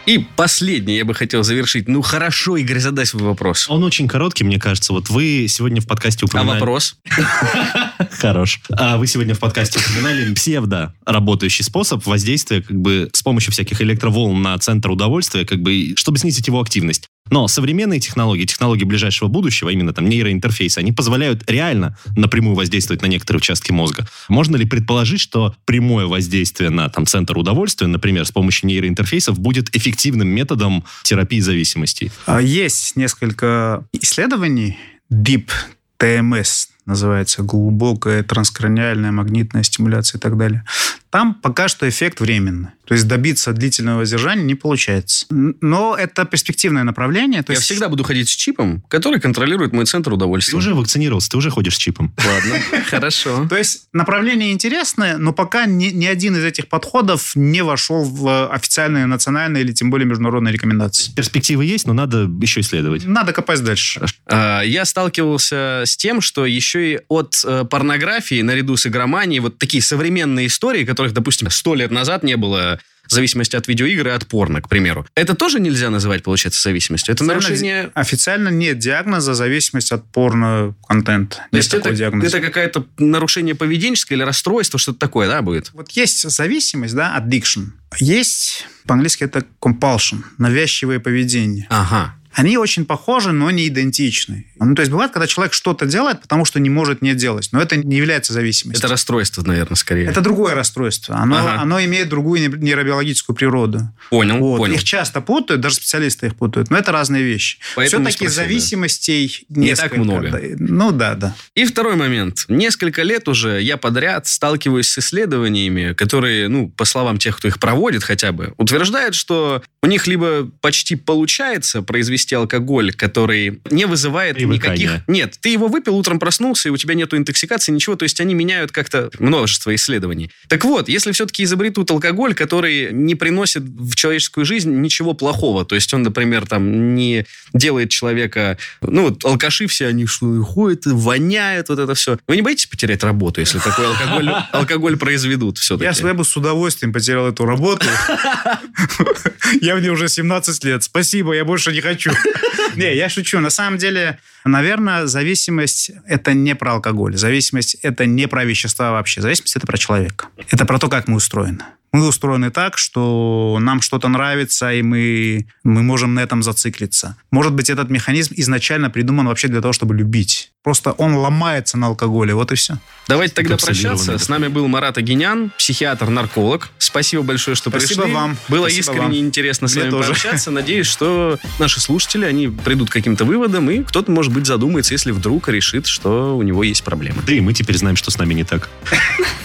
И 0.07 0.19
последнее 0.37 0.99
я 0.99 1.05
бы 1.05 1.13
хотел 1.13 1.43
завершить. 1.43 1.89
Ну, 1.89 2.01
хорошо, 2.01 2.55
Игорь, 2.55 2.79
задай 2.79 3.05
свой 3.05 3.23
вопрос. 3.23 3.69
Он 3.69 3.83
очень 3.83 4.07
короткий, 4.07 4.45
мне 4.45 4.57
кажется. 4.57 4.93
Вот 4.93 5.09
вы 5.09 5.47
сегодня 5.49 5.81
в 5.81 5.85
подкасте 5.85 6.23
А 6.23 6.25
упоминали... 6.27 6.59
вопрос? 6.59 6.95
Хорош. 8.19 8.61
А 8.71 8.97
вы 8.97 9.07
сегодня 9.07 9.33
в 9.33 9.39
подкасте 9.39 9.79
упоминали 9.79 10.33
псевдо 10.33 10.93
работающий 11.05 11.63
способ 11.63 12.05
воздействия 12.05 12.61
как 12.61 12.79
бы 12.79 13.09
с 13.13 13.23
помощью 13.23 13.51
всяких 13.53 13.81
электроволн 13.81 14.41
на 14.41 14.57
центр 14.57 14.91
удовольствия, 14.91 15.45
как 15.45 15.61
бы, 15.61 15.93
чтобы 15.95 16.17
снизить 16.17 16.47
его 16.47 16.61
активность. 16.61 17.07
Но 17.29 17.47
современные 17.47 17.99
технологии, 17.99 18.45
технологии 18.45 18.85
ближайшего 18.85 19.27
будущего, 19.27 19.69
именно 19.69 19.93
там 19.93 20.07
нейроинтерфейсы, 20.07 20.79
они 20.79 20.91
позволяют 20.91 21.49
реально 21.49 21.97
напрямую 22.15 22.55
воздействовать 22.55 23.01
на 23.01 23.07
некоторые 23.07 23.39
участки 23.39 23.71
мозга. 23.71 24.07
Можно 24.29 24.55
ли 24.55 24.65
предположить, 24.65 25.19
что 25.19 25.55
прямое 25.65 26.05
воздействие 26.05 26.69
на 26.69 26.89
там, 26.89 27.05
центр 27.05 27.37
удовольствия, 27.37 27.87
например, 27.87 28.25
с 28.25 28.31
помощью 28.31 28.69
нейроинтерфейсов, 28.69 29.39
будет 29.39 29.75
эффективным 29.75 30.29
методом 30.29 30.85
терапии 31.03 31.39
зависимостей? 31.39 32.11
А, 32.25 32.41
Есть 32.41 32.95
несколько 32.95 33.85
исследований, 33.91 34.77
DEEP, 35.11 35.49
ТМС 35.97 36.67
называется, 36.87 37.43
глубокая 37.43 38.23
транскраниальная 38.23 39.11
магнитная 39.11 39.63
стимуляция 39.63 40.17
и 40.17 40.21
так 40.21 40.37
далее. 40.37 40.63
Там 41.09 41.33
пока 41.35 41.67
что 41.67 41.87
эффект 41.87 42.19
временный. 42.19 42.69
То 42.85 42.93
есть 42.93 43.07
добиться 43.07 43.51
длительного 43.53 43.99
воздержания 43.99 44.43
не 44.43 44.55
получается. 44.55 45.25
Но 45.29 45.95
это 45.97 46.23
перспективное 46.25 46.83
направление. 46.83 47.43
То 47.43 47.51
Я 47.51 47.57
есть 47.57 47.65
всегда 47.69 47.89
буду 47.89 48.03
ходить 48.03 48.29
с 48.29 48.31
чипом, 48.35 48.81
который 48.87 49.19
контролирует 49.19 49.73
мой 49.73 49.85
центр 49.85 50.11
Ты 50.11 50.15
удовольствия. 50.15 50.57
уже 50.57 50.73
вакцинировался, 50.73 51.29
ты 51.29 51.37
уже 51.37 51.49
ходишь 51.49 51.75
с 51.75 51.77
чипом. 51.77 52.13
Ладно, 52.17 52.83
хорошо. 52.89 53.45
То 53.49 53.57
есть 53.57 53.87
направление 53.93 54.51
интересное, 54.53 55.17
но 55.17 55.33
пока 55.33 55.65
ни, 55.65 55.87
ни 55.87 56.05
один 56.05 56.35
из 56.37 56.43
этих 56.43 56.67
подходов 56.69 57.35
не 57.35 57.61
вошел 57.61 58.03
в 58.05 58.49
официальные 58.53 59.05
национальные 59.05 59.63
или 59.63 59.73
тем 59.73 59.89
более 59.89 60.07
международные 60.07 60.53
рекомендации. 60.53 61.11
Перспективы 61.13 61.65
есть, 61.65 61.87
но 61.87 61.93
надо 61.93 62.29
еще 62.41 62.61
исследовать. 62.61 63.05
Надо 63.05 63.33
копать 63.33 63.61
дальше. 63.63 64.05
А, 64.27 64.61
Я 64.61 64.85
сталкивался 64.85 65.83
с 65.85 65.97
тем, 65.97 66.21
что 66.21 66.45
еще 66.45 66.76
и 66.77 66.99
от 67.07 67.35
э, 67.45 67.65
порнографии, 67.69 68.41
наряду 68.41 68.77
с 68.77 68.85
игроманией, 68.87 69.39
вот 69.39 69.57
такие 69.57 69.81
современные 69.81 70.47
истории, 70.47 70.85
которых, 70.85 71.13
допустим, 71.13 71.49
сто 71.49 71.75
лет 71.75 71.91
назад 71.91 72.23
не 72.23 72.37
было 72.37 72.79
в 73.07 73.13
зависимости 73.13 73.55
от 73.55 73.67
видеоигры 73.67 74.09
и 74.09 74.13
от 74.13 74.27
порно, 74.27 74.61
к 74.61 74.69
примеру. 74.69 75.05
Это 75.15 75.33
тоже 75.33 75.59
нельзя 75.59 75.89
называть, 75.89 76.23
получается, 76.23 76.61
зависимостью? 76.61 77.13
Это 77.13 77.23
Официально 77.23 77.41
нарушение... 77.41 77.91
Официально 77.93 78.49
нет 78.49 78.79
диагноза 78.79 79.33
зависимость 79.33 79.91
от 79.91 80.05
порно-контента. 80.11 81.37
То 81.49 81.57
есть 81.57 81.69
это, 81.69 81.83
такого 81.83 81.95
диагноза. 81.95 82.37
это 82.37 82.45
какое-то 82.45 82.85
нарушение 82.97 83.55
поведенческое 83.55 84.17
или 84.17 84.23
расстройство, 84.23 84.79
что-то 84.79 84.99
такое, 84.99 85.27
да, 85.27 85.41
будет? 85.41 85.71
Вот 85.73 85.91
есть 85.91 86.29
зависимость, 86.29 86.95
да, 86.95 87.17
addiction. 87.17 87.67
Есть, 87.99 88.67
по-английски 88.85 89.23
это 89.23 89.45
compulsion, 89.61 90.23
навязчивое 90.37 90.99
поведение. 90.99 91.67
Ага. 91.69 92.15
Они 92.37 92.55
очень 92.55 92.85
похожи, 92.85 93.31
но 93.31 93.49
не 93.49 93.67
идентичны. 93.67 94.45
Ну, 94.59 94.75
то 94.75 94.81
есть 94.83 94.91
бывает, 94.91 95.11
когда 95.11 95.25
человек 95.25 95.53
что-то 95.53 95.87
делает, 95.87 96.21
потому 96.21 96.45
что 96.45 96.59
не 96.59 96.69
может 96.69 97.01
не 97.01 97.15
делать. 97.15 97.49
Но 97.51 97.59
это 97.59 97.77
не 97.77 97.97
является 97.97 98.31
зависимостью. 98.31 98.79
Это 98.79 98.87
расстройство, 98.87 99.41
наверное, 99.41 99.75
скорее. 99.75 100.05
Это 100.05 100.21
другое 100.21 100.53
расстройство. 100.53 101.15
Оно, 101.15 101.37
Ага. 101.39 101.59
оно 101.61 101.83
имеет 101.83 102.09
другую 102.09 102.39
нейро- 102.47 102.57
нейробиологическую 102.59 103.35
природу. 103.35 103.89
Понял, 104.11 104.37
Вот. 104.37 104.57
понял. 104.57 104.75
Их 104.75 104.83
часто 104.83 105.19
путают, 105.19 105.61
даже 105.61 105.75
специалисты 105.75 106.27
их 106.27 106.35
путают, 106.35 106.69
но 106.69 106.77
это 106.77 106.91
разные 106.91 107.23
вещи. 107.23 107.57
Все-таки 107.71 108.11
спросил, 108.11 108.27
да. 108.27 108.33
зависимостей 108.33 109.45
Не 109.49 109.73
так 109.75 109.97
много. 109.97 110.39
Ну 110.59 110.91
да, 110.91 111.15
да. 111.15 111.35
И 111.55 111.65
второй 111.65 111.95
момент. 111.95 112.45
Несколько 112.49 113.01
лет 113.01 113.27
уже 113.27 113.61
я 113.63 113.77
подряд 113.77 114.27
сталкиваюсь 114.27 114.89
с 114.89 114.99
исследованиями, 114.99 115.93
которые, 115.93 116.49
ну, 116.49 116.69
по 116.69 116.85
словам 116.85 117.17
тех, 117.17 117.37
кто 117.37 117.47
их 117.47 117.59
проводит 117.59 118.03
хотя 118.03 118.31
бы, 118.31 118.53
утверждают, 118.57 119.15
что 119.15 119.63
у 119.81 119.87
них 119.87 120.05
либо 120.05 120.49
почти 120.61 120.95
получается 120.95 121.81
произвести 121.81 122.26
алкоголь, 122.35 122.93
который 122.93 123.59
не 123.69 123.85
вызывает 123.85 124.35
Привыкание. 124.35 124.85
никаких... 124.87 125.07
Нет, 125.07 125.37
ты 125.39 125.49
его 125.49 125.67
выпил, 125.67 125.95
утром 125.95 126.19
проснулся, 126.19 126.69
и 126.69 126.71
у 126.71 126.77
тебя 126.77 126.93
нету 126.93 127.17
интоксикации, 127.17 127.71
ничего. 127.71 127.95
То 127.95 128.03
есть 128.03 128.19
они 128.19 128.33
меняют 128.33 128.71
как-то 128.71 129.09
множество 129.19 129.73
исследований. 129.75 130.31
Так 130.47 130.65
вот, 130.65 130.89
если 130.89 131.11
все-таки 131.11 131.43
изобретут 131.43 131.89
алкоголь, 131.91 132.33
который 132.33 132.91
не 132.93 133.15
приносит 133.15 133.63
в 133.63 133.95
человеческую 133.95 134.45
жизнь 134.45 134.71
ничего 134.81 135.13
плохого, 135.13 135.65
то 135.65 135.75
есть 135.75 135.93
он, 135.93 136.03
например, 136.03 136.45
там 136.45 136.95
не 136.95 137.25
делает 137.53 137.89
человека... 137.89 138.57
Ну, 138.81 139.09
вот 139.09 139.25
алкаши 139.25 139.67
все, 139.67 139.87
они 139.87 140.05
что, 140.05 140.41
ходят, 140.43 140.85
воняют, 140.85 141.69
вот 141.69 141.79
это 141.79 141.93
все. 141.95 142.17
Вы 142.27 142.35
не 142.37 142.41
боитесь 142.41 142.65
потерять 142.67 143.03
работу, 143.03 143.39
если 143.41 143.59
такой 143.59 143.87
алкоголь, 143.87 144.29
алкоголь 144.51 144.97
произведут 144.97 145.57
все-таки? 145.57 145.85
Я, 145.85 145.93
с- 145.93 146.01
я 146.01 146.13
бы 146.13 146.23
с 146.23 146.35
удовольствием 146.37 146.93
потерял 146.93 147.27
эту 147.27 147.45
работу. 147.45 147.85
Я 149.61 149.75
в 149.75 149.81
ней 149.81 149.89
уже 149.89 150.09
17 150.09 150.63
лет. 150.65 150.83
Спасибо, 150.83 151.33
я 151.33 151.45
больше 151.45 151.71
не 151.71 151.81
хочу. 151.81 152.11
Не, 152.75 152.95
я 152.95 153.09
шучу. 153.09 153.39
На 153.39 153.49
самом 153.49 153.77
деле, 153.77 154.19
наверное, 154.45 155.07
зависимость– 155.07 155.91
это 156.07 156.33
не 156.33 156.55
про 156.55 156.73
алкоголь. 156.73 157.15
Зависимость– 157.15 157.75
это 157.81 158.05
не 158.05 158.27
про 158.27 158.45
вещества 158.45 158.91
вообще. 158.91 159.21
Зависимость– 159.21 159.55
это 159.57 159.67
про 159.67 159.77
человека. 159.77 160.27
Это 160.49 160.65
про 160.65 160.79
то, 160.79 160.89
как 160.89 161.07
мы 161.07 161.17
устроены. 161.17 161.63
Мы 161.91 162.07
устроены 162.07 162.51
так, 162.51 162.77
что 162.77 163.57
нам 163.61 163.81
что-то 163.81 164.07
нравится, 164.09 164.71
и 164.73 164.81
мы, 164.81 165.47
мы 165.63 165.83
можем 165.83 166.13
на 166.13 166.19
этом 166.19 166.43
зациклиться. 166.43 167.15
Может 167.31 167.53
быть, 167.53 167.69
этот 167.69 167.89
механизм 167.89 168.33
изначально 168.37 168.89
придуман 168.89 169.27
вообще 169.27 169.47
для 169.47 169.61
того, 169.61 169.73
чтобы 169.73 169.95
любить. 169.95 170.51
Просто 170.63 170.91
он 170.91 171.15
ломается 171.15 171.77
на 171.77 171.87
алкоголе, 171.87 172.33
вот 172.33 172.51
и 172.51 172.55
все. 172.55 172.77
Давайте 173.07 173.33
тогда 173.33 173.55
прощаться. 173.55 174.17
С 174.17 174.27
нами 174.27 174.47
был 174.47 174.67
Марат 174.67 174.97
Агинян, 174.97 175.51
психиатр-нарколог. 175.57 176.69
Спасибо 176.77 177.23
большое, 177.23 177.55
что 177.55 177.69
Спасибо 177.69 178.01
пришли. 178.01 178.13
вам. 178.15 178.37
Было 178.49 178.63
Спасибо 178.67 178.79
искренне 178.81 179.19
вам. 179.19 179.27
интересно 179.27 179.67
с 179.69 179.73
Мне 179.75 179.83
вами 179.83 179.91
тоже. 179.91 180.09
пообщаться. 180.09 180.51
Надеюсь, 180.57 180.87
что 180.87 181.39
наши 181.57 181.79
слушатели, 181.79 182.25
они 182.25 182.49
придут 182.49 182.89
к 182.89 182.93
каким-то 182.93 183.23
выводам, 183.23 183.69
и 183.71 183.81
кто-то, 183.83 184.11
может 184.11 184.33
быть, 184.33 184.45
задумается, 184.45 184.93
если 184.93 185.11
вдруг 185.11 185.47
решит, 185.47 185.87
что 185.87 186.35
у 186.37 186.41
него 186.41 186.63
есть 186.63 186.83
проблемы. 186.83 187.21
Да 187.25 187.31
и 187.31 187.39
мы 187.39 187.53
теперь 187.53 187.77
знаем, 187.77 187.95
что 187.95 188.11
с 188.11 188.17
нами 188.17 188.33
не 188.33 188.43
так. 188.43 188.69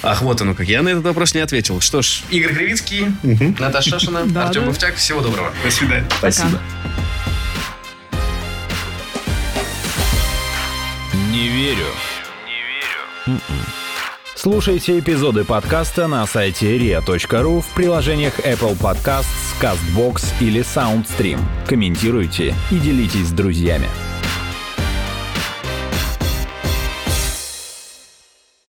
Ах, 0.02 0.22
вот 0.22 0.40
оно 0.40 0.54
как. 0.54 0.66
Я 0.68 0.82
на 0.82 0.88
этот 0.88 1.04
вопрос 1.04 1.34
не 1.34 1.40
ответил. 1.40 1.80
Что 1.80 2.02
ж, 2.02 2.22
Игорь 2.32 2.54
Кривицкий, 2.54 3.06
Наташа 3.58 3.90
Шашина, 3.90 4.24
Да, 4.26 4.46
Артем 4.46 4.62
да. 4.62 4.68
Буфтяк. 4.68 4.94
Всего 4.94 5.20
доброго. 5.20 5.52
До 5.62 5.70
свидания. 5.70 6.06
Пока. 6.18 6.48
Не 11.30 11.48
верю. 11.48 11.84
Не 12.46 13.34
верю. 13.36 13.40
Слушайте 14.34 14.98
эпизоды 14.98 15.44
подкаста 15.44 16.08
на 16.08 16.26
сайте 16.26 16.78
ria.ru 16.78 17.60
в 17.60 17.68
приложениях 17.74 18.40
Apple 18.40 18.78
Podcasts, 18.78 19.26
CastBox 19.60 20.32
или 20.40 20.62
SoundStream. 20.62 21.38
Комментируйте 21.68 22.54
и 22.70 22.78
делитесь 22.78 23.28
с 23.28 23.32
друзьями. 23.32 23.88